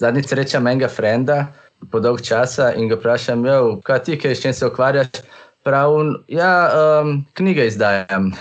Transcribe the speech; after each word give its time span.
zadnjič 0.00 0.28
srečam 0.30 0.66
enega 0.66 0.88
frenda 0.88 1.46
po 1.90 2.00
dolg 2.00 2.22
časa 2.24 2.72
in 2.78 2.88
ga 2.88 2.96
vprašam, 2.96 3.44
kaj 3.84 4.02
ti, 4.04 4.18
kaj 4.18 4.34
s 4.34 4.42
čim 4.42 4.52
se 4.52 4.66
ukvarjaš. 4.66 5.24
Pravim, 5.64 6.12
ja, 6.28 6.68
um, 7.00 7.24
knjige 7.34 7.66
izdajam. 7.66 8.32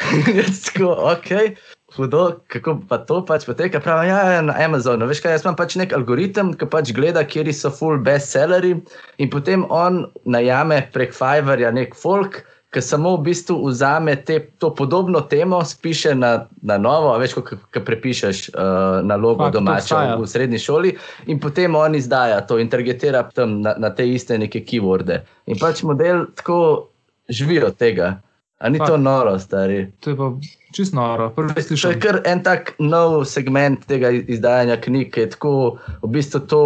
tako, 0.64 0.94
ok, 1.12 1.56
hudo, 1.96 2.40
kako 2.48 2.78
pa 2.88 2.98
to 3.04 3.20
pač 3.28 3.44
poteka. 3.44 3.80
Pravi, 3.80 4.08
ja, 4.08 4.40
na 4.40 4.56
Amazonu. 4.56 5.06
Veš 5.06 5.20
kaj, 5.20 5.36
jaz 5.36 5.44
imam 5.44 5.58
pač 5.58 5.76
nek 5.76 5.92
algoritem, 5.92 6.54
ki 6.56 6.68
pač 6.72 6.94
gleda, 6.96 7.24
kje 7.28 7.52
so 7.52 7.68
full 7.68 8.00
bestselleri 8.00 8.78
in 9.18 9.30
potem 9.30 9.66
on 9.68 10.06
najame 10.24 10.80
prek 10.96 11.12
Fiverja 11.12 11.72
nek 11.72 11.92
folk 11.94 12.40
ki 12.72 12.80
samo 12.80 13.16
v 13.16 13.28
bistvu 13.28 13.58
vzame 13.68 14.16
te, 14.24 14.38
to 14.58 14.70
podobno 14.74 15.20
temo, 15.20 15.60
spiše 15.64 16.14
na, 16.14 16.46
na 16.62 16.78
novo, 16.80 17.12
veš, 17.20 17.34
kot 17.36 17.80
prepišeš 17.84 18.48
uh, 18.48 19.04
nalogo 19.04 19.50
domačo 19.52 19.98
v 20.22 20.28
srednji 20.28 20.58
šoli, 20.58 20.94
in 21.28 21.40
potem 21.40 21.76
on 21.76 21.94
izdaja 21.94 22.40
to 22.48 22.56
in 22.58 22.72
targetira 22.72 23.22
tam 23.34 23.60
na, 23.60 23.74
na 23.78 23.92
te 23.92 24.08
iste 24.08 24.38
neke 24.38 24.64
keywords. 24.64 25.20
In 25.46 25.60
pač 25.60 25.82
model 25.84 26.26
tako 26.36 26.88
živi 27.28 27.60
od 27.64 27.76
tega. 27.76 28.16
A 28.62 28.68
ni 28.70 28.78
Fakt. 28.78 28.90
to 28.90 28.96
noro, 28.96 29.34
stari? 29.42 29.90
To 30.00 30.10
je 30.10 30.16
pa 30.16 30.30
čisto 30.72 30.96
noro. 30.96 31.32
To 31.34 31.90
je 31.90 31.98
kar 32.00 32.20
en 32.24 32.44
tak 32.46 32.76
nov 32.78 33.24
segment 33.26 33.82
tega 33.90 34.12
izdajanja 34.14 34.76
knjig, 34.80 35.10
ki 35.12 35.20
je 35.20 35.30
tako 35.34 35.54
v 36.02 36.12
bistvu 36.14 36.40
to. 36.46 36.62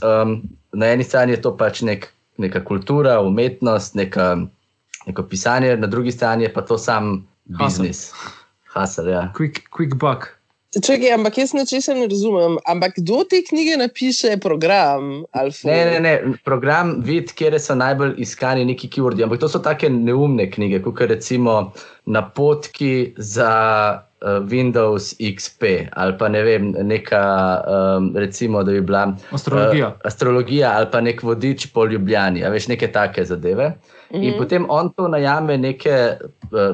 Um, 0.00 0.40
na 0.74 0.90
eni 0.90 1.04
strani 1.04 1.36
je 1.36 1.42
to 1.44 1.52
pač 1.54 1.84
nek, 1.86 2.08
neka 2.40 2.64
kultura, 2.64 3.20
umetnost, 3.22 3.94
neka 3.94 4.48
neko 5.06 5.22
pisanje, 5.22 5.76
na 5.76 5.86
drugi 5.86 6.12
strani 6.12 6.52
pa 6.52 6.62
to 6.62 6.78
sam 6.78 7.26
biznis. 7.44 8.12
Hasel, 8.74 9.08
ja. 9.08 9.32
Quick, 9.36 9.68
quick 9.70 9.94
buck. 9.94 10.26
Čekaj, 10.74 11.12
ampak 11.14 11.38
jaz 11.38 11.52
nečesa 11.54 11.94
ne 11.94 12.08
razumem. 12.10 12.56
Ampak 12.66 12.96
kdo 12.98 13.22
te 13.30 13.42
knjige 13.46 13.76
napiše, 13.78 14.36
program? 14.42 15.22
Ne, 15.64 15.84
ne, 15.86 16.00
ne, 16.00 16.14
program 16.44 16.96
vidi, 17.04 17.30
kje 17.30 17.58
so 17.62 17.76
najbolj 17.78 18.16
iskani 18.18 18.64
neki 18.66 18.90
keywordi. 18.90 19.22
Ampak 19.22 19.38
to 19.38 19.48
so 19.48 19.62
take 19.62 19.86
neumne 19.90 20.48
knjige, 20.50 20.82
kot 20.82 21.06
recimo 21.06 21.72
napotki 22.10 23.14
za 23.16 23.52
uh, 24.24 24.42
Windows 24.50 25.14
XP 25.20 25.86
ali 25.92 26.18
pa 26.18 26.28
ne 26.28 26.42
vem, 26.42 26.74
neka, 26.82 27.22
um, 27.66 28.10
recimo, 28.16 28.62
da 28.62 28.72
bi 28.72 28.80
bila 28.80 29.06
astrologija. 29.30 29.88
Uh, 29.88 29.94
astrologija 30.04 30.74
ali 30.76 30.90
pa 30.92 31.00
nek 31.00 31.22
vodič 31.22 31.70
po 31.72 31.86
Ljubljani, 31.86 32.44
a 32.44 32.50
veš 32.50 32.68
neke 32.68 32.90
take 32.92 33.24
zadeve. 33.24 33.76
In 34.03 34.03
mm 34.14 34.20
-hmm. 34.20 34.38
potem 34.38 34.66
on 34.68 34.92
to 34.92 35.08
najame 35.08 35.58
neke, 35.58 35.90
eh, 35.90 36.18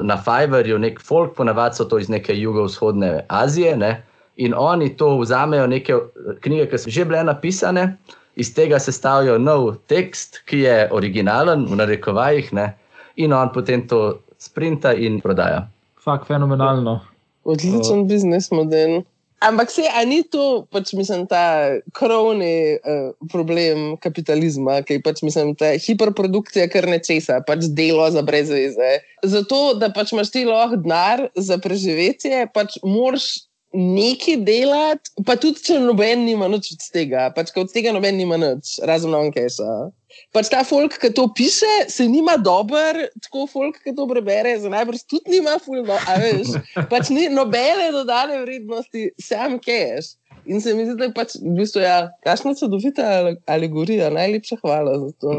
na 0.01 0.17
Fiverju, 0.17 0.79
nek 0.79 1.01
folk, 1.01 1.35
ponavadi 1.35 1.75
so 1.75 1.85
to 1.85 1.97
iz 1.97 2.09
neke 2.09 2.33
jugovzhodne 2.33 3.25
Azije. 3.27 3.77
Ne? 3.77 4.03
In 4.35 4.53
oni 4.57 4.97
to 4.97 5.19
vzamejo, 5.19 5.67
neke 5.67 5.93
knjige, 6.41 6.69
ki 6.69 6.77
so 6.77 6.89
že 6.89 7.05
bile 7.05 7.23
napisane, 7.23 7.97
iz 8.35 8.53
tega 8.53 8.79
sestavljajo 8.79 9.37
nov 9.37 9.75
tekst, 9.87 10.41
ki 10.45 10.59
je 10.59 10.87
originalen, 10.91 11.65
v 11.65 11.75
narekovajih, 11.75 12.53
ne? 12.53 12.73
in 13.15 13.33
on 13.33 13.49
potem 13.53 13.87
to 13.87 14.19
sprinta 14.37 14.93
in 14.93 15.21
prodaja. 15.21 15.67
Fak, 16.03 16.25
fenomenalno. 16.25 16.99
Odličen 17.43 17.99
uh, 18.01 18.07
biznis 18.07 18.51
model. 18.51 19.01
Ampak 19.41 19.71
se, 19.73 19.81
a 19.89 20.03
ni 20.05 20.21
to, 20.21 20.67
pač 20.69 20.91
mislim, 20.93 21.25
ta 21.25 21.73
krovni 21.97 22.77
uh, 22.77 23.09
problem 23.31 23.95
kapitalizma, 23.97 24.83
ki 24.85 24.99
je 24.99 25.01
pač, 25.01 25.23
mislim, 25.25 25.55
ta 25.57 25.71
hiperprodukcija, 25.81 26.67
kar 26.69 26.85
nečesa, 26.85 27.39
pač 27.47 27.65
delo 27.73 28.05
za 28.13 28.21
brezveze. 28.21 28.91
Zato, 29.25 29.73
da 29.81 29.89
pač 29.93 30.13
imaš 30.13 30.29
ti 30.35 30.45
lahko 30.45 30.77
denar 30.83 31.25
za 31.33 31.57
preživetje, 31.61 32.45
pač 32.53 32.77
moraš 32.85 33.31
nekaj 33.73 34.37
delati, 34.45 35.11
pa 35.25 35.37
tudi 35.39 35.63
če 35.63 35.79
noben 35.79 36.25
nima 36.27 36.49
nič 36.51 36.73
od 36.75 36.85
tega, 36.93 37.29
pač 37.35 37.53
od 37.55 37.71
tega 37.71 37.93
noben 37.95 38.17
nima 38.19 38.39
nič, 38.41 38.77
razen 38.87 39.15
on 39.15 39.31
keša. 39.33 39.91
Pač 40.35 40.49
ta 40.51 40.61
folk, 40.67 40.97
ki 40.99 41.11
to 41.15 41.29
piše, 41.35 41.87
se 41.91 42.03
nima 42.07 42.35
dober, 42.35 42.99
tako 43.23 43.45
folk, 43.47 43.79
ki 43.83 43.95
to 43.95 44.07
prebere, 44.09 44.57
za 44.59 44.71
najbrž 44.71 45.05
tudi 45.07 45.37
nima 45.37 45.55
fulno, 45.63 45.95
a 45.95 46.17
veš, 46.19 46.55
pač 46.91 47.11
ni 47.15 47.29
nobene 47.31 47.91
dodane 47.95 48.41
vrednosti, 48.43 49.11
sam 49.19 49.55
keš. 49.59 50.17
In 50.45 50.61
se 50.61 50.73
mi 50.73 50.87
zdi, 50.87 50.95
da 50.97 51.05
je 51.05 51.13
pač, 51.13 51.35
v 51.37 51.53
bistvu, 51.59 51.83
ja, 51.83 52.09
kakšna 52.25 52.55
čudovita 52.57 53.03
alegorija, 53.45 54.09
najlepša 54.09 54.57
hvala 54.63 54.95
za 55.03 55.11
to. 55.21 55.35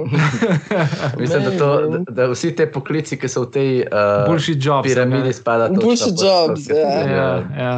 Mislim, 1.20 1.42
da, 1.42 1.52
to, 1.58 1.70
da, 1.90 1.98
da 2.20 2.28
vsi 2.30 2.52
te 2.56 2.68
poklici, 2.70 3.18
ki 3.18 3.28
so 3.28 3.42
v 3.48 3.50
tej 3.56 3.72
uh, 3.88 4.80
piramidi, 4.86 5.34
spadajo 5.34 5.82
boljši 5.82 6.14
job. 6.14 6.54
Ja, 6.70 6.94
ja. 7.10 7.28
ja. 7.58 7.74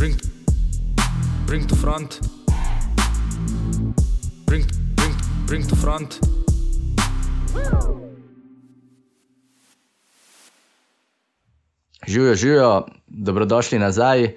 Bring, 0.00 0.16
bring 1.46 1.66
to 1.66 1.76
front. 1.76 2.20
Bring, 4.46 4.64
bring, 4.96 5.14
bring 5.46 5.68
to 5.68 5.76
front. 5.76 6.18
Živijo, 12.08 12.34
živijo, 12.34 12.86
dobrodošli 13.06 13.78
nazaj. 13.78 14.24
Uh, 14.24 14.34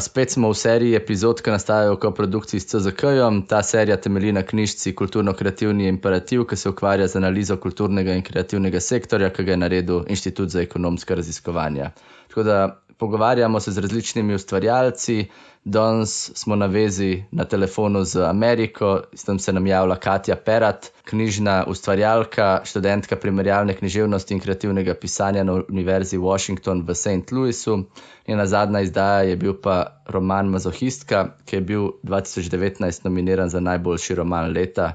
spet 0.00 0.30
smo 0.30 0.50
v 0.50 0.54
seriji 0.54 0.94
epizod, 0.94 1.42
ki 1.42 1.50
nastajajo 1.50 1.98
v 2.04 2.14
produkciji 2.14 2.60
s 2.60 2.66
CZK-jem. 2.66 3.42
Ta 3.48 3.62
serija 3.62 3.96
temelji 3.96 4.32
na 4.32 4.42
knjižci 4.42 4.94
Kulturno-kreativni 4.94 5.88
imperativ, 5.88 6.46
ki 6.46 6.56
se 6.56 6.68
ukvarja 6.68 7.08
z 7.08 7.16
analizo 7.16 7.56
kulturnega 7.56 8.14
in 8.14 8.22
kreativnega 8.22 8.80
sektorja, 8.80 9.30
ki 9.30 9.44
ga 9.44 9.50
je 9.50 9.56
naredil 9.56 10.04
Inštitut 10.08 10.48
za 10.48 10.62
ekonomska 10.62 11.14
raziskovanja. 11.14 11.90
Tako 12.28 12.42
da 12.42 12.85
pogovarjamo 12.98 13.60
se 13.60 13.70
z 13.70 13.78
različnimi 13.78 14.34
ustvarjalci. 14.34 15.26
Danes 15.64 16.30
smo 16.34 16.56
na 16.56 16.66
vezi 16.66 17.24
na 17.30 17.44
telefonu 17.44 18.04
z 18.04 18.16
Ameriko, 18.16 19.00
s 19.12 19.24
tem 19.24 19.38
se 19.38 19.52
nam 19.52 19.66
javlja 19.66 19.96
Katja 19.96 20.36
Perat, 20.36 20.92
knjižna 21.04 21.64
ustvarjalka, 21.68 22.60
študentka 22.64 23.16
primerjalne 23.16 23.74
književnosti 23.74 24.34
in 24.34 24.40
kreativnega 24.40 24.94
pisanja 24.94 25.44
na 25.44 25.52
Univerzi 25.68 26.18
Washington 26.18 26.84
v 26.86 26.94
St. 26.94 27.32
Louisu. 27.32 27.82
Njena 28.28 28.46
zadnja 28.46 28.80
izdaja 28.80 29.22
je 29.22 29.36
bil 29.36 29.54
pa 29.62 30.02
roman 30.06 30.48
Mazohistka, 30.48 31.26
ki 31.44 31.56
je 31.56 31.60
bil 31.60 31.90
2019 32.02 33.04
nominiran 33.04 33.48
za 33.48 33.60
najboljši 33.60 34.14
roman 34.14 34.52
leta. 34.52 34.92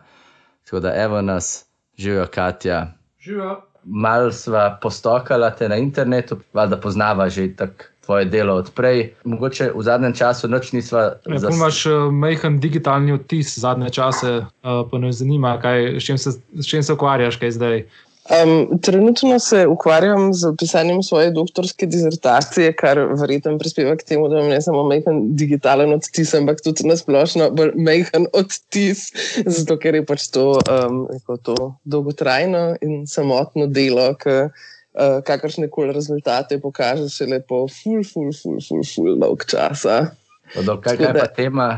Tako 0.63 0.79
da 0.79 0.95
evo 0.95 1.21
nas, 1.21 1.65
živijo 1.97 2.27
Katja. 2.31 2.93
Živijo. 3.19 3.61
Mal 3.83 4.31
sva 4.31 4.77
postokala 4.81 5.49
te 5.55 5.69
na 5.69 5.75
internetu, 5.75 6.37
valjda 6.53 6.77
poznava 6.77 7.29
že 7.29 7.55
tako 7.55 7.90
tvoje 8.05 8.25
delo 8.25 8.55
odprej. 8.61 9.13
Mogoče 9.23 9.71
v 9.75 9.83
zadnjem 9.83 10.13
času 10.13 10.47
noč 10.47 10.71
nisva. 10.71 11.01
Ja, 11.25 11.39
zas... 11.39 11.55
Imaš 11.55 11.85
uh, 11.85 12.11
majhen 12.13 12.59
digitalni 12.59 13.13
odtis 13.13 13.57
zadnje 13.59 13.89
čase, 13.89 14.37
uh, 14.41 14.83
pa 14.91 14.97
me 14.97 15.11
zanima, 15.11 15.57
kaj, 15.61 15.99
s, 15.99 16.05
čim 16.05 16.17
se, 16.17 16.37
s 16.53 16.67
čim 16.67 16.83
se 16.83 16.93
ukvarjaš, 16.93 17.37
kaj 17.41 17.51
zdaj. 17.51 17.83
Um, 18.31 18.79
trenutno 18.81 19.39
se 19.39 19.67
ukvarjam 19.67 20.33
z 20.33 20.53
pisanjem 20.59 21.03
svoje 21.03 21.31
doktorske 21.31 21.85
dizertacije, 21.85 22.73
kar 22.73 22.99
verjetno 23.21 23.57
prispeva 23.57 23.95
k 23.95 24.03
temu, 24.03 24.27
da 24.29 24.37
imam 24.37 24.49
ne 24.49 24.61
samo 24.61 24.83
majhen 24.83 25.35
digitalen 25.35 25.93
odtis, 25.93 26.33
ampak 26.37 26.61
tudi 26.63 26.85
nasplošno 26.87 27.49
majhen 27.75 28.27
odtis, 28.33 29.09
zato 29.45 29.77
ker 29.81 29.97
je 29.97 30.05
pač 30.05 30.27
to, 30.29 30.45
um, 30.69 31.07
to 31.43 31.73
dolgotrajno 31.83 32.75
in 32.81 33.07
samotno 33.09 33.65
delo, 33.67 34.11
ki 34.21 34.37
uh, 34.93 35.21
kakršne 35.23 35.69
koli 35.69 35.93
rezultate 35.93 36.59
pokaže 36.61 37.09
šele 37.09 37.41
po 37.41 37.67
ful, 37.67 38.03
ful, 38.03 38.31
ful, 38.35 38.59
ful, 38.59 38.83
ful 38.83 39.15
dolg 39.19 39.45
časa. 39.47 40.11
Kaj 40.51 40.99
je 40.99 41.13
pa 41.15 41.27
tema? 41.31 41.69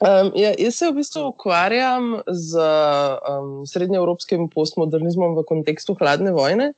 Um, 0.00 0.32
ja, 0.32 0.54
jaz 0.56 0.78
se 0.80 0.88
v 0.88 0.96
bistvu 0.96 1.26
ukvarjam 1.28 2.22
z 2.24 2.56
um, 2.56 3.66
srednjeevropskim 3.68 4.48
postmodernizmom 4.48 5.36
v 5.36 5.44
kontekstu 5.44 5.92
hladne 6.00 6.32
vojne, 6.32 6.70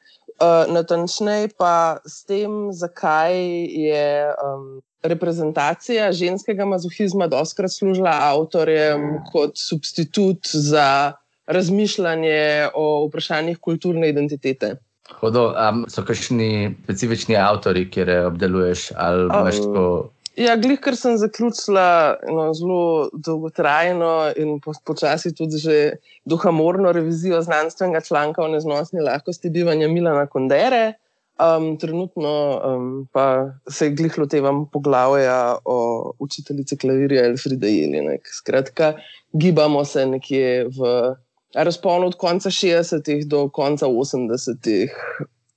uh, 0.42 0.66
natančneje 0.66 1.52
pa 1.54 2.02
s 2.02 2.26
tem, 2.26 2.74
zakaj 2.74 3.38
je 3.70 4.26
um, 4.42 4.82
reprezentacija 5.06 6.10
ženskega 6.10 6.66
mazohizma 6.66 7.30
doskrat 7.30 7.70
služila 7.70 8.10
avtorjem 8.10 9.22
kot 9.30 9.54
substitut 9.54 10.46
za 10.50 11.12
razmišljanje 11.46 12.74
o 12.74 13.06
vprašanjih 13.06 13.58
kulturne 13.58 14.08
identitete. 14.10 14.76
Hodo, 15.20 15.52
um, 15.52 15.84
so 15.88 16.04
kakšni 16.06 16.74
specifični 16.84 17.36
avtori, 17.38 17.86
ki 17.90 18.04
jih 18.04 18.26
obdeluješ 18.30 18.90
um, 18.96 19.30
tako? 19.30 19.86
Ja, 20.40 20.54
glih, 20.56 20.78
ker 20.80 20.96
sem 20.96 21.18
zaključila 21.20 22.16
no, 22.32 22.46
zelo 22.56 23.10
dolgotrajno 23.12 24.32
in 24.40 24.56
počasi 24.64 25.34
po 25.34 25.42
tudi 25.42 25.60
že 25.60 25.76
duhamorno 26.24 26.92
revizijo 26.92 27.42
znanstvenega 27.44 28.00
članka 28.00 28.42
o 28.42 28.48
neznosni 28.48 29.04
lahkosti 29.04 29.50
bivanja 29.50 29.88
Milana 29.88 30.26
Kondere. 30.26 30.94
Um, 31.42 31.76
trenutno 31.76 32.60
um, 32.64 33.08
pa 33.12 33.50
se 33.68 33.90
glih 33.90 34.18
lotevam 34.18 34.66
poglavja 34.70 35.56
o 35.64 36.12
učiteljici 36.18 36.76
klavirja 36.76 37.24
Elfrida 37.26 37.66
Jelinek. 37.66 38.28
Skratka, 38.28 38.92
gibamo 39.32 39.84
se 39.84 40.06
nekje 40.06 40.64
v 40.64 41.14
razponu 41.54 42.06
od 42.06 42.16
konca 42.16 42.50
60-ih 42.50 43.26
do 43.26 43.48
konca 43.48 43.86
80-ih 43.86 44.90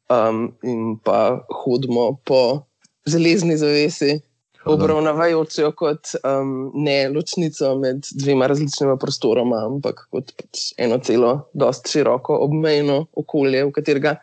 um, 0.09 0.53
in 0.63 0.97
pa 1.03 1.45
hodimo 1.63 2.17
po 2.25 2.61
železni 3.05 3.57
zavesi. 3.57 4.19
obravnavajoč 4.65 5.57
jo 5.59 5.71
kot 5.77 6.15
um, 6.23 6.71
ne 6.73 7.09
ločnico 7.09 7.75
med 7.77 8.07
dvema 8.17 8.47
različnima 8.47 8.97
prostoroma, 8.97 9.59
ampak 9.67 10.07
kot 10.09 10.31
pač 10.39 10.71
eno 10.81 10.97
celo, 10.97 11.35
dosti 11.53 11.91
široko 11.91 12.39
obmejno 12.47 13.05
okolje, 13.13 13.61
v 13.67 13.75
katerega 13.75 14.15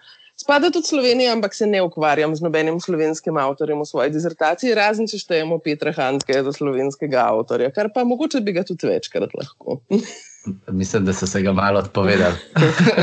spada 0.42 0.72
tudi 0.74 0.90
Slovenija, 0.90 1.32
ampak 1.36 1.54
se 1.54 1.66
ne 1.66 1.82
ukvarjam 1.82 2.34
z 2.36 2.42
nobenim 2.42 2.80
slovenskim 2.80 3.38
avtorjem 3.38 3.84
v 3.84 3.86
svoji 3.86 4.10
dizertaciji, 4.10 4.74
razen 4.74 5.06
če 5.06 5.22
štejemo 5.22 5.60
Petra 5.62 5.94
Hanske 5.94 6.42
za 6.42 6.52
slovenskega 6.58 7.28
avtorja, 7.30 7.70
kar 7.70 7.92
pa 7.94 8.02
mogoče 8.04 8.42
bi 8.42 8.58
ga 8.58 8.66
tudi 8.66 8.90
večkrat 8.90 9.38
lahko. 9.38 9.78
Mislim, 10.70 11.04
da 11.04 11.12
so 11.12 11.26
se 11.26 11.42
ga 11.42 11.52
malo 11.52 11.78
odpovedali. 11.78 12.34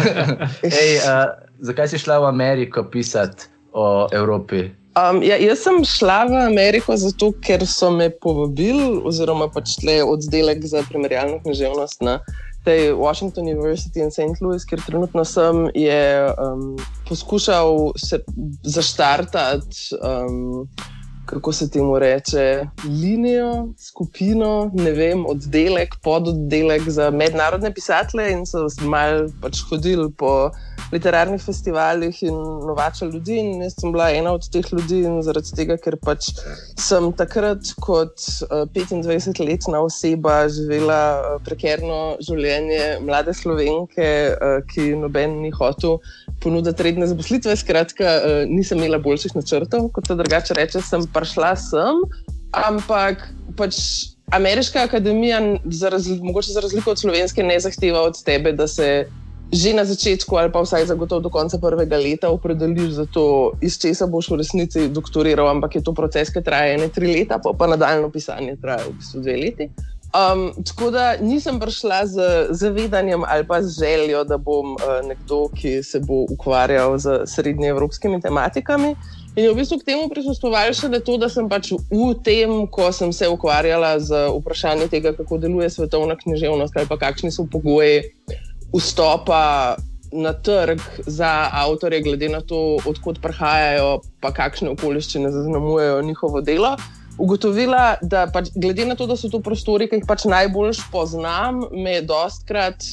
Ej, 0.82 0.98
uh, 0.98 1.30
zakaj 1.60 1.88
si 1.88 1.98
šla 1.98 2.20
v 2.20 2.26
Ameriko 2.28 2.84
pisati 2.92 3.48
o 3.74 4.08
Evropi? 4.12 4.70
Um, 5.00 5.22
ja, 5.24 5.38
jaz 5.38 5.62
sem 5.64 5.84
šla 5.86 6.24
v 6.28 6.36
Ameriko 6.50 6.98
zato, 6.98 7.32
ker 7.46 7.64
so 7.68 7.92
me 7.94 8.10
povabili, 8.10 9.00
oziroma 9.06 9.48
pač 9.54 9.78
tle 9.80 10.02
oddelek 10.04 10.66
za 10.68 10.84
primerjalno 10.90 11.40
književnost 11.46 12.02
na 12.04 12.20
tej 12.68 12.92
Washington 12.98 13.48
University 13.48 14.04
in 14.04 14.12
St. 14.12 14.42
Louis, 14.42 14.66
kjer 14.68 14.82
trenutno 14.84 15.24
sem, 15.26 15.70
je 15.78 16.28
um, 16.36 16.76
poskušal 17.08 17.94
se 17.96 18.20
zaštartati. 18.64 19.96
Um, 20.02 20.68
kako 21.30 21.54
se 21.54 21.70
temu 21.72 22.00
reče, 22.00 22.66
linijo, 23.02 23.68
skupino, 23.78 24.72
ne 24.74 24.92
vem, 24.92 25.26
oddelek, 25.26 25.96
pododdelek 26.04 26.90
za 26.90 27.12
mednarodne 27.12 27.74
pisatelje 27.74 28.31
in 28.31 28.46
so 28.50 28.66
malo 28.81 29.28
pač 29.42 29.62
hodili 29.70 30.10
po 30.18 30.50
literarnih 30.92 31.42
festivalih 31.42 32.24
in 32.24 32.36
novačili 32.68 33.12
ljudi. 33.14 33.38
In 33.38 33.62
jaz 33.62 33.76
sem 33.78 33.92
bila 33.92 34.10
ena 34.12 34.34
od 34.34 34.48
teh 34.52 34.66
ljudi 34.74 35.04
in 35.06 35.22
zaradi 35.26 35.54
tega, 35.56 35.78
ker 35.78 35.98
pač 36.02 36.31
sem 36.80 37.12
takrat 37.14 37.74
kot 37.84 38.26
uh, 38.48 38.66
eh, 38.66 38.86
25-letna 38.90 39.84
oseba 39.86 40.42
živela 40.50 41.02
uh, 41.20 41.36
prekerno 41.46 42.18
življenje 42.26 42.98
mlade 43.06 43.34
slovenke, 43.38 44.10
uh, 44.34 44.58
ki 44.72 44.96
noben 45.04 45.40
ni 45.44 45.54
hotel 45.54 46.00
ponuditi 46.42 46.84
redne 46.84 47.08
zaposlitve. 47.10 47.56
Skratka, 47.60 48.12
nisem 48.48 48.80
imela 48.80 49.00
boljših 49.04 49.36
načrtov, 49.36 49.90
kot 49.92 50.08
da 50.08 50.16
drugače 50.22 50.56
reče, 50.56 50.81
sem 50.81 51.04
prišla 51.19 51.56
sem, 51.56 52.06
ampak 52.56 53.27
pač. 53.57 53.75
Ameriška 54.30 54.83
akademija, 54.86 55.39
za 55.74 55.89
razli 55.89 56.19
mogoče 56.21 56.51
za 56.54 56.62
razliko 56.62 56.92
od 56.94 57.00
slovenske, 57.01 57.42
ne 57.44 57.56
zahteva 57.60 58.04
od 58.06 58.19
tebe, 58.24 58.51
da 58.54 58.68
se 58.69 59.07
že 59.50 59.74
na 59.74 59.81
začetku, 59.86 60.38
ali 60.38 60.51
pa 60.54 60.62
vsaj 60.62 60.86
zagotovo 60.86 61.21
do 61.25 61.30
konca 61.33 61.57
prvega 61.57 61.98
leta, 61.98 62.30
opredeliš 62.30 63.01
za 63.01 63.06
to, 63.10 63.54
iz 63.62 63.80
česa 63.81 64.06
boš 64.06 64.30
v 64.30 64.38
resnici 64.45 64.89
doktoriral, 64.94 65.50
ampak 65.50 65.75
je 65.75 65.83
to 65.83 65.94
proces, 65.98 66.30
ki 66.30 66.45
traja 66.45 66.77
ne 66.77 66.89
tri 66.94 67.10
leta, 67.10 67.42
pa, 67.42 67.54
pa 67.57 67.66
nadaljno 67.66 68.13
pisanje 68.13 68.60
traja 68.62 68.86
v 68.86 68.94
bistvu 69.01 69.21
dve 69.25 69.38
leti. 69.42 69.66
Um, 70.10 70.50
tako 70.66 70.89
da 70.94 71.18
nisem 71.21 71.60
prišla 71.60 72.06
z 72.06 72.16
zavedanjem 72.50 73.21
ali 73.25 73.45
pa 73.45 73.62
z 73.62 73.77
željo, 73.80 74.24
da 74.24 74.38
bom 74.38 74.74
uh, 74.74 75.01
nekdo, 75.06 75.50
ki 75.54 75.83
se 75.83 76.00
bo 76.00 76.25
ukvarjal 76.30 76.98
z 76.98 77.25
srednjeevropskimi 77.25 78.21
tematikami. 78.21 78.95
In 79.40 79.48
v 79.48 79.56
bistvu 79.56 79.80
k 79.80 79.88
temu 79.88 80.10
prisostovalo 80.12 80.76
še 80.76 80.92
to, 81.00 81.16
da 81.16 81.30
sem 81.32 81.48
pač 81.48 81.72
v 81.72 82.12
tem, 82.28 82.68
ko 82.68 82.92
sem 82.92 83.14
se 83.16 83.24
ukvarjala 83.32 83.96
z 84.04 84.28
vprašanjem 84.36 84.92
tega, 84.92 85.14
kako 85.16 85.40
deluje 85.40 85.70
svetovna 85.72 86.20
književnost 86.20 86.76
ali 86.76 86.90
pa 86.90 87.00
kakšni 87.00 87.32
so 87.32 87.48
pogoji 87.48 88.12
vstopa 88.76 89.80
na 90.12 90.34
trg 90.34 90.84
za 91.08 91.48
avtorje, 91.56 92.02
glede 92.04 92.28
na 92.28 92.42
to, 92.44 92.82
odkot 92.84 93.22
prihajajo, 93.24 94.02
pa 94.20 94.34
kakšne 94.36 94.74
okoliščine 94.76 95.32
zaznamujejo 95.32 96.02
njihovo 96.04 96.42
delo 96.44 96.76
ugotovila, 97.20 97.98
da 98.02 98.26
pač, 98.32 98.52
glede 98.56 98.86
na 98.88 98.96
to, 98.96 99.08
da 99.08 99.18
so 99.20 99.30
to 99.32 99.42
prostori, 99.44 99.90
ki 99.90 100.00
jih 100.00 100.08
pač 100.08 100.26
najbolj 100.30 100.80
poznam, 100.92 101.66
me 101.72 102.00
dostkrat 102.02 102.86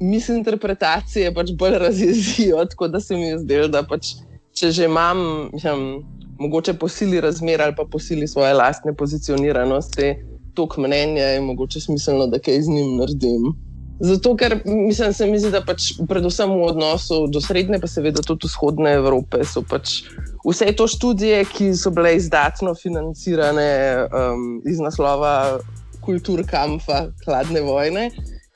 misinterpretacije 0.00 1.32
pač 1.36 1.52
bolj 1.58 1.78
razjezijo. 1.86 2.64
Tako 2.72 2.88
da 2.88 3.00
se 3.00 3.16
mi 3.16 3.28
je 3.28 3.38
zdelo, 3.44 3.68
da 3.68 3.84
pač, 3.86 4.16
če 4.54 4.70
že 4.70 4.84
imam, 4.86 5.50
mislim, 5.52 6.04
mogoče 6.38 6.74
posili 6.78 7.20
razmer 7.20 7.62
ali 7.62 7.74
pa 7.76 7.84
posili 7.90 8.28
svoje 8.28 8.54
lastne 8.54 8.94
pozicioniranosti, 8.94 10.14
tok 10.54 10.76
mnenja 10.78 11.34
je 11.34 11.40
mogoče 11.40 11.80
smiselno, 11.80 12.26
da 12.26 12.38
kaj 12.38 12.62
z 12.62 12.68
njim 12.68 12.96
naredim. 12.96 13.54
Zato, 14.00 14.34
ker 14.36 14.56
mislim, 14.64 15.12
se 15.12 15.26
mi 15.26 15.38
zdi, 15.38 15.52
da 15.54 15.60
pač 15.62 15.92
predvsem 16.08 16.50
v 16.50 16.64
odnosu 16.66 17.26
do 17.30 17.40
srednje, 17.40 17.78
pa 17.78 17.86
seveda 17.90 18.22
tudi 18.26 18.50
vzhodne 18.50 18.96
Evrope, 18.98 19.44
so 19.46 19.62
pač 19.62 20.00
vse 20.42 20.72
to 20.74 20.88
študije, 20.90 21.44
ki 21.46 21.70
so 21.78 21.92
bile 21.94 22.16
izdatno 22.18 22.74
financirane 22.74 23.70
um, 24.10 24.48
iz 24.66 24.82
naslova 24.82 25.60
kulturkampa 26.04 27.06
hladne 27.24 27.62
vojne, 27.62 28.08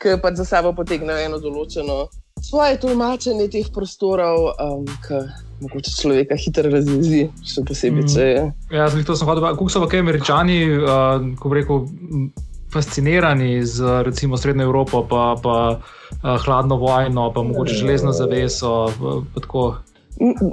ki 0.03 0.19
pač 0.23 0.43
za 0.43 0.47
sabo 0.47 0.75
potegnejo 0.75 1.23
eno 1.31 1.39
določeno 1.43 2.09
svoje 2.43 2.79
tolmačenje 2.81 3.49
teh 3.53 3.71
prostorov, 3.75 4.53
um, 4.57 4.85
ki 5.07 5.23
mogoče 5.61 5.95
človeka 6.01 6.39
hitro 6.39 6.71
razjezi, 6.71 7.25
še 7.43 7.65
posebej, 7.67 8.05
če 8.13 8.27
je. 8.29 8.43
Mm. 8.45 8.77
Ja, 8.77 8.91
to 8.91 9.17
sem 9.19 9.29
hodil, 9.29 9.43
kako 9.43 9.71
so 9.73 9.83
pa 9.83 9.91
kaj 9.91 10.05
američani, 10.05 10.59
uh, 10.79 11.25
ko 11.41 11.55
reko 11.55 11.81
fascinirani 12.73 13.65
z 13.65 14.05
recimo 14.05 14.37
Srednjo 14.37 14.69
Evropo, 14.69 15.03
pa, 15.09 15.35
pa 15.43 15.57
uh, 15.81 16.37
hladno 16.45 16.77
vojno, 16.77 17.31
pa 17.35 17.43
mogoče 17.43 17.81
železno 17.81 18.13
zaveso. 18.13 18.93
Pa, 19.35 19.83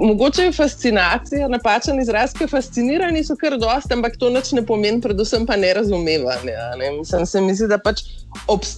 Mogoče 0.00 0.42
je 0.42 0.52
fascinacija, 0.52 1.48
napačen 1.48 2.00
izraz, 2.00 2.32
ker 2.38 2.50
fascinirani 2.50 3.24
so 3.24 3.34
kar 3.36 3.56
dosti, 3.58 3.94
ampak 3.96 4.14
to 4.20 4.30
nič 4.30 4.52
ne 4.54 4.62
pomeni, 4.66 5.00
predvsem 5.02 5.46
pa 5.46 5.56
nerazumevanje. 5.56 6.54
Ne? 6.78 6.90
Mislim, 6.98 7.26
se 7.26 7.40
mi 7.40 7.54
zdi, 7.54 7.66
da 7.70 7.78
pač 7.82 8.04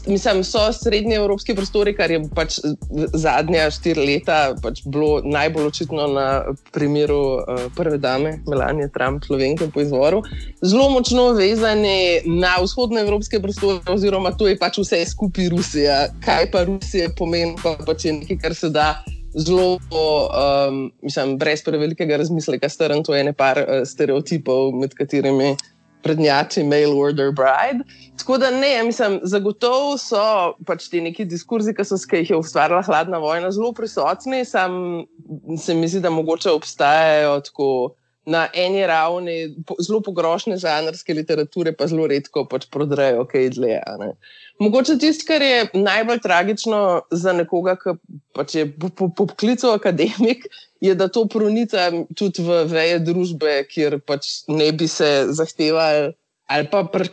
mislim, 0.06 0.44
so 0.44 0.62
srednji 0.72 1.18
evropski 1.18 1.54
prostori, 1.54 1.92
kar 1.96 2.10
je 2.10 2.22
pač 2.34 2.60
zadnja 3.12 3.66
štiri 3.74 4.06
leta 4.06 4.38
pač 4.62 4.80
bilo 4.86 5.20
najbolj 5.24 5.66
očitno 5.66 6.06
na 6.14 6.28
primeru 6.72 7.20
uh, 7.36 7.66
prve 7.76 7.98
dame, 7.98 8.38
Melanie 8.48 8.88
Trump, 8.94 9.26
slovenke 9.26 9.68
po 9.74 9.84
izvoru, 9.84 10.22
zelo 10.62 10.88
močno 10.94 11.32
vezani 11.36 12.22
na 12.24 12.56
vzhodne 12.62 13.04
evropske 13.04 13.42
prostore, 13.42 13.82
oziroma 13.92 14.32
to 14.32 14.48
je 14.48 14.56
pač 14.58 14.80
vse 14.80 15.04
skupaj 15.12 15.52
Rusija. 15.52 16.00
Kaj 16.24 16.50
pa 16.54 16.64
Rusija 16.64 17.12
pomeni, 17.18 17.56
pa 17.62 17.76
pač 17.84 18.08
je 18.08 18.18
nekaj, 18.22 18.42
kar 18.46 18.54
se 18.54 18.72
da 18.72 18.88
zelo, 19.36 19.78
um, 19.78 20.92
mislim, 21.02 21.36
brez 21.38 21.64
prevelikega 21.64 22.16
razmisleka, 22.16 22.68
strn 22.68 23.02
to 23.04 23.14
je 23.14 23.24
nekaj 23.24 23.62
uh, 23.62 23.82
stereotipov, 23.88 24.72
med 24.76 24.94
katerimi 24.94 25.56
prednjači 26.02 26.62
mail 26.62 26.94
order 26.98 27.32
bride. 27.32 27.84
Tako 28.18 28.38
da 28.38 28.50
ne, 28.50 28.82
mislim, 28.86 29.20
zagotovo 29.22 29.96
so 29.98 30.54
pač 30.66 30.88
ti 30.88 31.00
neki 31.02 31.26
diskurzi, 31.28 31.74
ki 31.74 31.84
so 31.84 31.98
se 31.98 32.22
jih 32.22 32.36
ustvarjala 32.38 32.82
hladna 32.86 33.18
vojna, 33.18 33.50
zelo 33.50 33.72
prisotni, 33.72 34.44
sam 34.44 35.04
se 35.58 35.74
mi 35.74 35.88
zdi, 35.88 36.00
da 36.00 36.10
mogoče 36.10 36.50
obstajajo 36.50 37.40
tako. 37.40 37.70
Na 38.28 38.42
eni 38.52 38.82
ravni 38.84 39.34
zelo 39.80 40.02
pogrošne 40.04 40.58
žanrske 40.60 41.14
literature, 41.16 41.72
pa 41.72 41.86
zelo 41.88 42.04
redko 42.10 42.42
pač 42.50 42.66
prodrejo 42.68 43.24
kaj 43.30 43.54
dlje. 43.56 43.78
Mogoče 44.60 44.98
tisto, 45.00 45.24
kar 45.30 45.42
je 45.42 45.62
najbolj 45.72 46.20
tragično 46.20 46.80
za 47.10 47.32
nekoga, 47.32 47.78
ki 47.80 47.96
pač 48.36 48.58
je 48.58 48.66
po, 48.68 48.90
po, 48.90 49.08
po 49.08 49.28
poklicu 49.30 49.70
akademik, 49.72 50.44
je, 50.84 50.94
da 50.94 51.08
to 51.08 51.24
pronica 51.30 51.88
tudi 52.16 52.44
v 52.44 52.62
veje 52.70 52.98
družbe, 53.06 53.54
kjer 53.70 53.98
pač 54.04 54.42
ne 54.50 54.70
bi 54.76 54.88
se 54.90 55.28
zahtevali, 55.32 56.12
ali 56.52 56.68
pa 56.70 56.84
pr, 56.90 57.08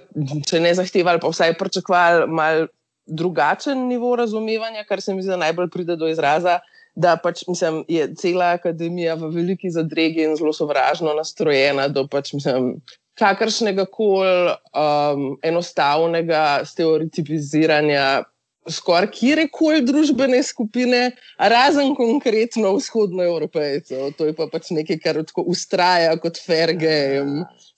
če 0.47 0.61
ne 0.63 0.73
zahtevali, 0.77 1.21
pa 1.21 1.31
vsaj 1.31 1.55
pričakovali 1.59 2.27
mal 2.31 2.67
drugačen 3.05 3.87
nivo 3.87 4.15
razumevanja, 4.15 4.85
kar 4.89 5.01
se 5.01 5.13
mi 5.13 5.23
zdi 5.23 5.37
najbolj 5.37 5.69
pride 5.73 5.95
do 5.95 6.09
izraza. 6.09 6.59
Da 6.95 7.17
pač, 7.19 7.43
mislim, 7.47 7.81
je 7.91 8.05
cela 8.15 8.53
akademija 8.55 9.17
v 9.19 9.27
veliki 9.33 9.67
zadregi 9.71 10.23
in 10.23 10.37
zelo 10.39 10.53
sovražno 10.55 11.11
nastrojena 11.17 11.89
do 11.91 12.05
pač, 12.07 12.31
mislim, 12.37 12.77
kakršnega 13.19 13.83
koli 13.91 14.53
um, 14.71 15.25
enostavnega 15.43 16.63
stereotipiziranja 16.67 18.23
skoraj 18.69 19.09
kjer 19.13 19.43
koli 19.53 19.83
družbene 19.85 20.41
skupine, 20.43 21.01
razen 21.37 21.93
konkretno 21.97 22.73
vzhodnoevropejcev. 22.79 24.07
To 24.17 24.29
je 24.29 24.33
pa 24.37 24.47
pač 24.51 24.71
nekaj, 24.73 24.99
kar 25.03 25.21
tako 25.27 25.45
ustraja 25.53 26.15
kot 26.21 26.39
ferge. 26.41 26.95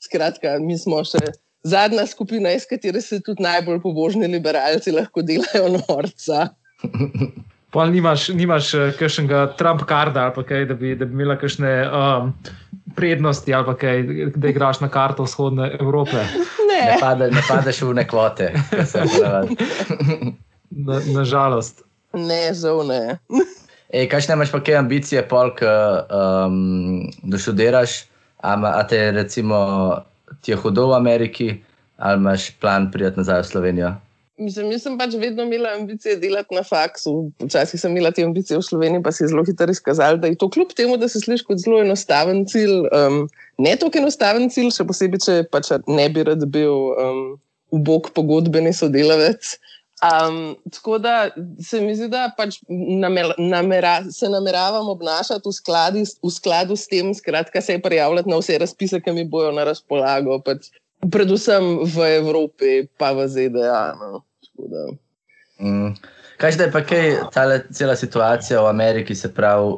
Skratka, 0.04 0.56
mi 0.62 0.78
smo 0.80 1.02
še 1.08 1.20
zadnja 1.68 2.06
skupina, 2.08 2.54
iz 2.56 2.68
katere 2.70 3.02
se 3.04 3.20
tudi 3.26 3.44
najbolj 3.44 3.82
pobožni 3.84 4.30
liberalci 4.32 4.94
lahko 4.96 5.26
delajo 5.26 5.74
norca. 5.82 6.52
Pa 7.72 7.86
nimaš, 7.86 8.30
nimaš 8.30 8.74
eh, 8.74 8.92
kakšnega 9.00 9.54
Trump-karda, 9.60 10.30
da, 10.36 10.66
da 10.66 10.76
bi 10.76 10.92
imela 10.92 11.36
kakšne 11.36 11.74
um, 11.92 12.32
prednosti, 12.96 13.54
ali 13.54 13.76
kaj, 13.80 14.04
da 14.36 14.48
igraš 14.48 14.80
na 14.80 14.90
karto 14.90 15.24
vzhodne 15.24 15.72
Evrope. 15.80 16.24
Ne, 16.70 16.80
ne, 16.86 16.98
pade, 17.00 17.28
ne 17.32 17.44
padeš 17.48 17.82
v 17.82 17.94
nekvote. 17.94 18.54
Nažalost. 21.16 21.84
Na 22.14 22.20
ne, 22.28 22.54
zelo 22.54 22.84
ne. 22.84 23.18
Ej, 23.96 24.10
kaj 24.10 24.34
imaš 24.34 24.52
pa 24.52 24.60
kaj 24.64 24.76
ambicije, 24.76 25.22
polk, 25.28 25.62
um, 25.62 27.08
da 27.24 27.38
študiraš? 27.38 28.04
A, 28.44 28.56
a 28.56 28.88
te 28.88 29.12
recimo 29.12 29.58
ti 30.42 30.52
je 30.52 30.58
hudo 30.58 30.88
v 30.88 30.96
Ameriki, 30.96 31.64
ali 31.98 32.20
imaš 32.20 32.52
plan 32.60 32.92
prijeti 32.92 33.20
nazaj 33.20 33.42
v 33.42 33.46
Slovenijo? 33.46 33.94
Mislim, 34.38 34.70
jaz 34.70 34.84
sem 34.86 34.98
pač 35.00 35.16
vedno 35.18 35.48
imela 35.48 35.72
ambicije 35.74 36.20
delati 36.22 36.54
na 36.54 36.62
faksu. 36.64 37.32
Včasih 37.42 37.82
sem 37.82 37.96
imela 37.96 38.12
te 38.14 38.22
ambicije 38.26 38.60
v 38.60 38.66
Sloveniji, 38.68 39.02
pa 39.04 39.12
se 39.12 39.24
je 39.24 39.32
zelo 39.32 39.44
hitro 39.48 39.74
izkazalo, 39.74 40.22
da 40.22 40.30
je 40.30 40.38
to 40.38 40.50
kljub 40.54 40.76
temu, 40.78 40.98
da 41.02 41.10
se 41.10 41.22
sliši 41.24 41.46
kot 41.48 41.64
zelo 41.64 41.80
enostaven 41.82 42.44
cilj. 42.46 42.86
Um, 42.94 43.24
ne 43.58 43.74
tako 43.82 44.04
enostaven 44.04 44.52
cilj, 44.54 44.70
še 44.78 44.86
posebej, 44.86 45.24
če 45.26 45.40
pač 45.50 45.74
ne 45.90 46.06
bi 46.14 46.28
rad 46.28 46.46
bil 46.54 46.94
um, 46.94 47.24
v 47.74 47.82
bok 47.90 48.12
pogodbeni 48.14 48.76
sodelavec. 48.78 49.58
Um, 50.06 50.56
tako 50.70 51.00
da 51.02 51.30
se 51.66 51.82
mi 51.82 51.96
zdi, 51.98 52.06
da 52.14 52.28
pač 52.38 52.60
namer, 52.70 53.34
namera, 53.42 54.04
se 54.14 54.30
nameravam 54.30 54.92
obnašati 54.94 55.50
v, 55.50 55.54
skladi, 55.58 56.04
v 56.22 56.30
skladu 56.30 56.78
s 56.78 56.86
tem, 56.92 57.10
skratka, 57.18 57.62
se 57.62 57.80
prijavljati 57.82 58.30
na 58.30 58.38
vse 58.38 58.60
razpise, 58.62 59.02
ki 59.02 59.16
mi 59.18 59.26
bojo 59.26 59.50
na 59.58 59.66
razpolago. 59.66 60.38
Pač, 60.46 60.70
predvsem 61.12 61.86
v 61.86 61.98
Evropi, 62.18 62.88
pa 62.98 63.14
v 63.14 63.28
ZDA. 63.28 63.98
No. 64.00 64.24
Mm. 65.60 65.94
Kaj 66.38 66.54
je 66.60 66.70
pa 66.72 66.82
kaj, 66.86 67.06
ta 67.34 67.46
cela 67.74 67.96
situacija 67.98 68.62
v 68.62 68.70
Ameriki, 68.70 69.16
se 69.16 69.30
pravi, 69.34 69.78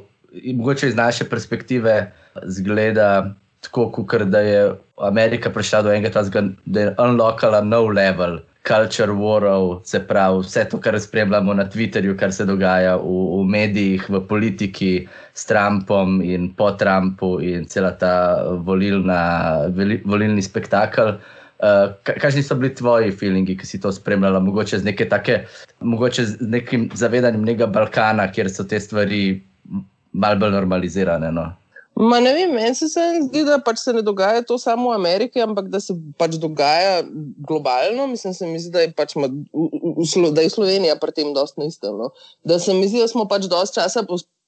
mogoče 0.55 0.91
iz 0.91 0.95
naše 0.95 1.29
perspektive, 1.29 2.11
zgleda 2.43 3.35
tako, 3.63 3.89
kot 3.91 4.27
da 4.31 4.39
je 4.39 4.75
Amerika 4.97 5.49
prišla 5.49 5.81
do 5.81 5.91
enega 5.91 6.11
tega, 6.11 6.43
da 6.65 6.79
je 6.81 6.95
unlockala 6.99 7.61
nov 7.61 7.91
level. 7.95 8.39
Culture 8.67 9.11
warov, 9.11 9.81
se 9.87 9.99
pravi, 9.99 10.43
vse 10.43 10.65
to, 10.69 10.77
kar 10.83 10.99
spremljamo 10.99 11.53
na 11.53 11.63
Twitterju, 11.69 12.17
kar 12.19 12.33
se 12.35 12.45
dogaja 12.45 12.97
v, 12.99 13.13
v 13.39 13.45
medijih, 13.49 14.09
v 14.09 14.19
politiki, 14.27 15.07
s 15.33 15.47
Trumpom 15.47 16.19
in 16.21 16.49
po 16.53 16.71
Trumpu, 16.77 17.39
in 17.39 17.65
cela 17.65 17.91
ta 17.97 18.43
volilna, 18.65 19.65
volilni 20.05 20.43
spektakel. 20.43 21.15
Uh, 21.59 21.95
Kakšni 22.03 22.43
so 22.43 22.55
bili 22.55 22.75
tvoji 22.75 23.11
feelingi, 23.11 23.55
ki 23.59 23.65
si 23.67 23.79
to 23.79 23.91
spremljala, 23.91 24.39
mogoče 24.43 24.79
z, 24.79 24.87
neke 24.87 25.07
take, 25.09 25.41
mogoče 25.79 26.25
z 26.25 26.51
nekim 26.51 26.89
zavedanjem 26.95 27.47
nekega 27.47 27.67
Balkana, 27.67 28.27
kjer 28.31 28.51
so 28.51 28.67
te 28.67 28.79
stvari 28.79 29.39
malce 30.11 30.39
bolj 30.39 30.55
normalizirane? 30.55 31.31
No? 31.31 31.49
Ma 31.99 32.21
ne 32.23 32.31
vem, 32.31 32.53
meni 32.55 32.75
se 32.75 32.87
zdi, 32.87 33.41
da 33.43 33.57
pač 33.59 33.81
se 33.83 33.91
ne 33.91 34.01
dogaja 34.05 34.39
to 34.47 34.55
samo 34.61 34.93
v 34.93 34.95
Ameriki, 34.95 35.41
ampak 35.43 35.67
da 35.67 35.81
se 35.83 35.91
pač 36.17 36.37
dogaja 36.39 37.01
globalno. 37.47 38.07
Mislim, 38.07 38.33
se 38.33 38.47
mi 38.47 38.59
zdi, 38.59 38.71
da 38.71 38.83
je, 38.85 38.91
pač, 38.95 39.17
da 40.31 40.45
je 40.45 40.53
Slovenija 40.53 40.95
pri 41.01 41.11
tem 41.17 41.33
dosti 41.35 41.59
neistelna. 41.59 42.07
No. 42.07 42.29
Da 42.47 42.59
se 42.59 42.73
mi 42.73 42.87
zdi, 42.87 43.01
da 43.03 43.09
smo 43.11 43.27
pač 43.27 43.49
dosti 43.51 43.81
časa 43.81 44.05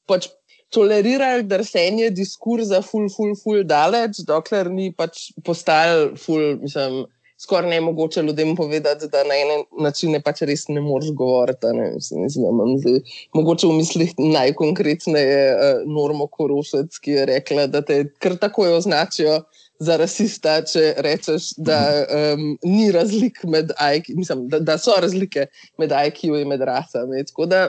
pač 0.07 0.29
tolerirali 0.71 1.43
drsenje 1.43 2.13
diskurza, 2.15 2.79
ful, 2.87 3.09
ful, 3.11 3.35
ful, 3.35 3.65
daleč, 3.67 4.23
dokler 4.27 4.71
ni 4.71 4.93
pač 4.95 5.27
postal, 5.43 6.13
ful, 6.15 6.55
mislim, 6.63 7.03
skoraj 7.41 7.69
ne 7.69 7.81
mogoče 7.81 8.21
ljudem 8.21 8.55
povedati, 8.55 9.07
da 9.11 9.23
na 9.23 9.35
ene 9.35 9.63
načine 9.79 10.21
pač 10.21 10.43
res 10.45 10.67
ne 10.69 10.81
moreš 10.81 11.13
govoriti. 11.17 11.71
Ne, 11.73 11.91
mislim, 11.95 12.21
mislim, 12.27 12.75
zdaj, 12.83 12.99
mogoče 13.33 13.67
v 13.67 13.77
mislih 13.79 14.13
najkonkretneje 14.17 15.41
uh, 15.55 15.81
Normo 15.89 16.27
Korošec, 16.27 16.99
ki 17.01 17.17
je 17.17 17.25
rekla, 17.33 17.65
da 17.67 17.81
te 17.81 18.03
kar 18.21 18.37
takoj 18.37 18.77
označijo 18.77 19.41
za 19.81 19.97
rasista, 19.97 20.59
če 20.61 20.93
rečeš, 21.01 21.51
da 21.57 21.79
um, 22.05 22.43
ni 22.61 22.91
razlik 22.93 23.41
med 23.49 23.73
IQ, 23.73 24.13
mislim, 24.19 24.45
da, 24.51 24.59
da 24.61 24.77
so 24.77 24.93
razlike 25.01 25.47
med 25.81 25.89
IQ 25.89 26.35
in 26.37 26.51
med 26.53 26.61
rasami. 26.61 27.23
Tako 27.25 27.49
da 27.49 27.63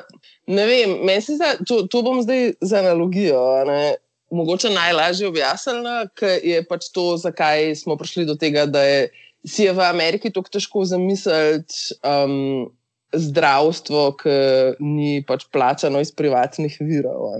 ne 0.47 0.67
vem, 0.69 0.99
meni 1.01 1.25
se 1.25 1.39
zdi, 1.39 1.65
to, 1.69 1.87
to 1.89 2.05
bom 2.05 2.21
zdaj 2.25 2.53
z 2.61 2.81
analogijo. 2.85 3.41
Ne? 3.69 3.95
Mogoče 4.33 4.69
najlažje 4.73 5.29
objasnila, 5.29 6.07
ker 6.17 6.41
je 6.45 6.61
pač 6.69 6.91
to, 6.93 7.15
zakaj 7.21 7.73
smo 7.81 7.97
prišli 8.01 8.29
do 8.29 8.37
tega, 8.41 8.67
da 8.69 8.85
je, 8.85 9.09
si 9.47 9.67
je 9.67 9.73
v 9.75 9.83
Ameriki 9.85 10.31
tako 10.31 10.53
težko 10.55 10.85
zamisliti 10.87 11.97
um, 12.07 12.71
zdravstvo, 13.13 14.05
ki 14.23 14.37
ni 14.81 15.23
pač 15.29 15.47
plačano 15.53 16.01
iz 16.01 16.13
privatnih 16.17 16.79
virov. 16.81 17.35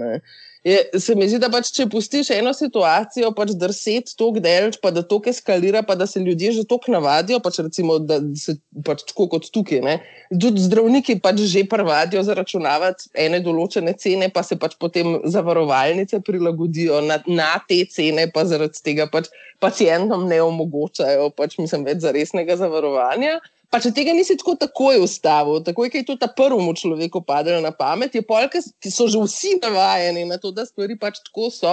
Je, 0.65 0.79
se 1.01 1.15
mi 1.19 1.27
zdi, 1.27 1.41
da 1.43 1.49
pač, 1.51 1.73
če 1.75 1.89
pustiš 1.91 2.29
eno 2.37 2.53
situacijo, 2.55 3.33
pač 3.35 3.51
drseti 3.59 4.15
tok 4.19 4.37
delč, 4.45 4.77
pa 4.83 4.93
da 4.95 5.03
to 5.03 5.19
eskalira, 5.27 5.81
pa 5.83 5.97
da 5.99 6.07
se 6.07 6.23
ljudje 6.23 6.53
že 6.55 6.63
tok 6.71 6.87
navadijo, 6.95 7.41
pač 7.43 7.59
recimo, 7.65 7.97
da 7.99 8.21
se 8.39 8.55
pač 8.87 9.03
tako 9.09 9.27
kot 9.33 9.49
tukaj. 9.51 9.81
Ne? 9.83 9.97
Tudi 10.31 10.63
zdravniki 10.63 11.19
pač 11.25 11.43
že 11.51 11.65
prvadijo 11.67 12.23
zaračunavati 12.23 13.11
ene 13.25 13.41
določene 13.43 13.97
cene, 13.99 14.29
pa 14.31 14.45
se 14.47 14.55
pač 14.55 14.77
potem 14.79 15.19
zavarovalnice 15.27 16.23
prilagodijo 16.23 17.03
na, 17.09 17.19
na 17.27 17.57
te 17.67 17.83
cene, 17.91 18.29
pa 18.31 18.47
zaradi 18.47 18.87
tega 18.87 19.09
pač 19.11 19.33
pacijentom 19.63 20.29
ne 20.31 20.39
omogočajo 20.47 21.33
pač, 21.35 21.59
mislim, 21.59 21.83
več 21.91 22.07
za 22.07 22.15
resnega 22.15 22.55
zavarovanja. 22.61 23.41
Pa 23.73 23.81
če 23.81 23.89
tega 23.97 24.13
nisi 24.13 24.37
tako 24.37 24.53
takoj 24.61 25.01
ustavil, 25.01 25.63
tako 25.65 25.87
je 25.89 26.03
to 26.05 26.19
prvemu 26.37 26.75
človeku 26.77 27.23
padlo 27.25 27.57
na 27.65 27.71
pamet, 27.73 28.15
je 28.15 28.21
polk, 28.21 28.59
ki 28.85 28.93
so 28.93 29.09
že 29.09 29.23
vsi 29.23 29.57
navajeni 29.63 30.27
na 30.29 30.37
to, 30.37 30.53
da 30.53 30.67
stvari 30.69 30.99
pač 31.01 31.23
tako 31.25 31.49
so, 31.49 31.73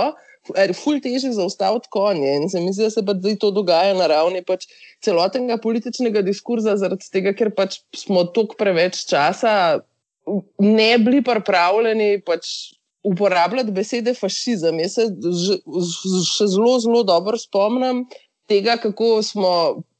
je 0.56 0.75
ful 0.79 1.01
teže 1.03 1.34
zaustaviti 1.36 1.91
konje. 1.91 2.32
In 2.39 2.48
se 2.50 2.63
mi 2.63 2.72
zdi, 2.72 2.88
da 2.88 2.94
se 2.94 3.03
pač 3.03 3.27
to 3.41 3.51
dogaja 3.51 3.98
na 4.00 4.08
ravni 4.08 4.39
pač 4.48 4.70
celotnega 5.03 5.60
političnega 5.60 6.24
diskurza, 6.24 6.77
zaradi 6.79 7.12
tega, 7.12 7.36
ker 7.36 7.51
pač 7.51 7.82
smo 7.91 8.24
toliko 8.32 8.56
preveč 8.60 9.03
časa 9.10 9.84
ne 10.60 10.98
bili 11.03 11.22
pripravljeni 11.25 12.22
pač 12.25 12.48
uporabljati 13.03 13.72
besede 13.75 14.13
fašizem. 14.15 14.79
Jaz 14.84 14.98
se 14.98 15.08
še 16.27 16.50
zelo, 16.51 16.79
zelo 16.84 17.03
dobro 17.08 17.39
spomnim 17.39 18.06
tega, 18.50 18.77
kako 18.82 19.20
smo 19.24 19.53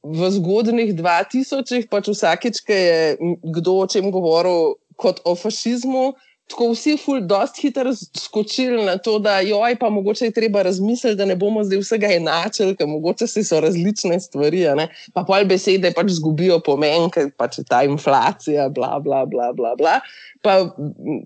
v 0.04 0.32
zgodnih 0.32 0.96
2000-ih, 0.96 1.90
pač 1.92 2.10
vsakeč, 2.14 2.64
ki 2.64 2.78
je 2.78 3.00
kdo 3.44 3.84
o 3.84 3.88
čem 3.90 4.12
govoril, 4.14 4.80
kot 5.00 5.24
o 5.28 5.36
fašizmu, 5.36 6.14
tako 6.50 6.72
vsi 6.74 6.96
ful, 6.98 7.20
dosti 7.22 7.68
hitro 7.68 7.92
skočili 7.94 8.86
na 8.86 8.98
to, 8.98 9.20
da 9.22 9.38
joj, 9.46 9.76
pa 9.80 9.90
mogoče 9.90 10.26
je 10.26 10.34
treba 10.34 10.64
razmisliti, 10.66 11.16
da 11.16 11.26
ne 11.30 11.36
bomo 11.36 11.64
zdaj 11.64 11.84
vsega 11.84 12.10
enačili, 12.16 12.76
ker 12.76 12.90
mogoče 12.90 13.28
so 13.30 13.60
različne 13.62 14.20
stvari. 14.20 14.66
Pa 15.14 15.24
pol 15.28 15.46
besede 15.46 15.94
pač 15.96 16.16
zgubijo 16.18 16.60
pomen, 16.66 17.10
ker 17.14 17.30
pač 17.38 17.62
je 17.62 17.68
ta 17.70 17.84
inflacija, 17.86 18.70
bla, 18.74 18.98
bla, 19.00 19.26
bla, 19.30 19.52
bla. 19.54 19.76
bla. 19.78 20.00
Pa 20.42 20.58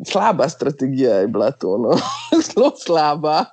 slaba 0.10 0.50
strategija 0.50 1.24
je 1.24 1.28
bila 1.28 1.52
to, 1.52 1.78
no. 1.78 1.96
zelo 2.50 2.74
slaba. 2.78 3.46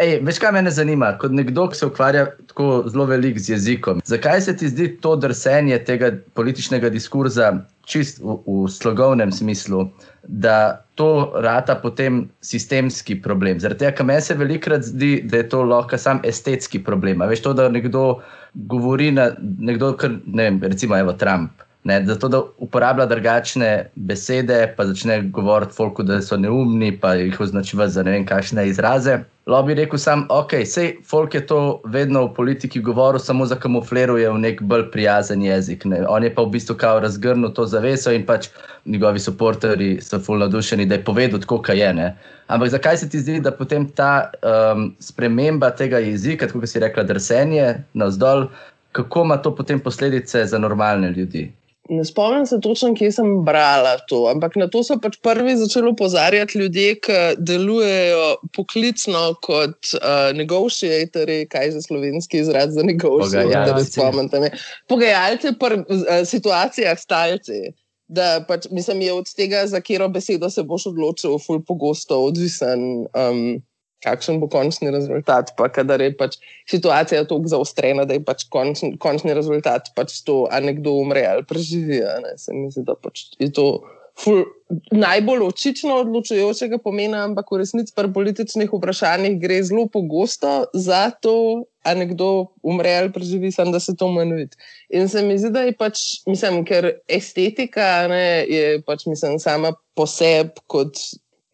Ej, 0.00 0.18
veš, 0.26 0.40
kaj 0.42 0.52
me 0.56 0.70
zanima, 0.70 1.12
kot 1.20 1.34
nekdo, 1.34 1.68
ki 1.70 1.78
se 1.78 1.86
ukvarja 1.86 2.26
tako 2.50 2.84
zelo 2.90 3.06
veliko 3.10 3.42
z 3.42 3.54
jezikom. 3.54 4.02
Zakaj 4.04 4.40
se 4.40 4.56
ti 4.56 4.68
zdi 4.68 4.88
to 5.00 5.16
drsenje 5.16 5.78
tega 5.84 6.12
političnega 6.34 6.90
diskurza, 6.92 7.52
čist 7.86 8.18
v, 8.22 8.38
v 8.46 8.66
slogovnem 8.70 9.32
smislu, 9.32 9.86
da 10.22 10.82
to 10.94 11.32
rata 11.42 11.76
potem 11.82 12.24
sistemski 12.40 13.18
problem? 13.22 13.60
Zaradi 13.60 13.84
tega, 13.84 13.94
ker 13.98 14.08
meni 14.08 14.24
se 14.24 14.34
velikokrat 14.34 14.88
zdi, 14.88 15.20
da 15.24 15.42
je 15.42 15.48
to 15.52 15.62
lahko 15.62 15.98
sam 15.98 16.20
estetski 16.24 16.82
problem. 16.84 17.22
A 17.22 17.30
veš 17.30 17.44
to, 17.46 17.54
da 17.54 17.68
nekdo 17.68 18.20
govori 18.54 19.12
na 19.12 19.30
nekdo, 19.40 19.92
kar, 20.00 20.18
ne 20.26 20.50
vem, 20.50 20.60
recimo 20.62 20.96
Evo 20.98 21.12
Trump. 21.12 21.62
Ne, 21.86 22.00
zato, 22.06 22.28
da 22.28 22.40
uporablja 22.58 23.06
drugačne 23.06 23.90
besede, 23.94 24.74
pa 24.76 24.88
začne 24.88 25.20
govoriti 25.30 25.76
folku, 25.76 26.02
da 26.02 26.18
so 26.22 26.34
neumni, 26.36 26.90
pa 26.98 27.14
jih 27.14 27.40
označuje 27.40 27.86
za 27.88 28.02
ne 28.02 28.16
vem 28.16 28.26
kakšne 28.26 28.64
izraze. 28.68 29.20
Bi 29.46 29.74
rekel 29.74 29.98
sam, 29.98 30.24
ok, 30.28 30.52
sej 30.66 30.88
folk 31.06 31.34
je 31.34 31.40
to 31.46 31.80
vedno 31.84 32.24
v 32.24 32.32
politiki 32.34 32.80
govoril, 32.82 33.20
samo 33.22 33.46
za 33.46 33.54
kamufliruje 33.54 34.30
v 34.30 34.38
nek 34.42 34.62
bolj 34.62 34.88
prijazen 34.90 35.42
jezik. 35.42 35.84
Ne. 35.84 36.00
On 36.08 36.24
je 36.24 36.32
pa 36.34 36.42
v 36.42 36.50
bistvu 36.50 36.74
kao 36.74 36.98
razgrnil 37.00 37.52
to 37.54 37.66
zaveso 37.66 38.10
in 38.10 38.24
pač 38.26 38.48
njegovi 38.86 39.22
podporterji 39.26 40.00
so 40.02 40.18
fulno 40.18 40.48
navdušeni, 40.48 40.86
da 40.86 40.98
je 40.98 41.04
povedal 41.04 41.40
tako, 41.40 41.60
kaj 41.62 41.78
je. 41.78 41.92
Ne. 41.94 42.08
Ampak 42.46 42.74
zakaj 42.74 42.98
se 42.98 43.08
ti 43.08 43.20
zdi, 43.22 43.38
da 43.40 43.52
potem 43.54 43.86
ta 43.86 44.32
um, 44.42 44.90
sprememba 44.98 45.70
tega 45.70 46.02
jezika, 46.02 46.48
kot 46.50 46.66
si 46.66 46.82
rekla, 46.82 47.06
drsenje 47.06 47.84
na 47.94 48.10
vzdolj, 48.10 48.48
kako 48.92 49.22
ima 49.24 49.36
to 49.36 49.54
potem 49.54 49.78
posledice 49.80 50.42
za 50.46 50.58
normalne 50.58 51.10
ljudi? 51.14 51.52
Ne 51.88 52.04
spomnim 52.04 52.46
se 52.46 52.58
točno, 52.62 52.94
kje 52.94 53.12
sem 53.12 53.28
brala 53.44 53.96
to, 54.08 54.24
ampak 54.30 54.56
na 54.58 54.66
to 54.70 54.82
so 54.82 54.96
pač 55.02 55.18
prvi 55.22 55.56
začeli 55.56 55.92
opozarjati 55.92 56.58
ljudje, 56.58 56.94
ki 57.06 57.18
delujejo 57.38 58.24
poklicno 58.56 59.22
kot 59.46 59.92
uh, 59.94 60.32
negotiatori, 60.34 61.44
kaj 61.50 61.66
je 61.66 61.72
za 61.76 61.82
slovenski 61.86 62.42
izraz 62.42 62.74
za 62.74 62.82
negotiatori. 62.82 64.50
Pogajalci 64.88 65.54
pri 65.60 65.82
uh, 65.84 66.22
situacijah 66.26 66.98
stalci. 66.98 67.70
Da 68.08 68.44
pač, 68.48 68.68
mislim, 68.70 69.00
je 69.02 69.12
od 69.12 69.30
tega, 69.34 69.64
za 69.66 69.80
katero 69.82 70.08
besedo 70.08 70.50
se 70.50 70.62
boš 70.62 70.86
odločil, 70.92 71.38
ful 71.42 71.62
pogosto 71.66 72.20
odvisen. 72.28 73.06
Um, 73.14 73.62
kakšen 74.04 74.40
bo 74.40 74.48
končni 74.52 74.90
rezultat. 74.92 75.52
Pa 75.56 75.68
kadar 75.72 76.02
je 76.04 76.12
pač 76.16 76.38
situacija 76.70 77.24
tako 77.24 77.48
zaostrena, 77.52 78.04
da 78.08 78.16
je 78.16 78.24
pač 78.24 78.46
končni, 78.52 78.96
končni 79.02 79.36
rezultat 79.36 79.92
pač 79.96 80.20
to, 80.26 80.44
ali 80.50 80.72
nekdo 80.72 80.98
umre 81.00 81.24
ali 81.26 81.46
preživi. 81.46 82.02
Se 82.36 82.54
mi 82.54 82.70
zdi, 82.70 82.84
da 82.86 82.96
pač 82.98 83.28
je 83.40 83.52
to 83.52 83.68
ful, 84.16 84.44
najbolj 84.90 85.44
očično 85.46 86.00
odločujočega 86.02 86.78
pomena, 86.82 87.22
ampak 87.28 87.52
v 87.52 87.60
resnici 87.62 87.94
pri 87.96 88.10
političnih 88.12 88.72
vprašanjih 88.72 89.36
gre 89.40 89.60
zelo 89.64 89.86
pogosto 89.92 90.64
za 90.74 91.10
to, 91.10 91.66
a 91.86 91.94
nekdo 91.94 92.48
umre 92.66 92.96
ali 92.96 93.12
preživi, 93.12 93.52
samo 93.52 93.76
da 93.76 93.80
se 93.80 93.94
to 93.96 94.08
manjuje. 94.10 94.48
In 94.90 95.08
se 95.08 95.22
mi 95.22 95.38
zdi, 95.38 95.52
da 95.54 95.66
je 95.68 95.76
pač, 95.76 96.02
mislim, 96.26 96.64
ker 96.66 96.96
estetika 97.08 98.08
ne, 98.10 98.26
je 98.50 98.82
pač, 98.86 99.06
mislim, 99.06 99.38
sama 99.42 99.76
po 99.94 100.08
sebi 100.10 100.64
kot. 100.66 100.98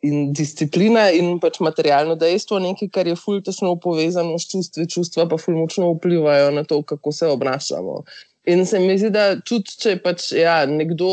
In 0.03 0.33
disciplina, 0.35 1.05
in 1.15 1.37
pač 1.39 1.61
materialno 1.63 2.17
dejstvo, 2.19 2.59
nekaj, 2.59 2.89
kar 2.91 3.07
je 3.07 3.15
fulj 3.15 3.45
tesno 3.47 3.77
povezano 3.79 4.35
s 4.35 4.49
čustvi, 4.51 4.89
čustva 4.91 5.29
pa 5.31 5.39
fulj 5.39 5.61
močno 5.61 5.93
vplivajo 5.95 6.51
na 6.51 6.65
to, 6.67 6.81
kako 6.83 7.13
se 7.15 7.29
obnašamo. 7.31 8.01
In 8.51 8.67
se 8.67 8.81
mi 8.83 8.97
zdi, 8.99 9.13
da 9.15 9.37
tudi 9.39 9.77
če 9.79 9.95
pač 10.03 10.33
ja, 10.35 10.65
nekdo 10.67 11.07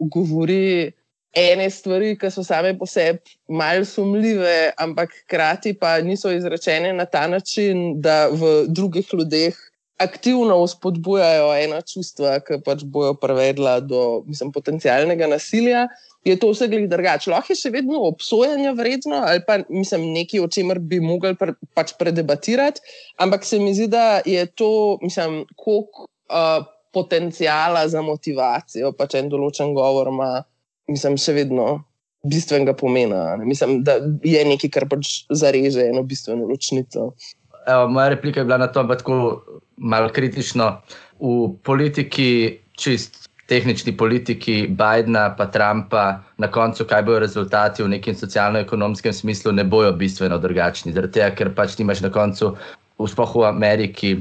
govori 0.00 0.88
ene 1.36 1.68
stvari, 1.70 2.14
ki 2.18 2.30
so 2.32 2.42
same 2.46 2.72
po 2.78 2.88
sebi 2.88 3.36
malce 3.52 3.92
sumljive, 3.92 4.72
ampak 4.80 5.12
hkrati 5.24 5.74
pa 5.78 5.98
niso 6.00 6.32
izrečene 6.32 6.94
na 6.96 7.04
ta 7.04 7.26
način, 7.28 8.00
da 8.00 8.30
v 8.32 8.64
drugih 8.72 9.12
ljudeh 9.12 9.58
aktivno 10.00 10.56
vzpodbujajo 10.64 11.52
ena 11.60 11.82
čustva, 11.84 12.38
ki 12.40 12.62
pač 12.64 12.82
bojo 12.88 13.14
prevedla 13.20 13.80
do 13.84 14.22
mislim, 14.26 14.52
potencialnega 14.52 15.28
nasilja. 15.28 15.86
Je 16.24 16.34
to 16.36 16.50
vse 16.52 16.68
glede 16.68 16.90
drugače. 16.92 17.30
Lahko 17.32 17.54
je 17.54 17.60
še 17.62 17.70
vedno 17.72 18.02
obsojanje 18.10 18.74
vredno, 18.76 19.22
ali 19.24 19.40
pa 19.46 19.60
mislim, 19.68 20.10
nekaj, 20.12 20.42
o 20.44 20.50
čemer 20.52 20.78
bi 20.78 21.00
mogli 21.00 21.32
pre, 21.40 21.54
pač 21.72 21.94
predebatirati, 21.96 22.84
ampak 23.24 23.46
se 23.48 23.58
mi 23.58 23.72
zdi, 23.74 23.88
da 23.88 24.20
je 24.28 24.44
to, 24.52 24.98
mislim, 25.00 25.46
koliko 25.56 26.04
uh, 26.04 26.66
potencijala 26.92 27.86
za 27.88 28.02
motivacijo, 28.04 28.92
pač 28.98 29.16
en 29.16 29.30
določen 29.32 29.72
govor 29.74 30.12
ima 30.12 30.32
mislim, 30.90 31.16
še 31.20 31.34
vedno 31.36 31.68
bistvenega 32.26 32.74
pomena. 32.76 33.36
Mislim, 33.40 33.80
da 33.86 33.96
je 34.26 34.42
nekaj, 34.48 34.72
kar 34.74 34.88
pač 34.90 35.22
zareže 35.32 35.86
eno 35.88 36.02
bistveno 36.06 36.48
ločnico. 36.50 37.12
Evo, 37.66 37.88
moja 37.92 38.10
replika 38.14 38.42
je 38.42 38.48
bila 38.48 38.60
na 38.60 38.68
to, 38.72 38.84
da 38.88 38.98
tako 38.98 39.40
malo 39.76 40.10
kritično. 40.12 40.72
V 41.20 41.50
politiki, 41.64 42.60
čist 42.80 43.29
tehnični 43.50 43.96
politiki 43.96 44.68
Bidna 44.70 45.24
in 45.34 45.50
Trumpa, 45.52 46.22
na 46.38 46.48
koncu, 46.48 46.84
kaj 46.86 47.02
bodo 47.02 47.18
rezultati 47.18 47.82
v 47.82 47.88
nekem 47.96 48.14
socialno-ekonomskem 48.14 49.12
smislu, 49.12 49.52
ne 49.52 49.64
bojo 49.64 49.92
bistveno 49.92 50.38
drugačni. 50.38 50.92
Zaradi 50.94 51.18
tega, 51.18 51.34
ker 51.34 51.50
pač 51.54 51.74
imaš 51.82 52.04
na 52.06 52.12
koncu, 52.14 52.54
sploh 53.06 53.34
v 53.34 53.48
Ameriki, 53.48 54.12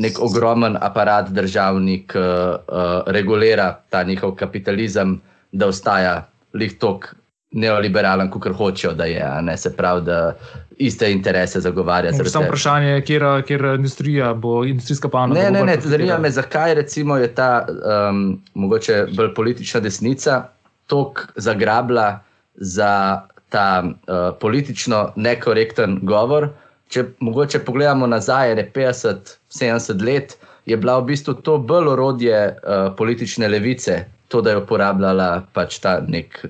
nek 0.00 0.20
ogromen 0.22 0.78
aparat 0.80 1.28
državni, 1.28 2.06
ki 2.08 2.18
uh, 2.18 3.04
regulira 3.12 3.74
ta 3.90 4.02
njihov 4.02 4.34
kapitalizem 4.40 5.18
da 5.52 5.68
ostaja 5.68 6.14
lih 6.54 6.72
tok 6.80 7.12
neoliberalen, 7.50 8.30
kot 8.30 8.46
hočejo, 8.56 8.92
da 8.94 9.04
je. 9.04 9.24
Ne? 9.42 9.56
Se 9.56 9.72
pravi, 9.76 10.04
da 10.06 10.34
iste 10.78 11.10
interese 11.12 11.60
zagovarja. 11.60 12.12
Samo 12.12 12.44
vprašanje 12.44 12.88
je, 12.88 13.02
kje 13.04 13.20
je 13.48 13.74
industrija, 13.74 14.34
bo 14.34 14.64
industrijska 14.64 15.08
panoga. 15.08 15.40
Ne, 15.40 15.50
ne, 15.50 15.64
ne. 15.64 15.76
Zanima 15.80 16.18
me, 16.18 16.30
zakaj 16.30 16.74
recimo 16.74 17.16
je 17.16 17.34
ta 17.34 17.66
um, 17.68 18.42
mogoče 18.54 19.06
bolj 19.16 19.34
politična 19.34 19.80
desnica 19.80 20.44
tok 20.86 21.26
zagrabila 21.36 22.20
za 22.54 23.22
ta 23.48 23.84
uh, 23.84 24.38
politično 24.40 25.12
nekorekten 25.16 25.98
govor. 26.02 26.48
Če 26.88 27.04
mogoče 27.20 27.58
pogledamo 27.58 28.06
nazaj, 28.06 28.50
je 28.50 28.72
50-70 28.74 30.04
let, 30.06 30.36
je 30.66 30.76
bila 30.76 30.98
v 30.98 31.10
bistvu 31.12 31.34
to 31.34 31.58
bolj 31.58 31.92
orodje 31.92 32.40
uh, 32.48 32.96
politične 32.96 33.48
levice, 33.48 34.04
to, 34.28 34.40
da 34.40 34.50
je 34.50 34.62
uporabljala 34.62 35.42
pač 35.52 35.78
ta 35.78 36.00
nek 36.06 36.44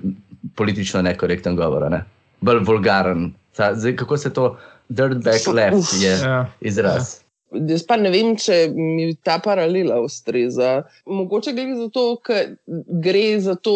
politično 0.55 1.01
nekorekten 1.01 1.55
govor, 1.55 1.89
ne? 1.91 2.03
bolj 2.41 2.63
vulgaren. 2.65 3.31
Ta, 3.55 3.73
zdaj, 3.75 3.95
kako 3.95 4.17
se 4.17 4.33
to 4.33 4.55
dirtbag 4.89 5.47
left 5.53 5.93
je 6.01 6.11
ja. 6.11 6.45
izraz? 6.61 7.15
Ja. 7.17 7.27
Jaz 7.67 7.83
pa 7.83 7.97
ne 7.99 8.09
vem, 8.13 8.35
če 8.39 8.69
mi 8.71 9.11
ta 9.27 9.35
paralela 9.43 9.99
ustreza. 9.99 10.85
Mogoče 11.05 11.51
gre 11.53 11.75
za 11.75 11.89
to, 11.91 12.05
ker 12.23 12.55
gre 13.03 13.25
za 13.43 13.57
to, 13.59 13.75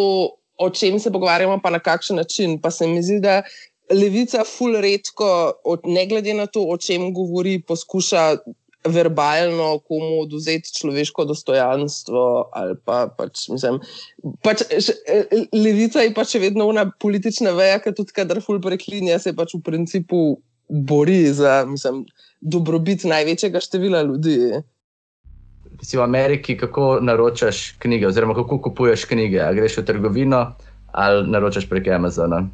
o 0.55 0.69
čem 0.71 0.95
se 0.99 1.11
pogovarjamo, 1.11 1.59
pa 1.63 1.73
na 1.75 1.81
kakšen 1.83 2.21
način. 2.23 2.55
Pa 2.63 2.71
se 2.71 2.87
mi 2.87 3.03
zdi, 3.03 3.19
da 3.19 3.41
levica, 3.91 4.45
ful 4.47 4.79
redko, 4.81 5.27
ne 5.83 6.05
glede 6.07 6.33
na 6.33 6.47
to, 6.47 6.63
o 6.71 6.77
čem 6.79 7.09
govori, 7.13 7.59
poskuša 7.67 8.23
verbalno 8.85 9.79
komu 9.87 10.21
oduzeti 10.21 10.73
človeško 10.73 11.25
dostojanstvo. 11.25 12.25
Pa, 12.85 12.99
pač, 13.17 13.47
mislim, 13.51 13.79
pač, 14.45 14.65
še, 14.81 14.95
levica 15.53 16.03
je 16.05 16.13
pač 16.15 16.35
vedno 16.41 16.69
ena 16.73 16.87
politična 17.01 17.55
veja, 17.57 17.79
ki 17.83 17.95
tudi 17.97 18.15
kadar 18.15 18.41
ful 18.45 18.61
preklinja, 18.63 19.19
se 19.21 19.35
pač 19.37 19.55
v 19.57 19.63
principu 19.65 20.21
bori 20.69 21.33
za 21.33 21.63
mislim, 21.69 22.05
dobrobit 22.41 23.05
največjega 23.05 23.61
števila 23.61 24.01
ljudi. 24.01 24.37
Si 25.81 25.97
v 25.97 26.03
Ameriki, 26.03 26.55
kako 26.57 26.99
naročaš 27.03 27.75
knjige, 27.83 28.07
oziroma 28.07 28.33
kako 28.37 28.61
kupuješ 28.69 29.05
knjige? 29.09 29.41
A 29.43 29.53
greš 29.53 29.81
v 29.81 29.85
trgovino 29.85 30.45
ali 30.95 31.27
naročaš 31.27 31.67
prek 31.69 31.91
Amazona? 31.91 32.45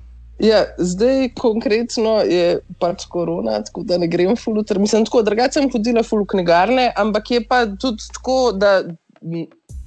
Ja, 0.42 0.64
zdaj, 0.78 1.30
konkretno 1.38 2.16
je 2.26 2.62
pač 2.82 3.06
korona, 3.06 3.60
tako 3.62 3.84
da 3.86 4.00
ne 4.02 4.08
grem 4.10 4.34
fuluter. 4.36 4.80
Mislim, 4.82 5.06
tako 5.06 5.22
drugače 5.22 5.60
sem 5.60 5.70
hodila 5.70 6.02
fulu 6.04 6.26
knjigarne, 6.26 6.88
ampak 6.98 7.32
je 7.32 7.44
pa 7.46 7.66
tudi 7.70 8.08
tako, 8.16 8.38
da 8.58 8.82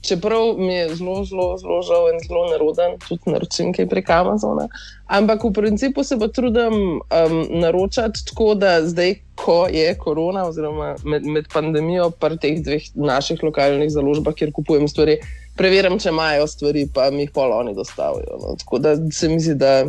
čeprav 0.05 0.55
mi 0.59 0.73
je 0.75 0.95
zelo, 0.95 1.25
zelo, 1.25 1.59
zelo 1.59 1.81
žal 1.83 2.07
in 2.13 2.21
zelo 2.29 2.45
neroden, 2.53 2.99
tudi 3.09 3.35
naročim 3.35 3.73
kaj 3.75 3.89
prek 3.91 4.11
Amazona. 4.11 4.69
Ampak 5.07 5.45
v 5.45 5.53
principu 5.59 6.05
se 6.05 6.19
pa 6.19 6.29
trudim 6.29 6.75
um, 7.01 7.37
naročati 7.51 8.25
tako, 8.31 8.55
da 8.55 8.79
zdaj, 8.87 9.15
ko 9.35 9.67
je 9.67 9.99
korona, 9.99 10.47
oziroma 10.47 10.95
med, 11.05 11.27
med 11.27 11.51
pandemijo, 11.53 12.13
pa 12.15 12.31
teh 12.37 12.61
dveh 12.63 12.93
naših 12.95 13.43
lokalnih 13.43 13.91
založbah, 13.91 14.39
kjer 14.39 14.53
kupujem 14.55 14.87
stvari, 14.89 15.19
preverjam, 15.59 15.99
če 15.99 16.15
imajo 16.15 16.47
stvari, 16.47 16.87
pa 16.95 17.11
mi 17.11 17.27
jih 17.27 17.35
poloni 17.35 17.75
dostavijo. 17.75 18.39
No. 18.43 18.55
Tako 18.61 18.79
da 18.79 18.97
se 19.11 19.29
mi 19.29 19.41
zdi, 19.41 19.59
da 19.59 19.81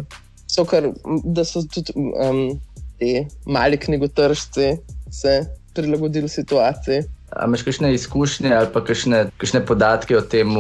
so, 0.56 0.66
kar, 0.66 0.90
da 1.24 1.46
so 1.46 1.64
tudi 1.68 1.94
um, 1.96 2.60
ti 3.00 3.28
mali 3.46 3.78
knjigotržci 3.78 4.78
se 5.12 5.46
prilagodili 5.74 6.30
situaciji. 6.30 7.04
Ali 7.30 7.50
imaš 7.50 7.64
kakšne 7.68 7.94
izkušnje 7.94 8.54
ali 8.56 8.68
pa 8.74 8.84
kakšne, 8.86 9.26
kakšne 9.38 9.66
podatke 9.66 10.18
o 10.18 10.22
tem, 10.22 10.54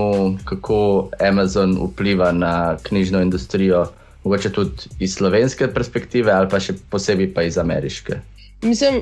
kako 0.45 1.09
Amazon 1.29 1.77
vpliva 1.79 2.31
na 2.31 2.77
knjižno 2.83 3.21
industrijo, 3.21 3.85
mogoče 4.23 4.51
tudi 4.51 4.89
iz 4.99 5.15
slovenske 5.15 5.67
perspektive, 5.73 6.31
ali 6.31 6.49
pa 6.49 6.59
še 6.59 6.75
posebej 6.89 7.31
pa 7.33 7.45
iz 7.47 7.57
ameriške? 7.57 8.19
Mislim, 8.63 9.01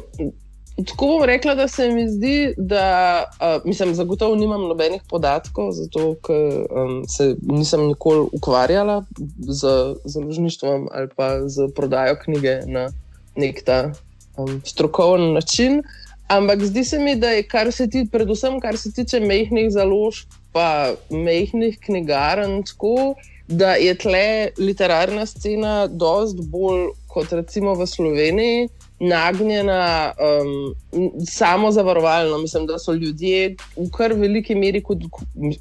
Tako 0.76 1.08
bom 1.08 1.24
rekla, 1.24 1.54
da 1.56 1.68
se 1.68 1.90
mi 1.90 2.08
zdi, 2.10 2.54
da 2.58 3.24
uh, 3.24 3.66
mislim, 3.66 3.94
zagotovo 3.96 4.36
nimam 4.36 4.62
nobenih 4.62 5.02
podatkov, 5.10 5.72
zato 5.72 6.16
ker 6.26 6.66
um, 6.66 7.04
se 7.08 7.36
nisem 7.42 7.88
nikoli 7.88 8.28
ukvarjala 8.34 9.04
z 9.38 9.68
založništvom 10.06 10.88
ali 10.92 11.10
pa 11.16 11.48
z 11.48 11.68
prodajo 11.76 12.16
knjige 12.24 12.60
na 12.66 12.90
nek 13.36 13.62
ta 13.66 13.92
um, 14.38 14.62
strokoven 14.66 15.34
način. 15.34 15.84
Ampak 16.28 16.64
zdi 16.64 16.84
se 16.84 17.00
mi, 17.00 17.16
da 17.16 17.30
je, 17.30 17.44
kar 17.44 17.72
se 17.72 17.90
ti, 17.90 18.08
predvsem 18.12 18.60
kar 18.60 18.78
se 18.78 18.92
tiče 18.94 19.20
mehkih 19.20 19.70
založb, 19.72 20.26
pa 20.52 20.96
mehkih 21.10 21.78
knjigarn, 21.86 22.64
tako 22.64 23.14
da 23.48 23.76
je 23.76 23.94
tle 23.98 24.50
literarna 24.58 25.26
scena 25.26 25.88
dosti 25.88 26.42
bolj 26.50 26.88
kot 27.08 27.32
recimo 27.32 27.76
v 27.78 27.86
Sloveniji 27.88 28.70
nagnjena 29.04 30.14
um, 30.18 30.76
samo 31.26 31.72
zavarovalno. 31.72 32.38
Mislim, 32.38 32.66
da 32.68 32.80
so 32.80 32.94
ljudje 32.94 33.56
v 33.76 33.90
kar 33.92 34.14
veliki 34.14 34.56
meri, 34.56 34.84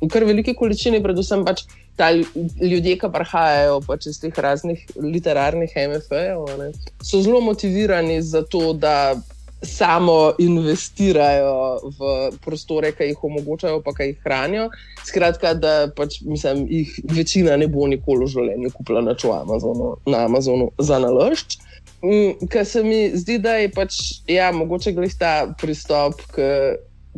v 0.02 0.09
kar 0.09 0.24
veliki 0.24 0.55
količini, 0.55 1.02
predvsem 1.02 1.44
pač 1.44 1.64
ta 1.96 2.12
ljudje, 2.12 2.96
ki 3.00 3.11
prihajajo 3.12 3.81
pač 3.87 4.07
iz 4.12 4.20
teh 4.22 4.38
raznih 4.38 4.87
literarnih 4.96 5.74
MFE-jev, 5.76 6.72
so 7.02 7.22
zelo 7.22 7.40
motivirani 7.40 8.22
za 8.22 8.42
to, 8.42 8.72
da. 8.72 9.14
Samo 9.62 10.33
investirajo 10.42 11.92
v 11.94 12.09
prostore, 12.42 12.88
ki 12.98 13.12
jih 13.12 13.20
omogočajo, 13.28 13.76
pa 13.87 13.92
ki 13.94 14.09
jih 14.09 14.24
hranijo. 14.24 14.64
Skratka, 15.07 15.52
da 15.55 15.87
pač, 15.94 16.16
mislim, 16.26 16.64
jih 16.66 16.96
večina 17.14 17.55
ne 17.57 17.68
bo 17.70 17.87
nikoli 17.87 18.26
v 18.26 18.33
življenju 18.33 18.72
kupila 18.74 19.05
na 19.07 19.14
Amazonu, 19.14 19.92
na 20.11 20.24
Amazonu 20.26 20.72
za 20.83 20.98
naložb. 20.98 21.55
Mm, 22.02 22.48
Ker 22.50 22.66
se 22.66 22.82
mi 22.82 23.10
zdi, 23.14 23.38
da 23.38 23.54
je 23.60 23.68
pač, 23.70 23.98
ja, 24.26 24.50
mogoče 24.52 24.92
gre 24.96 25.06
ta 25.18 25.34
pristop 25.60 26.24
k 26.34 26.48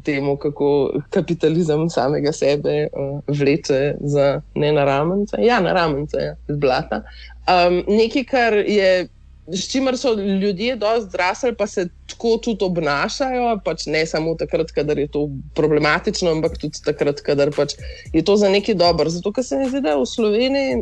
temu, 0.05 0.37
kako 0.37 0.69
kapitalizem 1.11 1.89
samega 1.91 2.33
sebe 2.33 2.89
uh, 2.93 3.21
vleče 3.29 3.95
za 4.01 4.41
ne 4.55 4.73
naramence. 4.73 5.37
Ja, 5.41 5.61
naramence, 5.61 6.21
ja, 6.21 6.37
z 6.49 6.59
blata. 6.61 7.03
Um, 7.49 7.83
nekaj, 7.89 8.25
kar 8.25 8.55
je. 8.55 9.09
S 9.53 9.67
čimer 9.69 9.93
so 10.01 10.15
ljudje 10.17 10.73
dosti 10.81 11.11
zrasli, 11.13 11.51
pa 11.53 11.67
se 11.69 11.83
tako 12.09 12.39
tudi 12.41 12.65
obnašajo, 12.65 13.59
pač 13.65 13.85
ne 13.93 14.07
samo 14.09 14.33
takrat, 14.41 14.71
kadar 14.73 14.97
je 14.99 15.11
to 15.13 15.27
problematično, 15.55 16.33
ampak 16.33 16.57
tudi 16.63 16.81
takrat, 16.85 17.21
kadar 17.21 17.53
pač 17.53 17.75
je 18.13 18.23
to 18.25 18.39
za 18.41 18.49
nekaj 18.49 18.79
dobro. 18.81 19.13
Zato, 19.13 19.35
ker 19.37 19.45
se 19.45 19.59
mi 19.61 19.69
zdi, 19.69 19.83
da 19.85 19.99
v 20.01 20.07
Sloveniji 20.09 20.79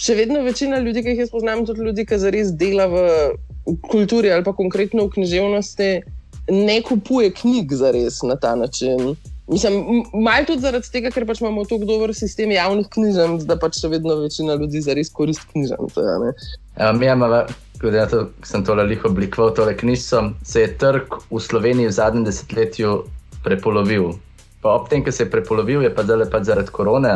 še 0.00 0.16
vedno 0.18 0.42
večina 0.44 0.80
ljudi, 0.82 1.02
ki 1.02 1.14
jih 1.14 1.24
jaz 1.24 1.32
poznam, 1.32 1.64
tudi 1.66 1.86
ljudi, 1.86 2.04
ki 2.08 2.18
zares 2.20 2.52
dela 2.56 2.86
v 2.92 3.06
kulturi 3.90 4.30
ali 4.32 4.44
pa 4.44 4.52
konkretno 4.56 5.06
v 5.06 5.14
književnosti, 5.16 5.90
ne 6.52 6.76
kupuje 6.86 7.32
knjig 7.34 7.72
za 7.74 7.90
res 7.94 8.20
na 8.22 8.36
ta 8.36 8.54
način. 8.54 9.16
Mislim, 9.48 10.02
malo 10.12 10.46
tudi 10.46 10.62
zaradi 10.62 10.90
tega, 10.90 11.10
ker 11.14 11.26
pač 11.26 11.40
imamo 11.40 11.62
tako 11.70 11.86
dober 11.86 12.12
sistem 12.14 12.50
javnih 12.50 12.88
knjižnic, 12.90 13.44
da 13.46 13.54
pač 13.62 13.78
še 13.78 13.92
vedno 13.92 14.18
večina 14.24 14.56
ljudi 14.58 14.82
za 14.82 14.96
res 14.98 15.10
koristi 15.14 15.46
knjižnice. 15.52 16.06
Ja, 16.80 16.90
mi 16.92 17.06
imamo, 17.06 17.44
kot 17.78 17.94
je 17.94 18.06
to, 18.10 18.24
sem 18.46 18.64
tole 18.66 18.86
liho 18.90 19.06
oblikoval, 19.06 19.54
tole 19.54 19.76
knjižico, 19.78 20.24
se 20.42 20.66
je 20.66 20.72
trg 20.82 21.20
v 21.30 21.42
Sloveniji 21.42 21.92
v 21.92 21.94
zadnjem 21.94 22.26
desetletju 22.26 22.96
prepolovil. 23.46 24.16
Pa 24.66 24.74
ob 24.80 24.90
tem, 24.90 25.04
ko 25.06 25.14
se 25.14 25.22
je 25.22 25.30
prepolovil, 25.30 25.86
je 25.86 25.94
pa 25.94 26.02
zdaj 26.02 26.26
pač 26.32 26.50
zaradi 26.50 26.74
korone. 26.74 27.14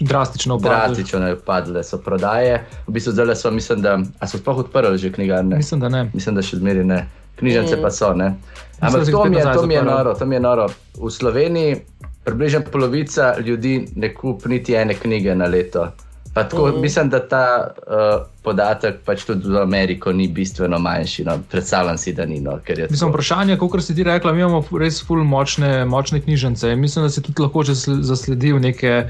Drastično 0.00 0.56
upadle. 0.56 0.76
Drastično 0.76 1.32
upadle 1.32 1.84
so 1.84 1.98
prodaje. 1.98 2.64
V 2.86 2.92
bistvu 2.92 3.12
zdaj 3.12 3.36
so, 3.36 3.50
mislim, 3.50 3.82
da 3.82 3.98
so 4.26 4.38
sploh 4.38 4.58
odprli 4.58 4.98
že 4.98 5.12
knjigarne. 5.12 5.56
Mislim, 5.56 5.80
da 5.80 5.88
ne. 5.88 6.10
Mislim, 6.14 6.34
da 6.34 6.42
še 6.42 6.56
zmeri 6.56 6.84
ne. 6.84 7.06
Knjižnice 7.36 7.82
pa 7.82 7.90
so. 7.90 8.14
Ne? 8.14 8.34
Ampak 8.80 9.10
to 9.10 9.24
mi, 9.24 9.36
je, 9.36 9.42
to, 9.54 9.66
mi 9.66 9.74
je 9.74 9.82
noro, 9.82 10.14
to 10.14 10.26
mi 10.26 10.34
je 10.34 10.40
noro. 10.40 10.66
V 10.98 11.10
Sloveniji 11.10 11.76
približno 12.24 12.60
polovica 12.72 13.34
ljudi 13.38 13.88
ne 13.96 14.14
kupi 14.14 14.48
niti 14.48 14.74
ene 14.74 14.94
knjige 14.94 15.34
na 15.34 15.46
leto. 15.46 15.88
Tako, 16.34 16.62
uh 16.62 16.70
-huh. 16.70 16.80
Mislim, 16.80 17.10
da 17.10 17.28
ta 17.28 17.74
uh, 17.76 18.26
podatek 18.42 18.94
pač 19.04 19.24
tudi 19.24 19.48
v 19.48 19.56
Ameriki 19.56 20.12
ni 20.12 20.28
bistveno 20.28 20.78
manjši. 20.78 21.24
No. 21.24 21.38
Predstavljam 21.50 21.98
si, 21.98 22.12
da 22.12 22.26
ni. 22.26 22.40
No, 22.40 22.58
mislim, 22.90 23.10
vprašanje, 23.10 23.56
kot 23.56 23.84
si 23.84 23.94
ti 23.94 24.02
rekla, 24.02 24.32
mi 24.32 24.40
imamo 24.40 24.64
res 24.78 25.06
ful 25.06 25.24
močne, 25.24 25.84
močne 25.84 26.20
knjižnice. 26.20 26.76
Mislim, 26.76 27.04
da 27.04 27.10
si 27.10 27.22
tudi 27.22 27.42
lahko 27.42 27.62
zasledil 28.00 28.58
neke 28.58 29.08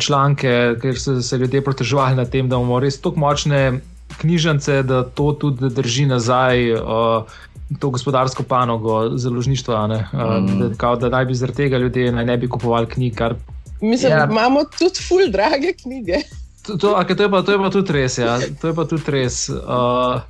članke, 0.00 0.76
ker 0.82 1.00
so 1.00 1.20
se 1.22 1.38
ljudje 1.38 1.64
protežovali 1.64 2.16
na 2.16 2.24
tem, 2.24 2.48
da 2.48 2.56
imamo 2.56 2.80
res 2.80 3.00
tako 3.00 3.20
močne 3.20 3.80
knjižnice, 4.20 4.82
da 4.82 5.02
to 5.04 5.32
tudi 5.32 5.70
drži 5.74 6.06
nazaj. 6.06 6.72
Uh, 6.72 7.36
To 7.80 7.90
gospodarsko 7.92 8.42
panogo 8.48 9.18
založništva, 9.18 9.86
mm. 9.86 10.58
da, 10.58 10.68
kao, 10.76 10.96
da 10.96 11.08
naj 11.12 11.24
bi 11.24 11.34
zaradi 11.34 11.56
tega 11.56 11.78
ljudje 11.78 12.12
ne 12.12 12.36
bi 12.36 12.48
kupovali 12.48 12.86
knjig. 12.86 13.14
Kar... 13.14 13.34
Mislim, 13.80 14.12
ja. 14.12 14.24
imamo 14.30 14.64
tudi 14.78 15.04
ful 15.08 15.28
drage 15.32 15.74
knjige. 15.82 16.22
To, 16.62 16.76
to, 16.76 16.94
okay, 16.96 17.16
to, 17.16 17.22
je 17.22 17.30
pa, 17.30 17.42
to 17.42 17.52
je 17.52 17.58
pa 17.58 17.70
tudi 17.70 17.92
res. 17.92 18.18
Ja. 18.18 18.38
To 18.60 18.68
je 18.68 18.74
pa 18.74 18.84
tudi 18.84 19.12
res. 19.12 19.48
Uh, 19.48 20.20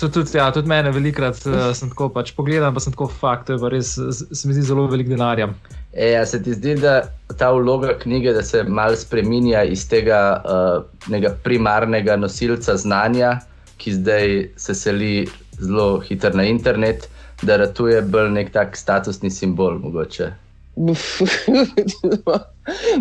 to, 0.00 0.08
tudi, 0.08 0.36
ja, 0.38 0.50
tudi 0.52 0.68
mene 0.68 0.90
velikrat 0.90 1.46
uh, 1.46 1.70
sem 1.74 1.90
tako 1.90 2.08
pač 2.14 2.34
pogledal, 2.36 2.74
pa 2.74 2.82
sem 2.82 2.92
tako 2.94 3.08
fakt, 3.10 3.46
to 3.46 3.56
je 3.56 3.62
pa 3.62 3.70
res, 3.72 3.94
se 3.94 4.48
mi 4.48 4.54
zdi 4.54 4.66
zelo 4.66 4.86
velik 4.90 5.08
denarja. 5.10 5.52
E, 5.98 6.26
se 6.26 6.38
ti 6.42 6.52
zdi, 6.54 6.76
da 6.78 7.02
ta 7.38 7.50
vloga 7.50 7.98
knjige, 7.98 8.32
da 8.32 8.42
se 8.42 8.62
malo 8.62 8.96
spremenja 8.96 9.64
iz 9.64 9.88
tega 9.88 10.42
uh, 10.46 11.32
primarnega 11.42 12.16
nosilca 12.16 12.76
znanja, 12.76 13.40
ki 13.76 13.92
zdaj 13.92 14.48
se 14.56 14.74
seli 14.74 15.26
zelo 15.58 15.98
hiter 16.00 16.36
na 16.36 16.44
internet, 16.46 17.08
da 17.42 17.56
ratuje 17.56 18.02
bolj 18.02 18.30
nek 18.30 18.52
tak 18.54 18.76
statusni 18.76 19.30
simbol. 19.30 19.78
Mogoče. 19.82 20.30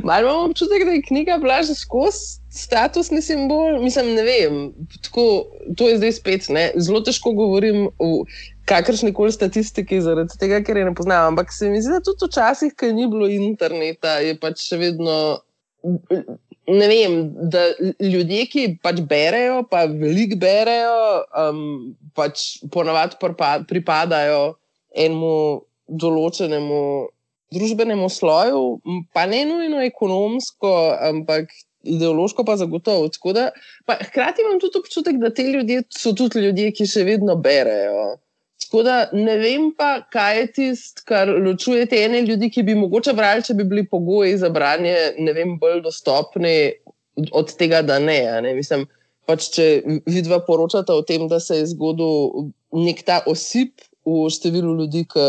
Malo 0.04 0.22
imamo 0.22 0.46
občutek, 0.50 0.86
da 0.86 0.92
je 0.92 1.02
knjiga 1.08 1.38
bila 1.38 1.62
že 1.64 1.76
skozi 1.76 2.40
statusni 2.50 3.22
simbol. 3.22 3.82
Mislim, 3.84 4.16
ne 4.16 4.24
vem, 4.24 4.72
tako, 5.02 5.46
to 5.78 5.90
je 5.90 5.98
zdaj 5.98 6.12
spet. 6.12 6.50
Ne? 6.50 6.72
Zelo 6.76 7.02
težko 7.06 7.32
govorim 7.32 7.90
o 8.00 8.26
kakršni 8.67 9.13
koli 9.15 9.32
statistiki, 9.32 10.01
zaradi 10.03 10.38
tega, 10.39 10.62
ker 10.65 10.77
je 10.77 10.86
ne 10.89 10.95
poznam. 10.95 11.34
Ampak 11.34 11.53
se 11.56 11.69
mi 11.71 11.82
zdi, 11.82 11.97
da 11.97 12.03
tudi 12.06 12.30
včasih, 12.30 12.75
ko 12.77 12.91
ni 12.93 13.08
bilo 13.10 13.30
interneta, 13.32 14.19
je 14.23 14.36
pač 14.39 14.65
še 14.67 14.82
vedno 14.82 15.17
ne 16.67 16.88
vem, 16.88 17.19
da 17.51 17.63
ljudje, 18.03 18.45
ki 18.51 18.63
pač 18.84 18.99
berejo, 19.08 19.62
pa 19.71 19.86
veliko 19.88 20.39
berejo, 20.41 20.97
um, 21.32 21.62
pač 22.17 22.58
ponavadi 22.73 23.15
pripadajo 23.69 24.58
enemu 24.91 25.63
določenemu 25.88 26.82
družbenemu 27.56 28.10
sloju, 28.12 28.63
pa 29.15 29.23
ne 29.32 29.45
nujno 29.47 29.80
ekonomsko, 29.86 30.71
ampak 31.08 31.53
ideološko, 31.88 32.43
pa 32.43 32.58
zagotovo. 32.60 33.08
Da, 33.34 33.49
pa 33.88 33.95
hkrati 34.01 34.43
imam 34.43 34.60
tudi 34.60 34.82
občutek, 34.82 35.21
da 35.21 35.32
te 35.32 35.45
ljudje 35.47 35.86
so 35.95 36.12
tudi 36.17 36.43
ljudje, 36.43 36.73
ki 36.75 36.89
še 36.89 37.06
vedno 37.08 37.38
berejo. 37.39 38.17
Tako 38.63 38.82
da 38.84 38.96
ne 39.13 39.38
vem, 39.38 39.70
pa, 39.78 40.02
kaj 40.12 40.39
je 40.39 40.46
tisto, 40.56 41.04
kar 41.08 41.30
ločuje 41.30 41.86
te 41.89 42.00
ene 42.04 42.24
ljudi, 42.26 42.50
ki 42.52 42.63
bi 42.65 42.76
mogoče 42.76 43.13
brali, 43.13 43.46
če 43.46 43.54
bi 43.60 43.65
bili 43.70 43.84
pogoji 43.88 44.38
za 44.41 44.50
branje 44.50 44.96
vem, 45.36 45.56
bolj 45.62 45.84
dostopni 45.86 46.56
od 47.32 47.54
tega, 47.58 47.84
da 47.86 48.00
ne. 48.02 48.17
ne? 48.41 48.56
Mislim, 48.58 48.88
pač, 49.30 49.52
če 49.54 49.67
vidva 50.10 50.41
poročata 50.48 50.96
o 50.98 51.06
tem, 51.06 51.28
da 51.30 51.39
se 51.43 51.62
je 51.62 51.70
zgodil 51.74 52.50
nek 52.76 53.04
ta 53.06 53.22
osip 53.30 53.86
v 54.08 54.26
številu 54.34 54.74
ljudi, 54.82 55.06
ki 55.12 55.28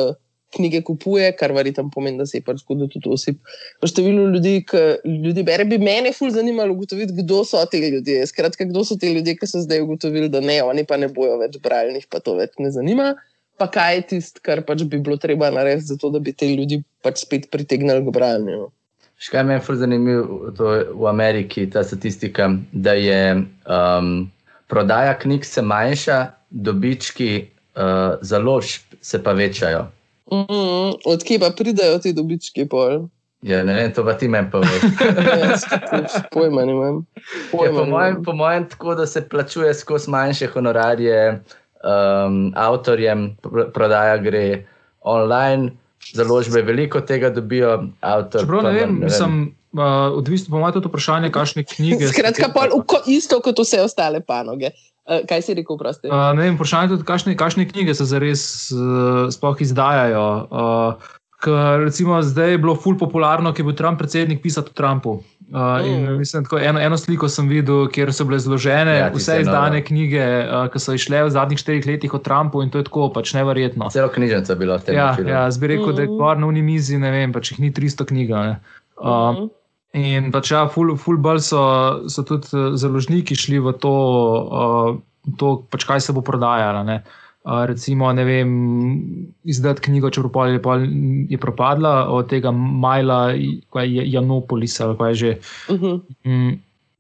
knjige 0.57 0.83
kupuje, 0.87 1.31
kar 1.37 1.53
verjetno 1.53 1.91
pomeni, 1.95 2.19
da 2.19 2.27
se 2.27 2.39
je 2.39 2.45
pač 2.47 2.63
zgodil 2.63 2.89
tudi 2.93 3.11
osip. 3.13 3.41
V 3.83 3.91
številu 3.91 4.29
ljudi, 4.35 4.55
ki 4.69 4.85
ljudi 5.27 5.45
bere, 5.45 5.67
bi 5.69 5.81
mene 5.83 6.15
ful 6.17 6.33
zanimalo 6.35 6.77
ugotoviti, 6.77 7.17
kdo 7.21 7.43
so 7.45 7.61
ti 7.71 7.83
ljudje. 7.85 8.27
Skratka, 8.31 8.69
kdo 8.69 8.85
so 8.85 8.97
ti 8.97 9.13
ljudje, 9.17 9.37
ki 9.37 9.51
so 9.51 9.61
zdaj 9.65 9.85
ugotovili, 9.85 10.31
da 10.33 10.41
ne, 10.41 10.63
oni 10.65 10.87
pa 10.89 10.97
ne 10.97 11.11
bojo 11.13 11.37
več 11.43 11.61
brali, 11.63 12.01
pa 12.09 12.23
to 12.25 12.39
več 12.41 12.57
ne 12.63 12.73
zanima 12.75 13.13
pa 13.59 13.67
kaj 13.67 13.95
je 13.95 14.03
tisto, 14.15 14.41
kar 14.43 14.63
pač 14.63 14.87
bi 14.87 15.01
bilo 15.03 15.19
treba 15.19 15.51
narediti, 15.51 15.91
zato 15.91 16.11
da 16.15 16.23
bi 16.23 16.33
te 16.33 16.47
ljudi 16.47 16.81
pač 17.03 17.25
spet 17.27 17.51
pritegnili 17.51 18.07
k 18.07 18.15
branju. 18.15 18.71
Še 19.19 19.35
kaj 19.35 19.45
me 19.49 19.59
je 19.59 19.77
zanimivo 19.81 20.53
v 20.95 21.09
Ameriki, 21.11 21.67
ta 21.67 21.83
statistika, 21.83 22.53
da 22.73 22.95
je 22.95 23.35
um, 23.35 24.29
prodaja 24.71 25.17
knjig 25.19 25.45
se 25.45 25.63
manjša, 25.63 26.19
dobički 26.51 27.33
uh, 27.43 28.23
založb 28.23 28.95
se 29.03 29.19
pa 29.23 29.35
večajo. 29.35 29.89
Mm. 30.33 30.99
Odkje 31.05 31.39
pa 31.41 31.51
pridajo 31.57 31.99
ti 31.99 32.13
dobički? 32.13 32.69
Pol? 32.69 33.09
Ja, 33.43 33.63
ne 33.63 33.75
vem, 33.75 33.93
to 33.95 34.03
pa 34.05 34.17
ti 34.19 34.29
meni 34.29 34.51
poveš. 34.51 34.83
Pojma 36.35 36.65
nimam. 36.67 37.05
Pojma 37.53 37.67
ja, 37.67 37.73
po, 37.79 37.85
mojem, 37.87 38.23
po 38.25 38.33
mojem, 38.33 38.69
tako 38.69 38.95
da 38.99 39.07
se 39.07 39.23
plačuje 39.29 39.75
skozi 39.75 40.11
manjše 40.11 40.47
honorarje 40.47 41.39
um, 41.85 42.53
avtorjem 42.57 43.37
prodaja 43.75 44.17
gre 44.17 44.65
online, 45.01 45.71
založbe 46.15 46.63
veliko 46.63 47.01
tega 47.01 47.31
dobijo. 47.31 47.85
Avtor, 48.01 48.41
Čeprav 48.41 48.63
ne 48.63 48.73
vem, 48.73 48.99
mislim. 49.05 49.55
Uh, 49.73 50.19
odvisno 50.19 50.55
pa 50.55 50.59
ima 50.59 50.73
tudi 50.73 50.89
vprašanje, 50.89 51.31
kakšne 51.31 51.65
knjige. 51.65 52.09
Skratka, 52.09 52.49
pol, 52.55 52.81
ko, 52.89 53.03
isto 53.07 53.39
kot 53.45 53.59
vse 53.61 53.83
ostale 53.85 54.21
panoge. 54.25 54.73
Uh, 55.09 55.23
kaj 55.29 55.41
si 55.47 55.57
rekel, 55.57 55.79
prosti? 55.81 56.11
Uh, 56.13 56.31
ne 56.37 56.45
vem, 56.45 56.57
vprašanje 56.59 56.91
je 56.91 56.97
tudi, 56.97 57.07
kakšne, 57.09 57.37
kakšne 57.41 57.65
knjige 57.71 57.95
se 57.97 58.05
zares 58.05 58.43
uh, 58.77 59.29
sploh 59.33 59.65
izdajajo. 59.65 60.27
Uh, 60.53 61.15
Ker 61.39 61.85
recimo 61.85 62.19
zdaj 62.19 62.51
je 62.51 62.59
bilo 62.59 62.75
ful 62.75 62.97
popularno, 62.99 63.53
ki 63.55 63.63
je 63.63 63.67
bil 63.69 63.75
Trump 63.79 64.01
predsednik 64.03 64.41
pisati 64.43 64.73
o 64.73 64.75
Trumpu. 64.75 65.21
Uh, 65.49 65.87
mm. 65.87 66.19
mislim, 66.19 66.45
tako, 66.45 66.59
eno, 66.59 66.81
eno 66.81 66.97
sliko 66.99 67.29
sem 67.29 67.47
videl, 67.49 67.87
kjer 67.95 68.11
so 68.13 68.27
bile 68.29 68.41
zložene 68.43 68.97
ja, 68.99 69.07
vse 69.15 69.39
izdane 69.41 69.81
knjige, 69.85 70.25
uh, 70.45 70.67
ki 70.73 70.83
so 70.83 70.97
išle 70.99 71.23
v 71.25 71.31
zadnjih 71.33 71.63
štirih 71.63 71.87
letih 71.87 72.15
o 72.15 72.19
Trumpu 72.19 72.61
in 72.63 72.75
to 72.75 72.83
je 72.83 72.89
tako 72.91 73.07
pač 73.15 73.33
neverjetno. 73.39 73.89
Celo 73.95 74.11
knjižnica 74.13 74.53
je 74.53 74.59
bila 74.61 74.77
v 74.83 74.89
tem. 74.91 74.99
Ja, 74.99 75.15
ja 75.15 75.47
zbi 75.55 75.71
rekel, 75.73 75.93
mm. 75.93 75.97
da 75.97 76.05
je 76.05 76.11
kvar 76.11 76.37
mm. 76.37 76.43
na 76.43 76.51
unimizi, 76.51 76.99
ne 76.99 77.15
vem, 77.15 77.33
pač 77.33 77.55
jih 77.55 77.63
ni 77.63 77.71
300 77.73 78.09
knjig. 78.11 78.35
Uh, 78.35 78.59
mm. 79.07 79.49
In 79.99 80.31
pač 80.35 80.53
ja, 80.53 80.67
ful, 80.71 80.95
ful 81.01 81.19
bolj 81.23 81.43
so, 81.51 81.63
so 82.13 82.25
tudi 82.27 82.51
uh, 82.55 82.75
založniki 82.79 83.37
šli 83.39 83.59
v 83.63 83.75
to, 83.83 83.95
uh, 84.47 84.93
to 85.41 85.57
pač 85.73 85.87
kaj 85.89 86.05
se 86.05 86.15
bo 86.17 86.23
prodajalo. 86.25 86.85
Recimo, 87.49 88.11
ne 88.13 88.25
vem, 88.29 88.49
izdati 89.49 89.87
knjigo, 89.87 90.11
če 90.13 90.21
je, 90.21 90.61
je 91.33 91.39
propadla, 91.41 92.11
od 92.13 92.29
tega 92.29 92.53
Majla, 92.53 93.33
kaj 93.73 93.89
je 93.89 94.05
Janopolis 94.13 94.77
ali 94.85 94.97
kaj 94.99 95.15
že. 95.15 95.31
Uh 95.73 95.81
-huh. 95.81 96.01
mm, 96.27 96.53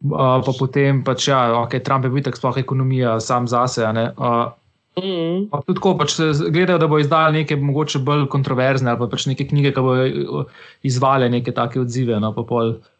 uh, 0.09 0.41
pa 0.47 0.53
potem 0.59 1.05
pač, 1.05 1.29
ja, 1.29 1.53
okay, 1.53 1.83
Trump 1.85 2.05
je 2.05 2.11
bil 2.11 2.23
tak 2.23 2.37
sploh 2.37 2.57
ekonomija, 2.57 3.21
sam 3.21 3.49
zase. 3.49 3.85
Uh, 4.17 4.57
Mm. 4.99 5.63
Tudi 5.67 5.79
tako, 5.79 5.95
pač 5.99 6.17
gledajo, 6.51 6.79
da 6.83 6.89
bo 6.91 6.99
izdal 6.99 7.33
nekaj 7.37 7.59
mogoče 7.63 8.03
bolj 8.05 8.27
kontroverzne 8.33 8.93
ali 8.93 9.01
pa 9.01 9.09
pač 9.11 9.27
neke 9.31 9.49
knjige, 9.49 9.73
ki 9.77 9.85
bo 9.85 10.45
izvale 10.87 11.31
neke 11.33 11.55
take 11.57 11.81
odzive. 11.81 12.21
No, 12.21 12.35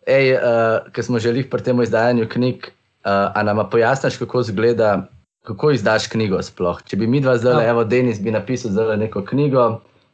Ej, 0.09 0.35
uh, 0.39 0.89
ker 0.95 1.05
smo 1.05 1.21
želeli 1.21 1.45
pri 1.51 1.63
tem 1.63 1.83
izdajanju 1.85 2.29
knjig, 2.33 2.71
uh, 3.05 3.29
a 3.35 3.43
nam 3.45 3.61
pojasniš, 3.71 4.17
kako 4.23 4.41
izgleda 4.47 5.09
kako 5.49 5.71
izdaš 5.71 6.09
knjigo 6.13 6.43
sploh. 6.45 6.83
Če 6.85 6.99
bi 7.01 7.07
mi 7.09 7.23
dva 7.25 7.39
zdaj, 7.41 7.63
ja. 7.65 7.73
evo, 7.73 7.85
Denis 7.89 8.21
bi 8.21 8.35
napisal 8.35 8.93
neko 9.01 9.25
knjigo 9.25 9.69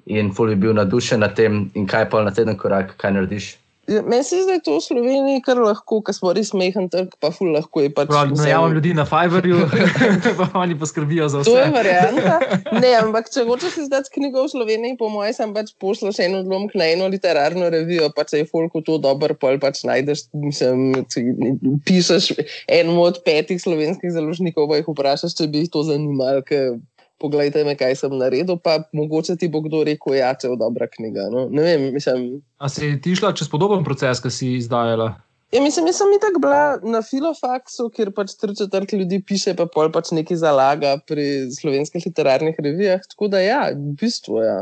in 0.07 0.31
ful 0.37 0.53
bi 0.53 0.59
bil 0.67 0.77
nadušen 0.77 1.25
nad 1.25 1.35
tem, 1.35 1.65
in 1.75 1.89
kaj 1.91 2.09
pa 2.13 2.23
na 2.23 2.31
teden 2.35 2.59
korak, 2.61 2.95
kaj 3.01 3.17
narediš. 3.17 3.49
Ja, 3.87 4.01
Meni 4.03 4.25
se 4.25 4.37
zdi, 4.37 4.47
da 4.47 4.53
je 4.57 4.63
to 4.65 4.77
v 4.79 4.81
Sloveniji 4.81 5.43
kar 5.45 5.59
lahko, 5.61 5.99
ker 6.01 6.15
smo 6.17 6.33
res 6.33 6.55
mehen 6.57 6.87
trg, 6.89 7.11
pa 7.21 7.29
ful 7.31 7.51
lahko 7.53 7.83
je 7.85 7.91
pač. 7.93 8.09
Prav, 8.09 8.31
mislim- 8.31 8.47
najavim 8.47 8.75
ljudi 8.79 8.95
na 8.97 9.05
Fiverju, 9.05 9.59
pa 10.39 10.47
oni 10.57 10.79
poskrbijo 10.79 11.29
za 11.29 11.43
To 11.45 11.53
je 11.59 11.67
vse. 11.67 11.75
varianta. 11.75 12.39
Ne, 12.81 12.95
ampak 13.03 13.29
če 13.29 13.45
hočeš 13.45 13.77
izdati 13.85 14.09
knjigo 14.15 14.47
v 14.47 14.53
Sloveniji, 14.55 14.97
po 14.97 15.11
mojem, 15.13 15.37
sem 15.37 15.53
pač 15.53 15.75
pošljaš 15.77 16.23
en 16.25 16.39
odlomek 16.41 16.73
na 16.75 16.89
eno 16.95 17.11
literarno 17.13 17.69
revijo, 17.69 18.09
pa 18.17 18.25
če 18.25 18.41
je 18.41 18.49
folku 18.49 18.81
to 18.81 18.97
dober, 18.99 19.37
pol 19.37 19.61
pač 19.61 19.83
najdeš, 19.85 20.31
mislim, 20.33 21.05
pišeš 21.85 22.33
enemu 22.69 23.03
od 23.03 23.21
petih 23.25 23.61
slovenskih 23.61 24.13
založnikov, 24.17 24.69
pa 24.73 24.81
jih 24.81 24.89
vprašaš, 24.89 25.37
če 25.37 25.51
bi 25.53 25.67
jih 25.67 25.71
to 25.71 25.85
zanimalo. 25.85 26.41
ker 26.45 26.79
Poglejte 27.23 27.63
me, 27.65 27.77
kaj 27.79 27.95
sem 28.01 28.15
naredil, 28.19 28.57
pa 28.59 28.81
mogoče 28.93 29.37
ti 29.39 29.49
bo 29.49 29.61
kdo 29.65 29.85
rekel, 29.87 30.17
ja, 30.19 30.33
če 30.35 30.51
je 30.51 30.59
dobra 30.61 30.89
knjiga. 30.91 31.29
No? 31.33 31.47
Ne 31.51 31.63
vem, 31.63 31.87
mislim, 31.95 32.27
A 32.59 32.69
si 32.69 32.91
ti 33.01 33.15
šla 33.15 33.33
čez 33.39 33.49
podoben 33.53 33.87
proces, 33.87 34.23
ki 34.23 34.33
si 34.35 34.51
izdajala? 34.59 35.13
Ja, 35.55 35.61
mislim, 35.63 35.87
jaz 35.87 36.01
sem 36.01 36.11
itak 36.17 36.41
bila 36.43 36.79
na 36.83 36.99
filofaksu, 37.07 37.87
kjer 37.95 38.11
pač 38.17 38.33
tri 38.41 38.57
četrt 38.59 38.93
ljudi 38.93 39.21
piše, 39.23 39.55
pa 39.55 39.69
pol 39.71 39.93
pač 39.95 40.11
nekaj 40.17 40.41
zalaga 40.41 40.97
pri 41.07 41.47
slovenskih 41.55 42.03
literarnih 42.09 42.59
revijah. 42.59 43.05
Tako 43.13 43.31
da, 43.31 43.43
ja, 43.45 43.61
v 43.71 43.95
bistvu, 44.01 44.43
ja. 44.43 44.57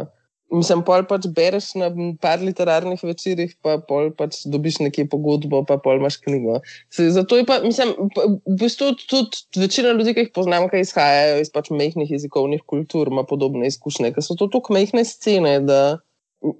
Mislim, 0.52 0.82
pol 0.84 1.06
pač 1.08 1.26
bereš 1.32 1.70
na 1.80 1.88
par 2.20 2.42
literarnih 2.44 3.00
večerjih, 3.00 3.54
pa 3.64 3.78
pol 3.88 4.10
pač 4.16 4.42
dobiš 4.52 4.82
nekje 4.84 5.06
pogodbo, 5.08 5.62
pa 5.68 5.78
pol 5.80 6.00
imaš 6.00 6.18
knjigo. 6.20 6.60
Se, 6.92 7.08
zato 7.14 7.38
je 7.40 7.46
pa, 7.48 7.60
mislim, 7.64 7.94
pa, 8.12 8.26
v 8.28 8.56
bistvu 8.60 8.92
tudi 9.08 9.62
večina 9.64 9.94
ljudi, 9.96 10.12
ki 10.12 10.26
jih 10.26 10.34
poznam, 10.36 10.68
ki 10.68 10.82
izhajajo 10.84 11.40
iz 11.40 11.52
pač 11.54 11.72
mehkih 11.72 12.12
jezikovnih 12.12 12.66
kultur, 12.68 13.08
ima 13.08 13.24
podobne 13.28 13.70
izkušnje, 13.72 14.12
ker 14.12 14.26
so 14.26 14.36
to 14.36 14.50
tako 14.52 14.76
mehke 14.76 15.04
scene, 15.08 15.56
da 15.64 15.80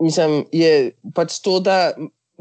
mislim, 0.01 0.43
je 0.53 0.93
pač 1.15 1.41
to, 1.45 1.59
da 1.61 1.93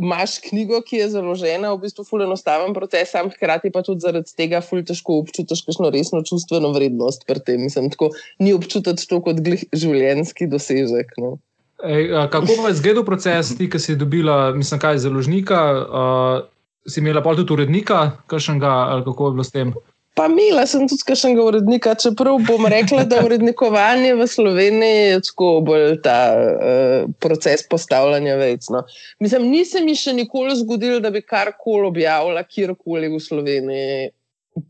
imaš 0.02 0.40
knjigo, 0.50 0.82
ki 0.86 1.02
je 1.04 1.10
založena, 1.14 1.74
v 1.76 1.86
bistvu 1.86 2.06
ful 2.08 2.24
enostaven 2.26 2.74
proces, 2.74 3.12
sam 3.14 3.30
hkrati 3.30 3.72
pa 3.74 3.84
tudi 3.86 4.04
zaradi 4.04 4.34
tega 4.38 4.62
ful 4.66 4.82
težko 4.86 5.20
občutiš 5.22 5.62
kakšno 5.68 5.92
resno 5.94 6.24
čustveno 6.26 6.74
vrednost 6.76 7.28
pri 7.30 7.44
tem. 7.46 7.62
Mislim, 7.62 7.92
tako 7.94 8.12
ni 8.42 8.56
občutiti 8.58 9.08
to 9.08 9.22
kot 9.22 9.42
življenjski 9.72 10.50
dosežek. 10.52 11.14
No. 11.22 11.38
Ej, 11.86 12.10
kako 12.34 12.68
je 12.68 12.74
izgledal 12.76 13.06
proces, 13.06 13.54
ti, 13.58 13.70
ki 13.70 13.80
si 13.82 13.98
dobila, 13.98 14.52
mislim, 14.58 14.82
kaj 14.82 15.02
založnika, 15.06 15.62
uh, 15.82 16.50
si 16.90 17.02
imela 17.02 17.24
pa 17.26 17.34
tudi 17.38 17.54
urednika, 17.54 18.02
kakšnega, 18.30 19.02
kako 19.06 19.30
je 19.30 19.38
bilo 19.38 19.46
s 19.46 19.54
tem? 19.54 19.74
Pa 20.16 20.26
imela 20.28 20.66
sem 20.68 20.84
tudi 20.92 21.06
kakšnega 21.08 21.44
urednika, 21.44 21.94
čeprav 21.96 22.42
bom 22.44 22.66
rekla, 22.68 23.06
da 23.08 23.22
urednikovanje 23.24 24.12
v 24.20 24.26
Sloveniji 24.28 25.04
je 25.14 25.20
tako 25.30 25.52
bolj 25.64 26.02
ta 26.04 26.18
uh, 26.36 27.06
proces 27.24 27.64
postavljanja 27.72 28.36
vec. 28.42 28.68
No. 28.76 28.84
Mislim, 29.24 29.48
nisem 29.54 29.88
mi 29.88 29.96
še 29.96 30.12
nikoli 30.18 30.58
zgodil, 30.60 31.00
da 31.00 31.14
bi 31.16 31.24
karkoli 31.24 31.88
objavila 31.88 32.44
kjerkoli 32.44 33.08
v 33.14 33.22
Sloveniji, 33.24 34.12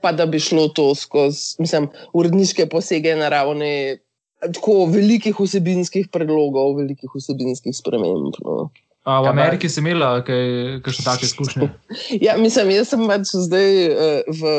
pa 0.02 0.12
da 0.14 0.30
bi 0.30 0.40
šlo 0.40 0.68
to 0.78 0.92
skozi, 0.96 1.58
mislim, 1.64 1.90
uredniške 2.14 2.68
posege 2.70 3.16
na 3.18 3.32
ravni 3.34 3.98
tako 4.42 4.86
velikih 4.94 5.38
vsebinskih 5.40 6.10
predlogov, 6.14 6.78
velikih 6.78 7.10
vsebinskih 7.18 7.74
sprememb. 7.78 8.38
No. 8.46 8.70
A 9.10 9.18
v 9.22 9.26
Kaj 9.26 9.34
Ameriki 9.34 9.70
si 9.70 9.82
imela 9.82 10.20
kaj, 10.26 10.46
kakšne 10.86 11.06
take 11.06 11.26
izkušnje? 11.26 11.70
Ja, 12.26 12.38
mislim, 12.38 12.70
jaz 12.78 12.94
sem 12.94 13.02
pač 13.10 13.34
zdaj 13.34 13.72
uh, 13.90 14.30
v. 14.30 14.56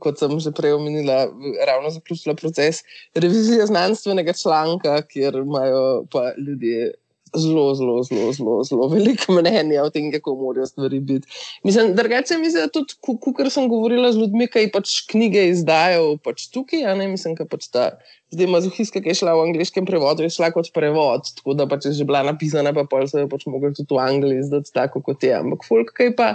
Kot 0.00 0.18
sem 0.18 0.32
že 0.40 0.52
prej 0.56 0.76
omenila, 0.78 1.28
ravno 1.66 1.90
zaključila 1.92 2.34
proces 2.34 2.82
revizije 3.14 3.66
znanstvenega 3.68 4.32
članka, 4.32 5.02
kjer 5.08 5.42
imajo 5.44 6.04
pa 6.12 6.32
ljudje 6.38 6.94
zelo, 7.36 7.74
zelo, 7.74 8.02
zelo, 8.02 8.32
zelo, 8.32 8.64
zelo 8.64 8.88
veliko 8.88 9.32
mnenja 9.32 9.82
o 9.82 9.90
tem, 9.90 10.10
kako 10.12 10.34
morajo 10.34 10.66
stvari 10.66 11.00
biti. 11.00 11.28
Mislim, 11.64 11.94
drugače 11.94 12.38
mi 12.38 12.50
se 12.50 12.68
tudi, 12.72 12.94
kot 13.02 13.52
sem 13.52 13.68
govorila 13.68 14.12
z 14.12 14.22
ljudmi, 14.22 14.48
ki 14.50 14.70
pač 14.74 15.00
knjige 15.10 15.48
izdajo 15.50 16.16
pač 16.24 16.48
tukaj, 16.54 16.84
a 16.86 16.94
ne 16.98 17.08
mislim, 17.10 17.36
da 17.38 17.46
pač 17.48 17.68
ta. 17.72 17.90
Zdaj, 18.34 18.48
mazohiska, 18.50 19.02
ki 19.02 19.12
je 19.12 19.20
šla 19.20 19.36
v 19.36 19.44
angliškem 19.48 19.86
prevodu, 19.86 20.24
je 20.24 20.32
šla 20.34 20.50
kot 20.54 20.72
prevod, 20.74 21.28
tako 21.38 21.54
da 21.58 21.68
pač 21.70 21.86
je 21.86 21.92
že 22.00 22.06
bila 22.08 22.24
napisana, 22.26 22.74
pa 22.74 22.86
pol 22.90 23.06
se 23.10 23.22
je 23.22 23.28
pač 23.30 23.46
mogla 23.46 23.70
tudi 23.76 23.94
v 23.94 24.00
Angliji 24.02 24.42
izdati 24.42 24.74
tako, 24.74 25.04
kot 25.04 25.22
je. 25.22 25.34
Ampak 25.38 25.66
folk, 25.68 25.94
ki 25.94 26.10
pa 26.18 26.34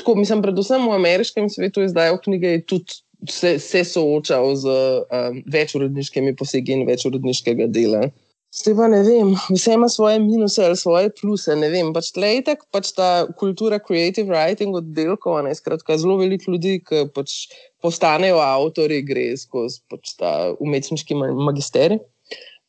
tako, 0.00 0.16
mislim, 0.18 0.42
predvsem 0.42 0.88
v 0.88 0.96
ameriškem 0.96 1.46
svetu 1.52 1.84
izdajo 1.86 2.18
knjige, 2.24 2.56
je 2.56 2.64
tudi 2.74 2.98
se, 3.28 3.58
se 3.58 3.84
soočal 3.84 4.54
z 4.56 4.66
um, 4.72 5.38
več 5.52 5.76
uredniškimi 5.76 6.34
posegi 6.36 6.74
in 6.76 6.86
več 6.88 7.04
uredniškega 7.08 7.68
dela. 7.72 8.08
Pa 8.50 8.88
ne 8.90 9.04
vem, 9.06 9.28
vse 9.52 9.76
ima 9.76 9.86
svoje 9.88 10.18
minuse 10.18 10.64
ali 10.66 10.76
svoje 10.76 11.10
pluse. 11.20 11.54
Ne 11.56 11.68
vem, 11.70 11.92
pač 11.94 12.10
tle 12.16 12.32
je 12.32 12.46
tako 12.48 12.66
pač 12.74 12.90
ta 12.96 13.10
kultura 13.38 13.78
creative 13.78 14.26
writing 14.26 14.74
oddelkov, 14.74 15.38
skratka, 15.54 15.98
zelo 16.00 16.16
veliko 16.18 16.56
ljudi, 16.56 16.80
ki 16.82 17.04
pač 17.14 17.46
postanejo 17.84 18.40
avtori, 18.42 19.04
gre 19.06 19.28
skozi 19.38 19.84
pač 19.92 20.16
ta 20.18 20.32
umetniški 20.58 21.14
ma- 21.14 21.30
magisterij. 21.50 22.02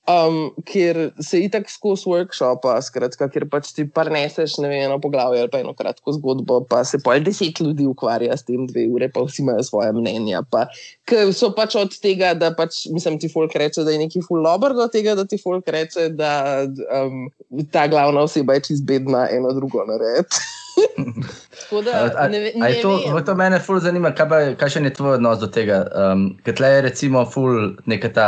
Um, 0.10 0.50
kjer 0.66 1.12
se 1.22 1.44
itak 1.46 1.70
skozi 1.70 2.10
workshopa, 2.10 2.74
skratka, 2.82 3.28
kjer 3.30 3.44
pač 3.52 3.70
ti 3.78 3.84
parneseš 3.86 4.56
ne 4.64 4.72
vem, 4.72 4.88
eno 4.88 4.96
poglavje 5.00 5.44
ali 5.44 5.52
pa 5.54 5.60
eno 5.62 5.76
kratko 5.78 6.16
zgodbo, 6.16 6.58
pa 6.66 6.80
se 6.90 6.98
pol 7.06 7.22
deset 7.22 7.62
ljudi 7.62 7.86
ukvarja 7.86 8.34
s 8.34 8.48
tem 8.48 8.66
dve 8.66 8.88
ure, 8.90 9.12
pa 9.14 9.22
vsi 9.28 9.44
imajo 9.46 9.62
svoje 9.68 9.92
mnenja. 9.94 10.42
Pa, 10.50 10.66
ker 11.06 11.30
so 11.38 11.52
pač 11.54 11.78
od 11.78 11.94
tega, 12.02 12.34
da 12.34 12.50
pač, 12.58 12.88
mislim, 12.90 13.20
ti 13.22 13.30
folk 13.30 13.54
reče, 13.54 13.86
da 13.86 13.94
je 13.94 14.02
neki 14.02 14.24
full 14.26 14.42
lober, 14.42 14.74
do 14.74 14.90
tega, 14.90 15.14
da 15.16 15.28
ti 15.30 15.38
folk 15.38 15.70
reče, 15.70 16.10
da 16.18 16.34
um, 16.66 17.30
ta 17.70 17.86
glavna 17.92 18.26
oseba 18.26 18.58
je 18.58 18.72
čist 18.72 18.88
bedna, 18.90 19.28
eno 19.30 19.54
drugo 19.54 19.86
nared. 19.86 20.26
Da, 21.86 22.12
A- 22.18 22.28
ne, 22.28 22.40
ne 22.56 22.70
to, 22.82 22.90
vem. 22.98 23.26
to 23.26 23.36
mene 23.36 23.60
ful 23.64 23.80
zanima, 23.80 24.10
kaj 24.16 24.28
pa, 24.28 24.40
kakšen 24.60 24.90
je 24.90 24.94
tvoj 24.98 25.14
odnos 25.20 25.40
do 25.40 25.48
tega. 25.48 25.86
Um, 25.96 26.26
ker 26.44 26.56
tle 26.58 26.68
je 26.68 26.82
recimo 26.88 27.22
ful 27.30 27.78
neka 27.88 28.10
ta 28.12 28.28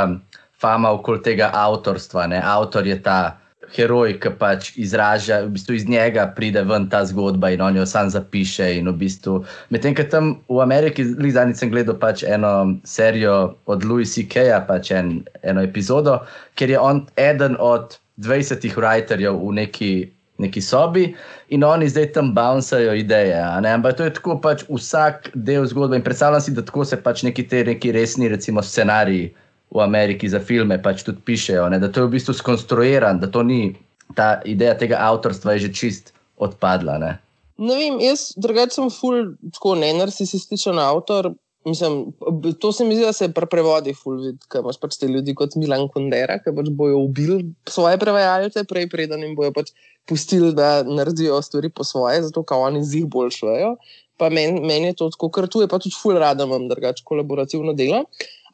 fama 0.63 0.91
okoli 0.95 1.21
tega 1.23 1.51
avtorstva. 1.53 2.27
Ne? 2.31 2.39
Avtor 2.39 2.87
je 2.87 2.95
ta 3.03 3.35
heroj, 3.73 4.17
ki 4.21 4.31
pač 4.39 4.71
izraža, 4.79 5.41
v 5.47 5.53
bistvu 5.55 5.77
iz 5.79 5.87
njega 5.89 6.27
pride 6.35 6.61
ven 6.69 6.85
ta 6.89 7.01
zgodba 7.09 7.49
in 7.53 7.61
on 7.65 7.77
jo 7.77 7.85
sam 7.89 8.09
zapiše. 8.13 8.69
V 8.85 8.93
bistvu, 8.97 9.41
Medtem, 9.73 9.95
ko 9.97 10.05
tam 10.09 10.33
v 10.47 10.61
Ameriki, 10.63 11.05
zadnjič 11.09 11.63
sem 11.63 11.73
gledal 11.73 11.97
pač 11.99 12.23
eno 12.23 12.53
serijo 12.85 13.55
od 13.65 13.85
Louis 13.85 14.13
C.K.-ja, 14.13 14.61
pač 14.67 14.93
en, 14.93 15.23
eno 15.41 15.65
epizodo, 15.65 16.21
ker 16.59 16.69
je 16.69 16.79
on 16.79 17.05
eden 17.17 17.57
od 17.59 17.97
20 18.21 18.69
writerjev 18.77 19.39
v 19.41 19.55
neki 19.63 19.93
neki 20.37 20.61
sobi 20.61 21.13
in 21.53 21.63
oni 21.63 21.85
zdaj 21.89 22.07
tam 22.15 22.33
bouncajo 22.33 22.93
ideje. 22.97 23.37
Ampak 23.37 23.97
to 23.97 24.03
je 24.03 24.13
tako 24.17 24.39
pač 24.41 24.65
vsak 24.69 25.29
del 25.33 25.65
zgodbe 25.69 25.95
in 25.95 26.03
predstavljam 26.03 26.41
si, 26.41 26.51
da 26.51 26.65
tako 26.65 26.85
se 26.85 26.97
pač 26.97 27.23
neki 27.23 27.45
te 27.47 27.63
neki 27.63 27.93
resni, 27.93 28.27
recimo, 28.27 28.61
scenariji 28.61 29.29
v 29.73 29.81
Ameriki 29.81 30.29
za 30.29 30.39
filme 30.39 30.77
pač 30.81 31.03
tudi 31.03 31.21
pišejo. 31.25 31.67
Ne? 31.73 31.79
Da 31.81 31.89
to 31.89 32.03
je 32.03 32.07
v 32.07 32.15
bistvu 32.15 32.35
skonstruiran, 32.37 33.19
da 33.19 33.27
to 33.27 33.43
ni 33.43 33.73
ta 34.15 34.37
ideja 34.45 34.77
tega 34.77 35.01
avtorstva, 35.01 35.57
je 35.57 35.67
že 35.67 35.71
čist 35.73 36.13
odpadla. 36.37 36.99
Ne? 37.01 37.13
Ne 37.57 37.77
vem, 37.77 37.97
jaz 38.01 38.33
drugače 38.37 38.77
sem 38.77 38.91
ful, 38.93 39.33
tako 39.53 39.77
ne 39.81 39.93
narcisističen 39.97 40.79
avtor. 40.81 41.33
Mislim, 41.65 42.11
to 42.59 42.73
se 42.75 42.83
mi 42.83 42.95
zdi, 42.95 43.05
da 43.07 43.13
se 43.15 43.29
pri 43.31 43.47
prevodih 43.47 43.95
ful 43.95 44.17
vidi, 44.19 44.41
ker 44.51 44.65
imaš 44.65 44.81
pač 44.81 44.97
te 44.99 45.07
ljudi 45.07 45.31
kot 45.37 45.55
Milan 45.55 45.87
Kundera, 45.93 46.35
ki 46.43 46.51
pač 46.57 46.67
bojo 46.75 46.99
ubili 47.05 47.53
svoje 47.71 47.99
prevajalce, 48.01 48.65
prej 48.67 48.89
preden 48.91 49.23
jim 49.23 49.37
bojo 49.37 49.53
pač 49.55 49.71
pustili, 50.09 50.51
da 50.57 50.83
naredijo 50.83 51.39
stvari 51.41 51.71
po 51.71 51.87
svoje, 51.87 52.25
zato 52.27 52.43
ker 52.43 52.59
oni 52.67 52.83
z 52.83 52.99
jih 52.99 53.07
boljšajo. 53.07 53.77
Pa 54.19 54.27
meni 54.29 54.59
men 54.59 54.89
je 54.89 54.97
to 54.99 55.07
tako, 55.15 55.31
ker 55.31 55.47
tu 55.47 55.63
je 55.63 55.69
pa 55.71 55.79
tudi 55.79 55.95
ful 55.95 56.19
rada 56.19 56.43
imam 56.43 56.67
drugače 56.67 57.07
kolaborativno 57.07 57.73
delo. 57.79 58.03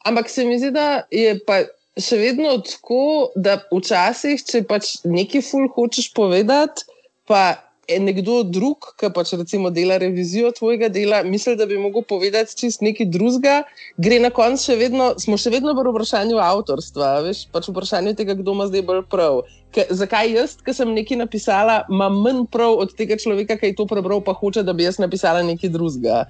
Ampak 0.04 0.30
se 0.32 0.44
mi 0.44 0.58
zdi, 0.58 0.70
da 0.72 1.02
je 1.12 1.34
pa 1.46 1.62
še 2.00 2.16
vedno 2.20 2.54
tako, 2.64 3.30
da 3.36 3.58
včasih, 3.72 4.40
če 4.46 4.62
pač 4.68 5.00
nekaj 5.04 5.44
ful 5.44 5.66
hočeš 5.74 6.12
povedati, 6.16 6.86
pa 7.28 7.58
nekdo 7.98 8.44
drug, 8.46 8.92
ki 9.00 9.10
pač 9.14 9.32
recimo 9.34 9.70
dela 9.74 9.96
revizijo 9.98 10.52
tvojega 10.54 10.90
dela, 10.92 11.22
misli, 11.26 11.56
da 11.58 11.66
bi 11.66 11.78
mogel 11.80 12.04
povedati 12.06 12.54
čist 12.56 12.84
nekaj 12.86 13.08
drugega, 13.10 13.56
gre 13.98 14.20
na 14.22 14.30
koncu 14.30 14.70
še 14.70 14.76
vedno, 14.78 15.08
smo 15.18 15.38
še 15.40 15.50
vedno 15.50 15.74
v 15.74 15.86
vprašanju 15.88 16.38
avtorstva, 16.44 17.08
veš, 17.26 17.46
pač 17.50 17.66
v 17.66 17.74
vprašanju 17.74 18.14
tega, 18.18 18.36
kdo 18.38 18.54
ima 18.54 18.68
zdaj 18.70 18.86
bolj 18.86 19.02
prav. 19.10 19.42
Ke, 19.74 19.86
zakaj 19.90 20.30
jaz, 20.34 20.54
ki 20.62 20.74
sem 20.76 20.94
nekaj 20.94 21.18
napisala, 21.24 21.80
imam 21.90 22.20
manj 22.22 22.44
prav 22.52 22.78
od 22.84 22.94
tega 22.98 23.18
človeka, 23.18 23.58
ki 23.58 23.72
je 23.72 23.78
to 23.80 23.88
prebral, 23.90 24.22
pa 24.22 24.36
hoče, 24.36 24.62
da 24.66 24.74
bi 24.76 24.86
jaz 24.86 25.00
napisala 25.02 25.42
nekaj 25.46 25.74
drugega. 25.74 26.24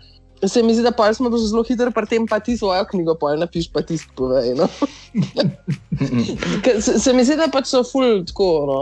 Se 0.46 0.62
mi 0.62 0.74
zdi, 0.74 0.82
da 0.82 1.14
smo 1.14 1.30
zelo 1.38 1.62
hitro 1.62 1.90
pri 1.90 2.06
tem, 2.06 2.26
pa 2.26 2.40
ti 2.40 2.56
svojo 2.56 2.84
knjigo 2.88 3.14
pol 3.20 3.36
napiš, 3.38 3.68
pa 3.72 3.82
ti 3.82 3.98
povej. 4.16 4.54
No? 4.56 4.68
Se, 6.80 6.98
se 6.98 7.12
mi 7.12 7.24
zdi, 7.24 7.36
da 7.36 7.50
pač 7.52 7.68
so 7.68 7.82
ful 7.84 8.24
tako 8.24 8.48
no, 8.68 8.80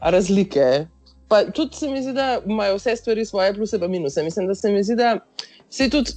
razlike. 0.00 0.86
Pa 1.28 1.44
tudi 1.44 1.76
se 1.76 1.88
mi 1.88 2.02
zdi, 2.02 2.12
da 2.12 2.40
imajo 2.44 2.76
vse 2.76 2.96
stvari 2.96 3.24
svoje 3.24 3.54
pluse 3.54 3.76
in 3.76 3.90
minuse. 3.90 4.22
Mislim, 4.22 4.46
da 4.46 4.54
se 4.54 4.72
mi 4.72 4.82
zdi, 4.84 4.96
da 4.96 5.16
se 5.70 5.88
tudi 5.90 6.12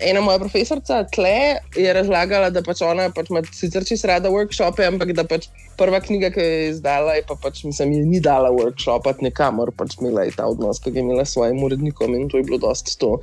ena 0.00 0.20
moja 0.20 0.38
profesorica 0.38 1.04
tle 1.04 1.58
je 1.76 1.92
razlagala, 1.92 2.50
da 2.54 2.62
pač 2.62 2.82
ona 2.86 3.08
pač 3.10 3.30
ima 3.30 3.42
sicer 3.50 3.84
čisto 3.86 4.06
rada 4.08 4.30
workshope, 4.30 4.84
ampak 4.86 5.10
da 5.18 5.24
pač 5.26 5.48
prva 5.78 5.98
knjiga, 6.04 6.30
ki 6.30 6.44
je 6.44 6.68
izdala, 6.70 7.16
je 7.18 7.24
pa 7.26 7.34
pač, 7.42 7.64
mislim, 7.66 7.96
ji 7.96 8.02
ni 8.06 8.20
dala 8.22 8.52
workshopat 8.54 9.24
nekamor, 9.26 9.72
pač 9.74 9.96
imela 9.98 10.26
je 10.28 10.36
ta 10.36 10.46
odnos, 10.46 10.78
ki 10.82 10.94
ga 10.94 11.00
je 11.00 11.06
imela 11.06 11.26
s 11.26 11.34
svojim 11.34 11.62
urednikom 11.66 12.14
in 12.14 12.28
to 12.30 12.38
je 12.38 12.46
bilo 12.46 12.60
dosti 12.62 12.94
to. 13.00 13.16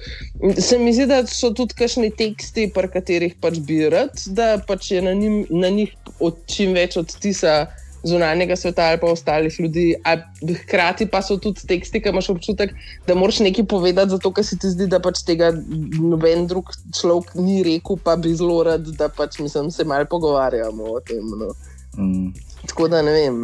Se 0.60 0.80
mi 0.82 0.94
zdi, 0.96 1.08
da 1.08 1.22
so 1.28 1.54
tudi 1.56 1.78
kakšni 1.80 2.12
teksti, 2.20 2.70
pri 2.76 2.92
katerih 2.92 3.38
pač 3.40 3.62
bi 3.64 3.86
rad, 3.90 4.20
da 4.36 4.58
pač 4.68 4.92
je 4.98 5.04
na, 5.06 5.16
njim, 5.16 5.46
na 5.50 5.72
njih 5.72 5.96
od, 6.20 6.44
čim 6.52 6.76
več 6.76 7.00
odtisa 7.00 7.70
zunanjega 8.04 8.56
sveta 8.56 8.84
ali 8.90 9.00
pa 9.00 9.08
ostalih 9.08 9.60
ljudi. 9.60 9.96
A 10.06 10.18
hkrati 10.64 11.06
pa 11.06 11.22
so 11.22 11.38
tudi 11.38 11.68
teksti, 11.68 12.02
ki 12.02 12.10
imaš 12.10 12.30
občutek, 12.30 12.74
da 13.08 13.16
moraš 13.16 13.40
nekaj 13.40 13.66
povedati, 13.66 14.10
zato 14.10 14.32
ker 14.34 14.46
se 14.46 14.58
ti 14.58 14.70
zdi, 14.70 14.88
da 14.88 15.00
pač 15.00 15.24
tega 15.28 15.52
noben 16.00 16.48
drug 16.48 16.72
človek 17.02 17.36
ni 17.36 17.64
rekel, 17.64 18.00
pa 18.04 18.16
bi 18.16 18.36
zelo 18.36 18.64
rad, 18.64 18.88
da 18.98 19.10
pač 19.10 19.40
mislim, 19.40 19.72
se 19.72 19.84
malo 19.84 20.06
pogovarjamo 20.10 20.94
o 20.96 21.00
tem. 21.00 21.26
No. 21.40 21.54
Mm. 21.98 22.32
Tako 22.68 22.88
da 22.88 23.02
ne 23.02 23.12
vem. 23.12 23.44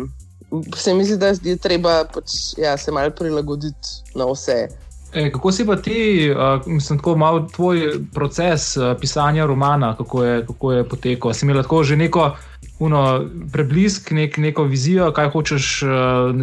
Se 0.77 0.93
mi 0.93 1.05
zdi, 1.05 1.17
da 1.17 1.33
je 1.33 1.57
treba 1.57 2.03
pač, 2.13 2.55
ja, 2.57 2.77
se 2.77 2.91
malo 2.91 3.11
prilagoditi 3.11 4.15
na 4.15 4.29
vse. 4.31 4.67
E, 5.15 5.31
kako 5.31 5.51
si 5.51 5.65
pa 5.65 5.75
ti, 5.75 6.31
uh, 6.31 6.67
mislim, 6.67 6.99
tako 6.99 7.15
malo 7.15 7.47
tvoj 7.55 7.81
proces 8.13 8.77
uh, 8.77 8.97
pisanja 8.99 9.45
romana, 9.45 9.95
kako 9.97 10.23
je, 10.23 10.45
kako 10.45 10.71
je 10.71 10.89
potekal? 10.89 11.33
Si 11.33 11.45
imel 11.45 11.57
lahko 11.57 11.83
že 11.83 11.95
neko 11.95 12.35
uno, 12.79 13.25
preblisk, 13.51 14.11
nek, 14.11 14.37
neko 14.37 14.63
vizijo, 14.63 15.11
kaj 15.11 15.29
hočeš 15.29 15.83
uh, 15.83 15.89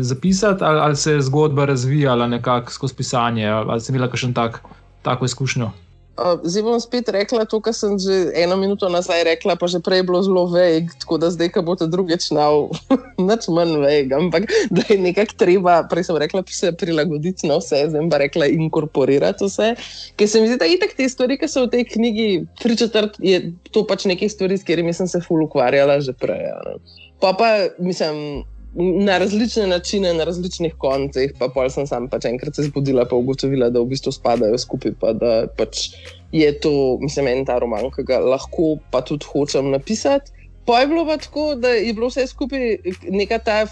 zapisati, 0.00 0.64
ali, 0.64 0.80
ali 0.80 0.96
se 0.96 1.12
je 1.12 1.22
zgodba 1.22 1.64
razvijala 1.64 2.26
nekako 2.26 2.72
skozi 2.72 2.94
pisanje, 2.94 3.46
ali, 3.48 3.70
ali 3.70 3.80
si 3.80 3.92
imel 3.92 4.08
kakšen 4.08 4.34
tak, 4.34 4.62
tako 5.02 5.24
izkušnjo? 5.24 5.70
Uh, 6.12 6.36
Zdaj 6.44 6.62
bom 6.62 6.76
spet 6.76 7.08
rekla 7.08 7.46
to, 7.48 7.56
kar 7.64 7.72
sem 7.72 7.96
že 7.96 8.36
eno 8.36 8.52
minuto 8.60 8.84
nazaj 8.92 9.24
rekla, 9.24 9.56
pa 9.56 9.64
že 9.64 9.80
prej 9.80 10.04
je 10.04 10.06
bilo 10.12 10.20
zelo 10.20 10.44
veg, 10.52 10.92
tako 11.00 11.16
da 11.16 11.32
zdaj, 11.32 11.48
ko 11.56 11.64
boste 11.64 11.88
drugič 11.88 12.28
nal, 12.36 12.68
nič 13.28 13.48
manj 13.48 13.80
veg, 13.80 14.12
ampak 14.12 14.44
da 14.68 14.84
je 14.92 15.00
nekako 15.00 15.40
treba, 15.40 15.80
prej 15.88 16.10
sem 16.10 16.20
rekla, 16.20 16.44
se 16.44 16.68
prilagoditi 16.76 17.48
na 17.48 17.56
vse, 17.56 17.88
zdaj 17.88 18.12
pa 18.12 18.20
rekla 18.20 18.50
inkorporirati 18.52 19.48
vse. 19.48 19.72
Ker 20.20 20.28
se 20.28 20.44
mi 20.44 20.52
zdi, 20.52 20.60
da 20.60 20.68
itak 20.68 20.92
te 21.00 21.08
stvari, 21.08 21.40
ki 21.40 21.48
so 21.48 21.64
v 21.64 21.72
tej 21.72 21.88
knjigi, 21.96 22.28
tri 22.60 22.76
četrt, 22.76 23.16
je 23.16 23.48
to 23.72 23.86
pač 23.88 24.04
nekaj 24.04 24.28
stvari, 24.36 24.60
s 24.60 24.68
katerimi 24.68 24.92
sem 24.92 25.08
se 25.08 25.24
ful 25.24 25.48
ukvarjala 25.48 25.96
že 26.04 26.12
prej. 26.12 26.44
a 26.52 26.60
ne. 26.68 26.76
Pa 27.22 27.32
pa, 27.38 27.72
mislim, 27.80 28.44
na 28.74 29.18
različne 29.18 29.66
načine, 29.66 30.14
na 30.14 30.24
različnih 30.24 30.74
koncih, 30.78 31.34
pa 31.38 31.48
pol 31.52 31.68
sem 31.70 31.86
sam 31.86 32.08
pač 32.08 32.24
enkrat 32.30 32.56
se 32.56 32.68
zbudila, 32.68 33.04
pa 33.08 33.16
ugotovila, 33.16 33.68
da 33.70 33.82
v 33.82 33.90
bistvu 33.92 34.12
spadajo 34.16 34.58
skupaj, 34.58 34.94
pa 35.00 35.12
da 35.12 35.32
pač 35.58 35.90
je 36.32 36.48
to, 36.60 36.72
mislim, 37.02 37.28
en 37.28 37.44
ta 37.44 37.58
roman, 37.60 37.90
ki 37.92 38.06
ga 38.08 38.22
lahko 38.24 38.78
pa 38.90 39.02
tudi 39.04 39.28
hočem 39.28 39.70
napisati. 39.74 40.32
Pa 40.64 40.80
je 40.80 40.86
bilo 40.86 41.04
pa 41.04 41.16
tako, 41.18 41.54
da 41.58 41.74
je 41.74 41.92
bilo 41.92 42.08
vse 42.08 42.26
skupaj 42.30 42.76
neka 43.10 43.38
ta 43.42 43.66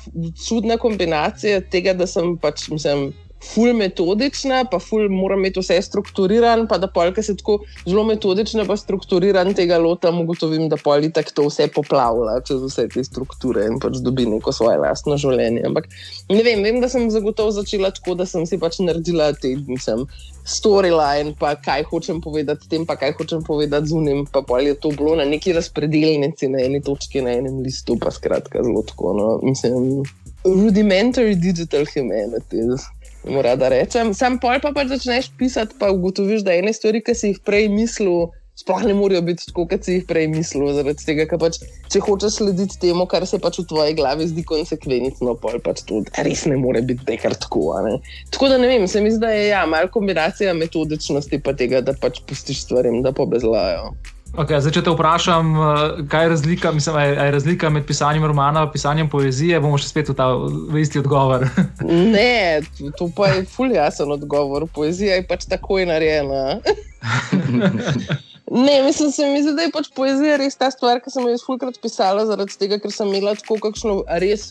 čudna 0.46 0.76
kombinacija 0.76 1.60
tega, 1.70 1.94
da 1.94 2.06
sem 2.06 2.34
pač, 2.42 2.68
mislim, 2.68 3.12
ful 3.40 3.72
metodična, 3.74 4.64
pa 4.70 4.78
ful 4.78 5.08
moram 5.08 5.40
imeti 5.40 5.60
vse 5.62 5.78
strukturiran, 5.82 6.66
pa 6.68 6.78
da 6.78 6.86
polka 6.92 7.22
se 7.22 7.36
tako 7.36 7.60
zelo 7.86 8.04
metodično 8.04 8.66
pa 8.68 8.76
strukturiran 8.76 9.54
tega 9.56 9.78
lotam, 9.80 10.20
ugotovim, 10.20 10.68
da 10.68 10.76
pol 10.76 11.04
itak 11.08 11.32
to 11.32 11.46
vse 11.48 11.70
poplavlja 11.74 12.40
čez 12.46 12.60
vse 12.66 12.86
te 12.92 13.04
strukture 13.04 13.64
in 13.66 13.78
pač 13.80 14.00
dobi 14.04 14.26
neko 14.28 14.52
svoje 14.52 14.76
lastno 14.82 15.16
življenje. 15.20 15.64
Ampak 15.70 15.88
ne 16.28 16.42
vem, 16.44 16.62
vem, 16.66 16.82
da 16.84 16.90
sem 16.92 17.08
zagotovo 17.10 17.54
začela 17.56 17.92
tako, 17.96 18.18
da 18.20 18.28
sem 18.28 18.44
si 18.46 18.60
pač 18.60 18.78
naredila 18.84 19.32
te, 19.32 19.54
mislim, 19.68 20.04
storyline, 20.44 21.34
pa 21.40 21.54
kaj 21.56 21.88
hočem 21.88 22.20
povedati 22.20 22.68
tem, 22.68 22.84
pa 22.86 22.98
kaj 23.00 23.16
hočem 23.16 23.44
povedati 23.46 23.88
z 23.88 23.96
unim, 23.96 24.24
pa 24.28 24.44
pol 24.44 24.68
je 24.68 24.76
to 24.76 24.92
bilo 24.92 25.16
na 25.16 25.24
neki 25.24 25.56
razpredelnici, 25.56 26.52
na 26.52 26.60
eni 26.66 26.82
točki, 26.84 27.24
na 27.24 27.38
enem 27.40 27.62
listu, 27.64 27.96
pa 28.00 28.12
skratka 28.12 28.64
zelo 28.66 28.84
tako, 28.84 29.16
no, 29.16 29.28
mislim, 29.42 30.02
rudimentary 30.44 31.36
digital 31.40 31.84
humanities. 31.88 32.88
Mu 33.24 33.42
rada 33.42 33.68
rečem. 33.68 34.14
Sam 34.14 34.38
pol 34.40 34.60
pa 34.62 34.72
pač 34.76 34.92
začneš 34.92 35.32
pisati, 35.38 35.76
pa 35.78 35.90
ugotoviš, 35.92 36.44
da 36.46 36.56
ene 36.56 36.72
stvari, 36.72 37.02
ki 37.04 37.14
si 37.16 37.32
jih 37.32 37.40
prej 37.44 37.68
mislil, 37.72 38.30
sploh 38.60 38.82
ne 38.84 38.94
morejo 38.96 39.22
biti 39.24 39.46
tako, 39.48 39.64
kot 39.70 39.86
si 39.86 39.98
jih 39.98 40.06
prej 40.08 40.28
mislil. 40.32 40.68
Zaradi 40.76 41.04
tega, 41.06 41.26
ker 41.30 41.40
pač, 41.40 41.60
če 41.92 42.02
hočeš 42.04 42.40
slediti 42.40 42.80
temu, 42.82 43.06
kar 43.10 43.24
se 43.28 43.40
pač 43.42 43.60
v 43.62 43.66
tvoji 43.72 43.96
glavi 43.98 44.28
zdi 44.30 44.44
konsekventno, 44.48 45.36
pol 45.40 45.60
pač 45.64 45.84
to 45.88 46.02
res 46.26 46.46
ne 46.50 46.58
more 46.60 46.82
biti 46.84 47.06
dekar 47.08 47.36
tako. 47.36 47.72
ne. 47.86 47.98
Tako 48.32 48.52
da 48.52 48.60
ne 48.60 48.70
vem, 48.70 48.86
se 48.88 49.04
mi 49.04 49.12
zdi, 49.12 49.22
da 49.24 49.34
je 49.34 49.48
ja, 49.52 49.64
malo 49.68 49.92
kombinacija 49.92 50.56
metodičnosti 50.56 51.42
pa 51.44 51.56
tega, 51.56 51.84
da 51.84 51.96
pač 51.96 52.22
pustiš 52.28 52.64
stvarem, 52.66 53.02
da 53.06 53.12
pobezlajo. 53.16 53.94
Okay, 54.30 54.60
zdaj, 54.62 54.76
če 54.76 54.82
te 54.86 54.92
vprašam, 54.94 55.48
eh, 55.58 55.80
kaj 56.10 56.24
je 56.24 56.28
razlika, 56.30 56.70
mislim, 56.72 56.96
je, 57.02 57.08
je 57.18 57.30
razlika 57.34 57.70
med 57.70 57.86
pisanjem 57.86 58.24
romana 58.24 58.62
in 58.62 58.70
pisanjem 58.70 59.08
poezije, 59.10 59.58
bomo 59.60 59.78
še 59.78 59.88
spet 59.90 60.12
v, 60.12 60.14
ta, 60.14 60.28
v 60.70 60.78
isti 60.78 61.02
odgovor. 61.02 61.48
Ne, 62.14 62.62
to- 62.98 63.10
pa 63.16 63.32
je 63.34 63.44
ful 63.50 63.74
jasen 63.74 64.12
odgovor. 64.14 64.68
Poezija 64.70 65.18
je 65.18 65.26
pač 65.26 65.48
takoj 65.50 65.86
narejena. 65.90 66.60
Ne, 68.50 68.82
mislim, 68.82 69.12
se 69.14 69.26
mi 69.30 69.42
zdi, 69.44 69.52
da 69.54 69.62
je 69.62 69.70
pač 69.70 69.92
poezija 69.94 70.34
res 70.40 70.56
ta 70.58 70.72
stvar, 70.74 70.98
ki 70.98 71.10
sem 71.14 71.22
jo 71.22 71.30
jaz 71.36 71.42
fulkrat 71.46 71.76
pisala, 71.78 72.24
zaradi 72.26 72.56
tega, 72.58 72.80
ker 72.82 72.90
sem 72.90 73.06
imela 73.06 73.36
tako 73.38 73.60
kakšno 73.62 74.00
res 74.18 74.48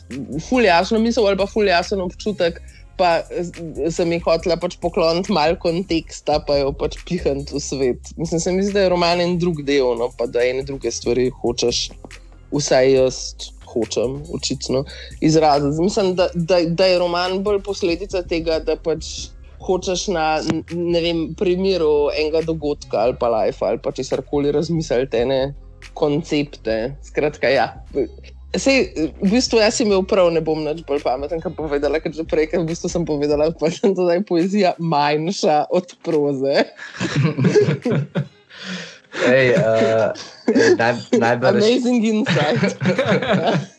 fuljasno 0.47 1.01
misel 1.03 1.27
ali 1.27 1.35
pa 1.35 1.43
fuljasen 1.51 1.99
občutek. 2.05 2.61
Pa 2.99 3.21
sem 3.95 4.11
jih 4.11 4.25
hotela 4.25 4.57
pač 4.59 4.75
pokloniti 4.83 5.31
malo 5.35 5.55
konteksta, 5.63 6.41
pa 6.43 6.57
jo 6.59 6.73
pač 6.75 6.97
pihniti 7.07 7.55
v 7.55 7.61
svet. 7.63 8.11
Mislim, 8.19 8.43
se 8.43 8.51
mi 8.51 8.65
zdi, 8.65 8.75
da 8.75 8.83
je 8.83 8.91
roman 8.91 9.23
en 9.23 9.37
drug 9.39 9.63
del, 9.67 9.95
no, 9.99 10.09
pa 10.19 10.27
da 10.27 10.43
ene 10.43 10.65
druge 10.67 10.91
stvari 10.91 11.29
hočeš, 11.41 11.85
vsaj 12.51 12.91
jaz 12.91 13.21
hočem, 13.69 14.19
očitno 14.35 14.83
izraziti. 15.21 15.81
Mislim, 15.81 16.15
da, 16.19 16.29
da, 16.33 16.59
da 16.67 16.85
je 16.85 16.99
roman 16.99 17.39
bolj 17.43 17.61
posledica 17.63 18.23
tega, 18.27 18.59
da 18.65 18.75
pač 18.75 19.29
hočeš 19.63 20.07
na 20.15 20.25
ne 20.71 21.01
vem, 21.03 21.23
primeru 21.37 22.09
enega 22.15 22.41
dogodka 22.47 23.01
ali 23.05 23.15
pa 23.19 23.29
life 23.33 23.65
ali 23.65 23.81
pa 23.83 23.91
česar 23.91 24.23
koli 24.31 24.51
razmisliti 24.55 25.17
ene 25.17 25.53
koncepte. 25.93 26.95
Skratka, 27.03 27.49
ja. 27.49 27.73
Sej, 28.57 28.89
v 29.21 29.29
bistvu 29.29 29.59
jaz 29.61 29.77
imel 29.83 30.01
prav, 30.09 30.31
ne 30.33 30.41
bom 30.41 30.63
več 30.65 30.81
bolj 30.87 31.03
pameten, 31.05 31.41
kot 31.43 31.53
povedala, 31.53 32.01
ker 32.01 32.13
že 32.15 32.25
prej, 32.25 32.49
ker 32.49 32.63
v 32.63 32.71
bistvu 32.71 32.89
sem 32.89 33.05
povedala, 33.05 33.51
pa 33.53 33.69
je 33.69 33.93
to, 33.93 34.07
da 34.07 34.17
je 34.17 34.25
poezija 34.25 34.73
manjša 34.81 35.69
od 35.69 35.93
proze. 36.01 36.65
Ej, 39.29 39.53
uh, 39.57 40.13
naj, 40.77 40.93
najbrž, 41.17 41.61
Amazing 41.61 42.03
insight. 42.05 42.77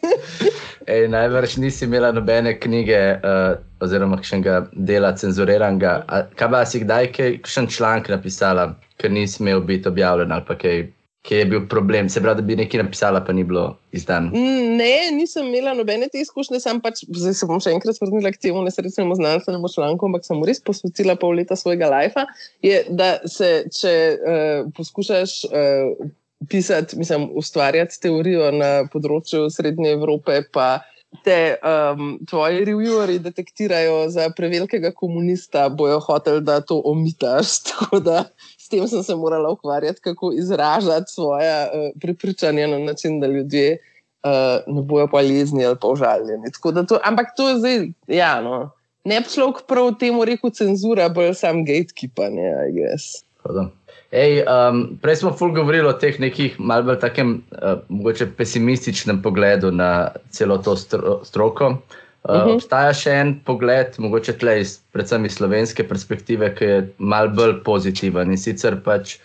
ej, 0.92 1.06
najbrž 1.08 1.56
nisi 1.62 1.84
imela 1.86 2.10
nobene 2.12 2.56
knjige 2.60 2.98
uh, 3.22 3.58
oziroma 3.80 4.18
kakšnega 4.18 4.66
dela 4.74 5.12
cenzuriranega. 5.16 6.02
Kaj 6.38 6.50
pa 6.50 6.62
si 6.66 6.82
kdaj 6.82 7.12
kakšen 7.14 7.70
članek 7.70 8.10
napisala, 8.10 8.72
ker 8.98 9.12
nisi 9.14 9.38
smel 9.38 9.62
biti 9.62 9.88
objavljen 9.88 10.32
ali 10.34 10.46
pa 10.46 10.58
kaj, 10.58 10.82
kaj 11.28 11.38
je 11.38 11.46
bil 11.46 11.66
problem? 11.68 12.08
Se 12.08 12.20
pravi, 12.22 12.40
da 12.40 12.46
bi 12.46 12.56
nekaj 12.56 12.82
napisala, 12.82 13.20
pa 13.24 13.32
ni 13.36 13.44
bilo 13.44 13.64
izdan. 13.92 14.30
Mm, 14.34 14.76
Ne, 14.80 15.10
nisem 15.12 15.46
imela 15.46 15.74
nobene 15.74 16.08
te 16.08 16.20
izkušnje, 16.22 16.60
sam 16.60 16.80
pač, 16.80 17.02
zdaj 17.04 17.34
se 17.36 17.48
bom 17.48 17.60
še 17.60 17.74
enkrat 17.74 17.98
vrnila 18.00 18.32
k 18.32 18.40
temu 18.40 18.62
nesrečnemu 18.64 19.16
znanstvenemu 19.18 19.68
članku, 19.74 20.08
ampak 20.08 20.24
sem 20.24 20.40
res 20.48 20.62
posvetila 20.64 21.18
pol 21.20 21.36
leta 21.36 21.58
svojega 21.58 21.90
lajfa. 21.92 22.24
Je, 22.64 22.80
da 22.88 23.18
se, 23.28 23.50
če 23.76 23.94
uh, 24.16 24.70
poskušaš 24.76 25.36
uh, 25.50 26.08
pisati, 26.48 26.96
mislim, 26.98 27.28
ustvarjati 27.36 28.00
teorijo 28.00 28.48
na 28.56 28.70
področju 28.92 29.50
Srednje 29.52 29.92
Evrope, 29.98 30.40
pa 30.54 30.78
te 31.26 31.56
um, 31.66 32.14
tvoji 32.30 32.64
reviewerji 32.64 33.20
detektirajo 33.24 34.04
za 34.14 34.28
prevelikega 34.36 34.92
komunista, 34.96 35.66
bojo 35.68 35.98
hoteli, 36.06 36.40
da 36.46 36.60
to 36.64 36.80
omitaš. 36.86 37.58
Tako 37.68 38.00
da 38.06 38.24
tem 38.70 38.88
sem 38.88 39.02
se 39.02 39.14
morala 39.16 39.50
ukvarjati, 39.50 40.00
kako 40.00 40.32
izražati 40.32 41.12
svoje 41.12 41.64
uh, 41.64 42.00
prepričanje 42.00 42.66
na 42.66 42.78
način, 42.78 43.20
da 43.20 43.26
ljudje 43.26 43.78
uh, 44.24 44.74
ne 44.74 44.82
bojo 44.82 45.08
pa 45.12 45.20
jezni 45.20 45.66
ali 45.66 45.76
pa 45.80 45.88
užaljeni. 45.88 46.52
To, 46.88 46.98
ampak 47.04 47.26
to 47.36 47.48
je 47.48 47.58
zdaj, 47.58 47.88
ja, 48.06 48.40
no. 48.40 48.70
Ne 49.04 49.20
bi 49.20 49.28
človek 49.32 49.64
prav 49.68 49.94
temu 49.98 50.24
rekel 50.24 50.50
cenzura, 50.50 51.08
bolj 51.08 51.34
sam 51.34 51.64
gatekeepanje, 51.64 52.50
I 52.68 52.72
guess. 52.76 53.24
Da. 53.44 53.70
Ej, 54.10 54.42
um, 54.42 54.98
prej 55.02 55.20
smo 55.22 55.30
ful 55.32 55.52
govorili 55.54 55.86
o 55.88 55.94
teh 55.94 56.18
nekih 56.20 56.58
malce 56.58 56.86
bolj 56.86 56.98
takem, 57.00 57.36
uh, 57.54 57.78
mogoče 57.88 58.26
pesimističnem 58.36 59.22
pogledu 59.22 59.70
na 59.70 60.10
celo 60.30 60.58
to 60.58 60.76
stro, 60.76 61.20
stroko. 61.24 61.76
Uh, 62.22 62.34
uh 62.34 62.36
Mhm. 62.36 62.48
-huh. 62.48 62.54
Obstaja 62.54 62.92
še 62.94 63.10
en 63.10 63.40
pogled, 63.44 63.94
mogoče 63.98 64.32
tle 64.38 64.60
iz, 64.60 64.78
predvsem 64.92 65.24
iz 65.24 65.32
slovenske 65.32 65.88
perspektive, 65.88 66.54
ki 66.54 66.64
je 66.64 66.94
malce 66.98 67.34
bolj 67.34 67.62
pozitiven 67.64 68.30
in 68.30 68.38
sicer 68.38 68.76
pač 68.84 69.18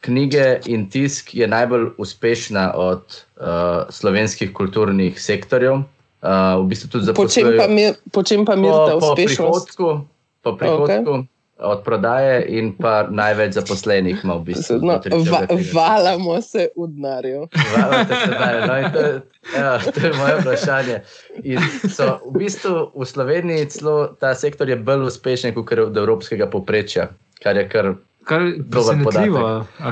knjige 0.00 0.60
in 0.66 0.88
tisk 0.90 1.34
je 1.34 1.46
najbolj 1.48 1.86
uspešna 1.98 2.72
od 2.76 3.24
uh, 3.40 3.44
slovenskih 3.90 4.52
kulturnih 4.52 5.20
sektorjev. 5.20 5.72
Uh, 6.24 6.64
v 6.64 6.68
bistvu 6.68 6.88
tudi 6.88 7.12
Po 7.12 7.28
čem 7.28 7.44
zaposlujejo 7.44 7.60
pa, 7.60 7.68
mir, 7.68 7.94
po 8.12 8.22
čem 8.22 8.44
pa 8.44 8.56
mirta 8.56 8.92
po, 8.92 9.00
po 9.00 9.06
uspešnost? 9.12 9.76
prihodku, 9.76 10.06
po 10.42 10.56
prihodku 10.56 11.10
okay. 11.10 11.26
Od 11.58 11.82
prodaje 11.84 12.44
in 12.48 12.72
pa 12.76 13.06
največ 13.10 13.52
zaposlenih 13.54 14.24
ima 14.24 14.34
v 14.34 14.44
bistvu. 14.44 14.78
No, 14.82 14.98
va, 15.30 15.40
valamo 15.72 16.40
se 16.42 16.68
v 16.76 16.88
denarju. 16.88 17.48
Valate 17.76 18.14
se 18.24 18.30
dalje. 18.30 18.66
No, 18.66 18.78
in 18.78 18.92
to, 18.92 19.00
je- 19.00 19.20
ja, 19.56 19.78
to 19.78 20.00
je 20.06 20.12
moje 20.12 20.34
vprašanje. 20.40 21.00
In 21.42 21.58
so, 21.90 22.18
v 22.26 22.38
bistvu 22.38 22.90
v 22.94 23.06
Sloveniji 23.06 23.66
celo 23.66 24.06
ta 24.20 24.34
sektor 24.34 24.68
je 24.68 24.76
bolj 24.76 25.06
uspešen 25.06 25.54
kot 25.54 25.72
od 25.78 25.96
evropskega 25.96 26.46
povprečja, 26.50 27.08
kar 27.42 27.56
je 27.56 27.68
kar. 27.68 27.94
Kar 28.24 28.40
je 28.40 28.64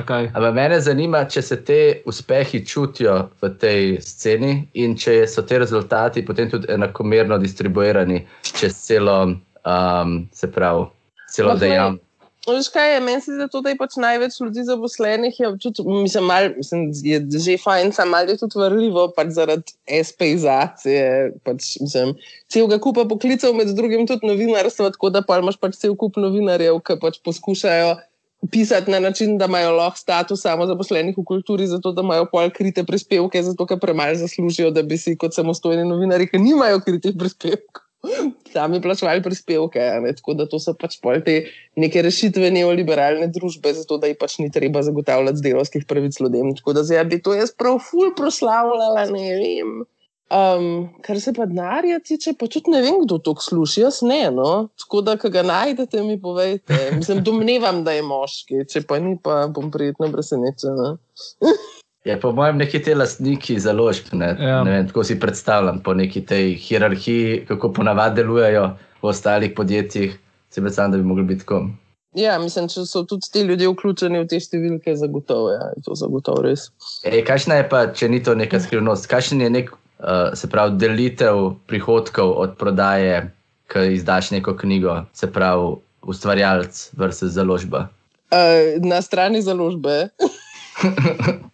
kaj? 0.05 0.25
Ampak 0.33 0.53
mene 0.57 0.79
zanima, 0.81 1.21
če 1.29 1.41
se 1.41 1.63
te 1.63 1.77
uspehi 2.09 2.65
čutijo 2.65 3.29
v 3.41 3.49
tej 3.61 4.01
sceni 4.01 4.67
in 4.73 4.95
če 4.97 5.27
so 5.29 5.41
te 5.45 5.59
rezultati 5.61 6.25
potem 6.25 6.49
tudi 6.49 6.65
enakomerno 6.73 7.37
distribuirani 7.37 8.23
čez 8.57 8.73
celo, 8.87 9.37
um, 9.63 10.27
se 10.33 10.49
pravi, 10.51 10.85
celo 11.33 11.53
Lahko 11.53 11.65
dejavnost. 11.65 12.09
Veš 12.43 12.67
kaj 12.73 12.89
je, 12.91 12.99
meni 12.99 13.21
se 13.23 13.31
zdi, 13.31 13.45
da 13.47 13.71
je 13.71 13.77
pač 13.79 13.93
največ 14.03 14.33
ljudi 14.41 14.65
zaposlenih, 14.67 15.37
je, 15.39 15.49
tudi, 15.63 15.83
mislim, 15.87 16.25
mal, 16.27 16.49
mislim, 16.57 16.89
je 16.91 17.21
že 17.39 17.55
fajn, 17.57 17.93
samo 17.95 18.11
malo 18.17 18.33
je 18.33 18.41
tudi 18.41 18.59
vrljivo, 18.59 19.05
pač 19.15 19.29
zaradi 19.37 19.75
espeizacije, 19.87 21.05
pač, 21.47 21.77
mislim, 21.79 22.11
celega 22.51 22.81
kupa 22.83 23.05
poklicev, 23.07 23.55
med 23.55 23.71
drugim 23.77 24.03
tudi 24.09 24.27
novinarstvo, 24.27 24.89
tako 24.91 25.13
da 25.15 25.21
pa 25.23 25.39
imaš 25.39 25.55
pač 25.61 25.79
cel 25.79 25.95
kup 25.95 26.19
novinarjev, 26.19 26.81
ki 26.83 26.97
pač 26.99 27.21
poskušajo 27.23 27.95
pisati 28.51 28.91
na 28.91 28.99
način, 28.99 29.37
da 29.39 29.47
imajo 29.47 29.71
lahko 29.77 30.03
status 30.03 30.43
samozaposlenih 30.43 31.15
v 31.17 31.23
kulturi, 31.23 31.67
zato 31.71 31.95
da 31.95 32.03
imajo 32.03 32.27
pol 32.31 32.51
krite 32.51 32.83
prispevke, 32.83 33.39
zato 33.43 33.65
ker 33.65 33.79
premalo 33.79 34.19
zaslužijo, 34.19 34.71
da 34.75 34.83
bi 34.83 34.99
si 34.99 35.15
kot 35.15 35.31
samostojni 35.31 35.87
novinari, 35.87 36.27
ki 36.27 36.43
nimajo 36.43 36.83
kritih 36.83 37.15
prispevkov. 37.15 37.82
Sami 38.53 38.81
plačevali 38.81 39.23
prispevke, 39.23 39.79
ne? 40.03 40.11
tako 40.15 40.35
da 40.35 40.45
to 40.49 40.59
so 40.59 40.73
pač 40.75 40.97
pol 41.03 41.21
te 41.25 41.37
neke 41.79 42.03
rešitve 42.03 42.51
neoliberalne 42.51 43.29
družbe, 43.31 43.71
zato 43.77 43.97
da 43.97 44.11
ji 44.11 44.17
pač 44.19 44.37
ni 44.43 44.51
treba 44.51 44.83
zagotavljati 44.83 45.41
delovskih 45.45 45.87
pravic 45.87 46.19
ljudem. 46.19 46.51
Tako 46.59 46.75
da 46.77 46.83
zdaj 46.83 47.05
bi 47.09 47.21
to 47.23 47.33
jaz 47.37 47.55
prav 47.55 47.79
ful 47.81 48.11
proslavljala, 48.17 49.07
ne 49.13 49.29
vem. 49.39 49.83
Um, 50.33 50.89
kar 51.05 51.19
se 51.21 51.33
pa 51.33 51.45
denarja 51.45 51.99
tiče, 52.01 52.33
pa 52.39 52.47
tudi 52.49 52.71
ne 52.73 52.81
vem, 52.81 52.95
kdo 53.03 53.19
to 53.21 53.35
sluša, 53.39 53.81
jaz 53.85 54.01
ne. 54.01 54.23
No? 54.33 54.67
Tako 54.81 55.03
da, 55.05 55.15
ko 55.21 55.29
ga 55.29 55.43
najdete, 55.45 56.01
mi 56.03 56.17
povejte. 56.21 56.79
Mislim, 56.97 57.21
domnevam, 57.23 57.83
da 57.87 57.93
je 57.95 58.03
moški, 58.07 58.65
če 58.71 58.83
pa 58.89 58.99
ni, 59.03 59.15
pa 59.21 59.45
bom 59.53 59.71
prijetno 59.71 60.09
presenečena. 60.11 60.95
Je 62.03 62.19
po 62.19 62.31
mojem 62.31 62.57
neki 62.57 62.81
te 62.83 62.95
lastniki 62.95 63.59
založb. 63.59 64.11
Ne? 64.11 64.33
Ja. 64.39 64.63
Ne 64.63 64.71
vem, 64.71 64.87
tako 64.87 65.03
si 65.07 65.19
predstavljam 65.19 65.79
po 65.83 65.93
neki 65.93 66.25
tej 66.25 66.55
hierarhiji, 66.59 67.45
kako 67.47 67.71
ponavadi 67.73 68.21
delujejo 68.21 68.65
v 69.01 69.07
ostalih 69.07 69.53
podjetjih. 69.55 70.19
Si 70.49 70.61
predstavljam, 70.61 70.91
da 70.91 70.97
bi 70.97 71.03
mogli 71.03 71.23
biti 71.23 71.39
tako. 71.45 71.67
Ja, 72.13 72.35
mislim, 72.39 72.67
če 72.69 72.83
so 72.85 73.05
tudi 73.09 73.31
ti 73.31 73.41
ljudje 73.41 73.69
vključeni 73.71 74.19
v 74.21 74.27
te 74.29 74.37
številke, 74.37 74.93
zagotovo 74.99 75.47
ja, 75.49 75.71
je 75.73 75.81
to 75.87 75.95
zagotovo 75.97 76.43
res. 76.45 76.67
Ej, 77.07 77.23
kakšna 77.25 77.57
je 77.61 77.69
pa, 77.71 77.87
če 77.95 78.11
ni 78.11 78.19
to 78.23 78.35
neka 78.37 78.59
skrivnost, 78.61 79.07
kakšen 79.09 79.41
je 79.41 79.49
nek, 79.49 79.71
uh, 80.03 80.35
se 80.37 80.49
pravi, 80.51 80.75
delitev 80.77 81.55
prihodkov 81.71 82.35
od 82.43 82.53
prodaje, 82.59 83.31
ki 83.71 83.87
izdaš 83.95 84.29
neko 84.35 84.53
knjigo, 84.59 84.99
se 85.17 85.31
pravi, 85.31 85.79
ustvarjalec 86.05 86.83
versus 86.99 87.33
založba. 87.33 87.87
Uh, 88.29 88.77
na 88.83 89.01
strani 89.01 89.41
založbe. 89.41 90.11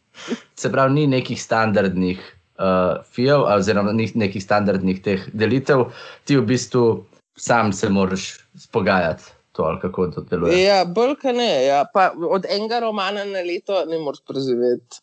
Se 0.55 0.71
pravi, 0.71 0.93
ni 0.93 1.07
nekih 1.07 1.41
standardnih 1.43 2.19
uh, 2.59 3.03
fijev, 3.11 3.41
oziroma 3.55 3.91
ni 3.91 4.09
nekih 4.15 4.43
standardnih 4.43 5.01
teh 5.01 5.27
delitev, 5.33 5.85
ti 6.23 6.37
v 6.37 6.45
bistvu 6.45 7.05
sam 7.37 7.73
se 7.73 7.89
moraš 7.89 8.37
spogajati, 8.59 9.23
to 9.51 9.63
ali 9.63 9.79
kako 9.79 10.07
to 10.07 10.21
deluje. 10.21 10.63
Ja, 10.63 10.85
bolj 10.85 11.15
kot 11.21 11.35
ne. 11.35 11.65
Ja. 11.65 11.85
Pa 11.93 12.11
od 12.29 12.45
enega 12.49 12.79
romana 12.79 13.25
na 13.25 13.39
leto 13.39 13.85
ne 13.85 13.99
moreš 13.99 14.19
preživeti. 14.27 14.99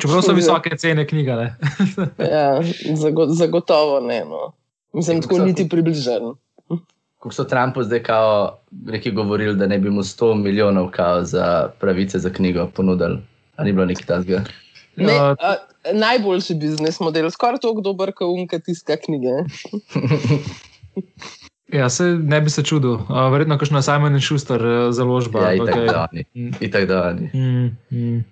Čeprav 0.00 0.22
so 0.22 0.32
visoke 0.40 0.76
cene 0.76 1.06
knjiga. 1.06 1.36
ne. 1.36 1.48
Ja, 2.34 2.60
zago, 2.94 3.26
zagotovo 3.26 4.00
ne. 4.00 4.24
No. 4.24 4.52
Mislim, 4.92 5.16
Ja, 5.16 5.22
tako 5.22 5.36
so- 5.36 5.44
niti 5.44 5.68
približen. 5.68 6.34
Kako 7.18 7.32
so 7.34 7.44
Trumpu 7.44 7.82
zdaj 7.82 8.02
kao, 8.02 8.58
neki 8.70 9.10
govorili, 9.10 9.56
da 9.56 9.66
ne 9.66 9.78
bi 9.78 9.90
mu 9.90 10.02
100 10.02 10.34
milijonov 10.34 10.90
za 11.22 11.70
pravice 11.80 12.18
za 12.18 12.30
knjigo 12.30 12.66
ponudili. 12.66 13.18
A 13.56 13.64
ni 13.64 13.72
bilo 13.72 13.86
nekaj 13.86 14.06
tasga? 14.06 14.44
Ne, 14.96 15.12
Ja. 15.12 15.34
a, 15.40 15.54
najboljši 15.92 16.54
biznis 16.54 17.00
model, 17.00 17.30
skoraj 17.30 17.60
tako 17.62 17.80
dober, 17.82 18.12
kot 18.14 18.30
unka 18.30 18.58
tiska 18.58 18.96
knjige. 18.96 19.30
Ja, 21.72 21.88
se 21.90 22.04
ne 22.04 22.40
bi 22.40 22.50
se 22.50 22.62
čudil. 22.62 22.92
Uh, 22.92 23.32
verjetno, 23.32 23.56
kakšna 23.58 23.82
Simon 23.82 24.20
Schuster 24.20 24.62
uh, 24.66 24.92
založba. 24.94 25.40
Ja, 25.40 25.46
ali 25.46 25.56
itak 25.56 25.74
kaj. 25.74 26.86
da 26.86 27.02
oni. 27.08 27.30
Mm. 27.34 27.40
Mm, 27.90 27.98
mm. 27.98 28.24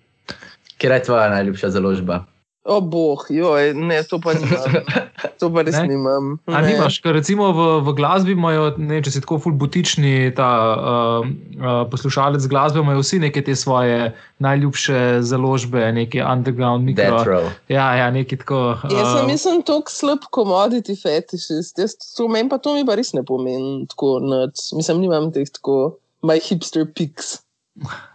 Kje 0.79 0.91
je 0.91 1.03
tvoja 1.03 1.29
najljubša 1.31 1.70
založba? 1.70 2.25
O, 2.62 2.76
boh, 2.78 3.18
joj, 3.26 3.72
ne, 3.74 3.96
to 4.06 4.20
pa 4.22 4.36
nimam. 4.38 4.76
To 5.42 5.48
pa 5.50 5.64
res 5.66 5.74
Ne? 5.74 5.88
nimam. 5.90 6.36
A 6.46 6.60
Ne. 6.62 6.74
nimaš, 6.74 7.00
ker 7.02 7.14
recimo 7.18 7.50
v, 7.50 7.62
v 7.82 7.94
glasbi 7.98 8.36
imajo, 8.38 8.78
ne, 8.78 9.00
če 9.02 9.10
si 9.10 9.22
tako 9.22 9.40
ful 9.42 9.54
butični, 9.58 10.30
ta 10.38 10.46
uh, 10.46 11.26
uh, 11.58 11.82
poslušalec 11.90 12.46
glasbe, 12.46 12.78
imajo 12.78 13.02
vsi 13.02 13.18
neke 13.18 13.42
te 13.42 13.56
svoje 13.58 14.12
najljubše 14.38 15.22
založbe, 15.26 15.82
neke 15.92 16.22
underground 16.22 16.86
mikro. 16.86 17.02
Death 17.02 17.26
Row. 17.26 17.50
Ja, 17.66 17.88
ja, 17.98 18.06
neki 18.14 18.38
tako. 18.38 18.78
Jaz 18.86 19.10
sem, 19.10 19.24
uh, 19.24 19.26
mislim, 19.26 19.62
tako 19.66 19.90
slab 19.90 20.22
commodity 20.30 20.94
fetišist. 20.94 21.82
Jaz 21.82 21.98
To 22.14 22.28
meni 22.30 22.46
pa 22.46 22.62
to 22.62 22.74
mi 22.78 22.86
pa 22.86 22.94
res 22.94 23.10
ne 23.14 23.26
pomeni 23.26 23.86
tako 23.90 24.20
nič. 24.22 24.70
Mislim, 24.78 25.02
nimam 25.02 25.32
teh 25.34 25.50
tako 25.50 25.98
my 26.22 26.38
hipster 26.38 26.86
pics. 26.86 27.40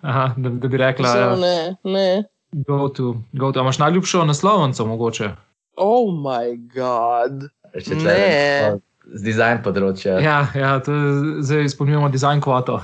aha, 0.08 0.32
da, 0.40 0.50
da 0.56 0.68
bi 0.72 0.78
rekla, 0.80 1.04
Mislim, 1.04 1.24
ja, 1.28 1.36
ne, 1.36 1.58
ne. 1.84 2.10
Go 2.52 2.90
to. 2.90 3.16
Go 3.34 3.52
to. 3.52 3.60
A 3.60 3.64
imaš 3.64 3.80
najljubšo 3.80 4.26
naslovnico 4.26 4.86
mogoče? 4.86 5.30
Oh 5.76 6.10
my 6.10 6.56
god. 6.68 7.50
Če 7.78 7.96
Ne. 7.96 8.00
tle, 8.00 8.80
z 9.10 9.24
dizajn 9.24 9.62
področja. 9.64 10.18
Ja, 10.20 10.48
ja 10.54 10.80
to, 10.80 10.92
je- 10.92 11.44
zdaj 11.44 11.64
izpolnjujemo 11.66 12.10
dizajn 12.10 12.42
kvoto. 12.42 12.82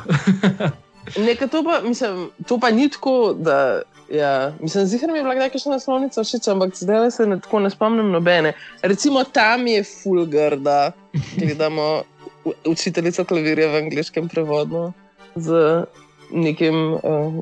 Nekaj 1.19 1.47
to 1.47 1.63
pa, 1.63 1.81
mislim, 1.81 2.29
to 2.47 2.59
pa 2.59 2.69
ni 2.71 2.89
tako, 2.89 3.33
da. 3.35 3.81
Ja, 4.09 4.51
mislim, 4.59 4.85
zihar 4.85 5.09
mi 5.09 5.17
je 5.17 5.23
bila 5.23 5.35
kdaj 5.35 5.49
kakšna 5.49 5.71
naslovnica 5.71 6.23
všeč, 6.23 6.47
ampak 6.47 6.75
zdaj 6.75 7.11
se 7.11 7.25
ne, 7.25 7.39
tako 7.39 7.59
ne 7.59 7.69
spomnim 7.69 8.11
nobene. 8.11 8.51
Recimo 8.81 9.23
tam 9.25 9.67
je 9.67 9.81
fulgarda, 9.83 10.91
gledamo 11.35 12.03
učiteljico 12.63 13.23
klavirja 13.25 13.67
v 13.67 13.75
angliškem 13.77 14.27
prevodu 14.29 14.91
z 15.35 15.55
nekim 16.31 16.93
uh, 16.93 17.39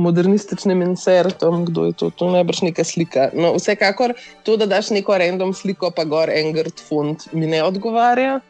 modernističnim 0.00 0.82
insertom, 0.82 1.64
kdo 1.68 1.86
je 1.90 1.96
to, 2.02 2.10
to 2.10 2.30
najbrž 2.32 2.62
neka 2.68 2.84
slika. 2.84 3.28
No, 3.34 3.54
vsekakor 3.56 4.14
to, 4.46 4.56
da 4.60 4.66
daš 4.66 4.90
neko 4.96 5.18
random 5.18 5.54
sliko, 5.54 5.92
pa 5.96 6.04
gor 6.08 6.32
en 6.32 6.52
grd 6.56 6.82
font, 6.88 7.28
mi 7.32 7.46
ne 7.50 7.62
odgovarja. 7.64 8.40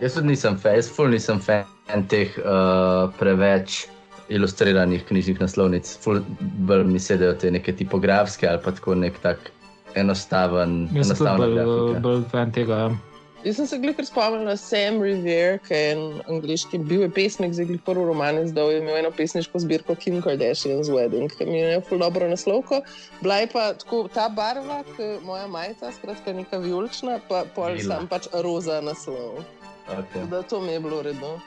Jaz 0.00 0.16
tudi 0.16 0.32
nisem 0.32 0.56
fan, 0.60 0.78
jaz 0.78 0.88
ful 0.92 1.10
nisem 1.12 1.40
fan 1.44 2.06
teh 2.08 2.36
uh, 2.40 3.10
preveč 3.18 3.84
ilustriranih 4.30 5.04
knjižnih 5.08 5.40
naslovnic. 5.42 5.90
Ful 6.00 6.22
bolj 6.68 6.86
mi 6.88 7.02
sedajo 7.02 7.34
te 7.40 7.50
neke 7.50 7.74
tipografske 7.76 8.48
ali 8.48 8.62
pa 8.64 8.72
tako 8.72 8.94
nek 8.94 9.18
tak 9.22 9.50
enostaven, 9.98 10.84
Jaz 10.94 11.12
sem 11.18 11.36
bolj, 11.36 11.62
bolj 12.00 12.26
fan 12.30 12.52
tega. 12.54 12.84
Ja. 12.86 13.09
Jaz 13.40 13.56
sem 13.56 13.66
se 13.66 13.78
glihkar 13.80 14.04
spomnil 14.04 14.42
na 14.44 14.52
Sam 14.60 14.98
Revere, 15.00 15.58
ki 15.64 15.72
je 15.74 15.92
en 15.94 16.00
angliški, 16.28 16.78
bil 16.84 17.06
je 17.06 17.08
pesnik, 17.10 17.54
zdaj 17.56 17.70
glih 17.70 17.80
prvi 17.86 18.04
roman 18.04 18.42
izdal, 18.42 18.68
je 18.70 18.82
imel 18.82 18.98
eno 19.00 19.10
pesniško 19.16 19.62
zbirko 19.64 19.94
Kim 19.96 20.18
Kardashian's 20.22 20.90
Wedding, 20.92 21.32
ki 21.32 21.46
mi 21.48 21.58
je 21.62 21.78
ful 21.88 21.98
dobro 21.98 22.28
naslovko. 22.28 22.82
Bila 23.22 23.38
je 23.40 23.48
pa 23.52 23.72
tako 23.80 24.02
ta 24.12 24.28
barva, 24.28 24.82
ki 24.92 25.08
moja 25.24 25.46
majica, 25.48 25.92
skratka 25.92 26.32
neka 26.36 26.58
vijolična, 26.60 27.20
pa 27.28 27.44
pol 27.54 27.72
Lila. 27.72 27.96
sam 27.96 28.08
pač 28.08 28.28
roza 28.44 28.80
naslov. 28.84 29.40
Okay, 29.88 30.28
Da 30.30 30.42
to 30.42 30.60
mi 30.60 30.72
je 30.72 30.80
bilo 30.80 31.02
redno. 31.02 31.40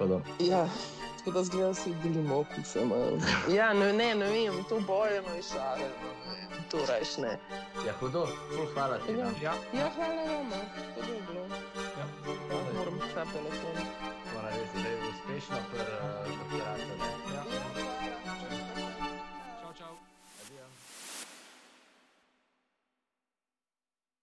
da. 0.00 0.20
Ja 0.40 0.68
tako 1.24 1.38
da 1.38 1.44
zgleda, 1.44 1.66
da 1.66 1.74
si 1.74 1.94
delimo 2.02 2.44
kuse. 2.56 2.80
Ja, 3.56 3.72
no, 3.72 3.92
ne, 3.92 4.14
ne 4.14 4.26
vem, 4.26 4.64
to 4.68 4.80
bojeno 4.80 5.36
iz 5.38 5.48
šale, 5.52 5.88
no, 6.02 6.32
to 6.70 6.78
rajš 6.88 7.16
ne. 7.18 7.38
Ja, 7.86 7.92
hudo, 8.00 8.26
ful 8.56 8.66
hvala 8.74 8.98
ti. 8.98 9.12
Ja, 9.12 9.26
ja. 9.42 9.54
ja 9.72 9.90
hvala 9.96 10.22
vam, 10.22 10.48
no, 10.48 10.56
to 10.94 11.12
je 11.12 11.20
bilo. 11.28 11.44
Ja, 11.98 12.06
hvala. 12.48 12.72
Moram 12.78 12.98
ta 13.14 13.24
telefon. 13.32 13.76
Hvala, 14.32 14.50
da 14.50 14.64
si 14.72 14.80
zdaj 14.80 14.94
uspešno 15.10 15.56
pri 15.70 15.80
eh, 15.80 15.86
uh, 15.86 16.38
korporaciji. 16.38 17.23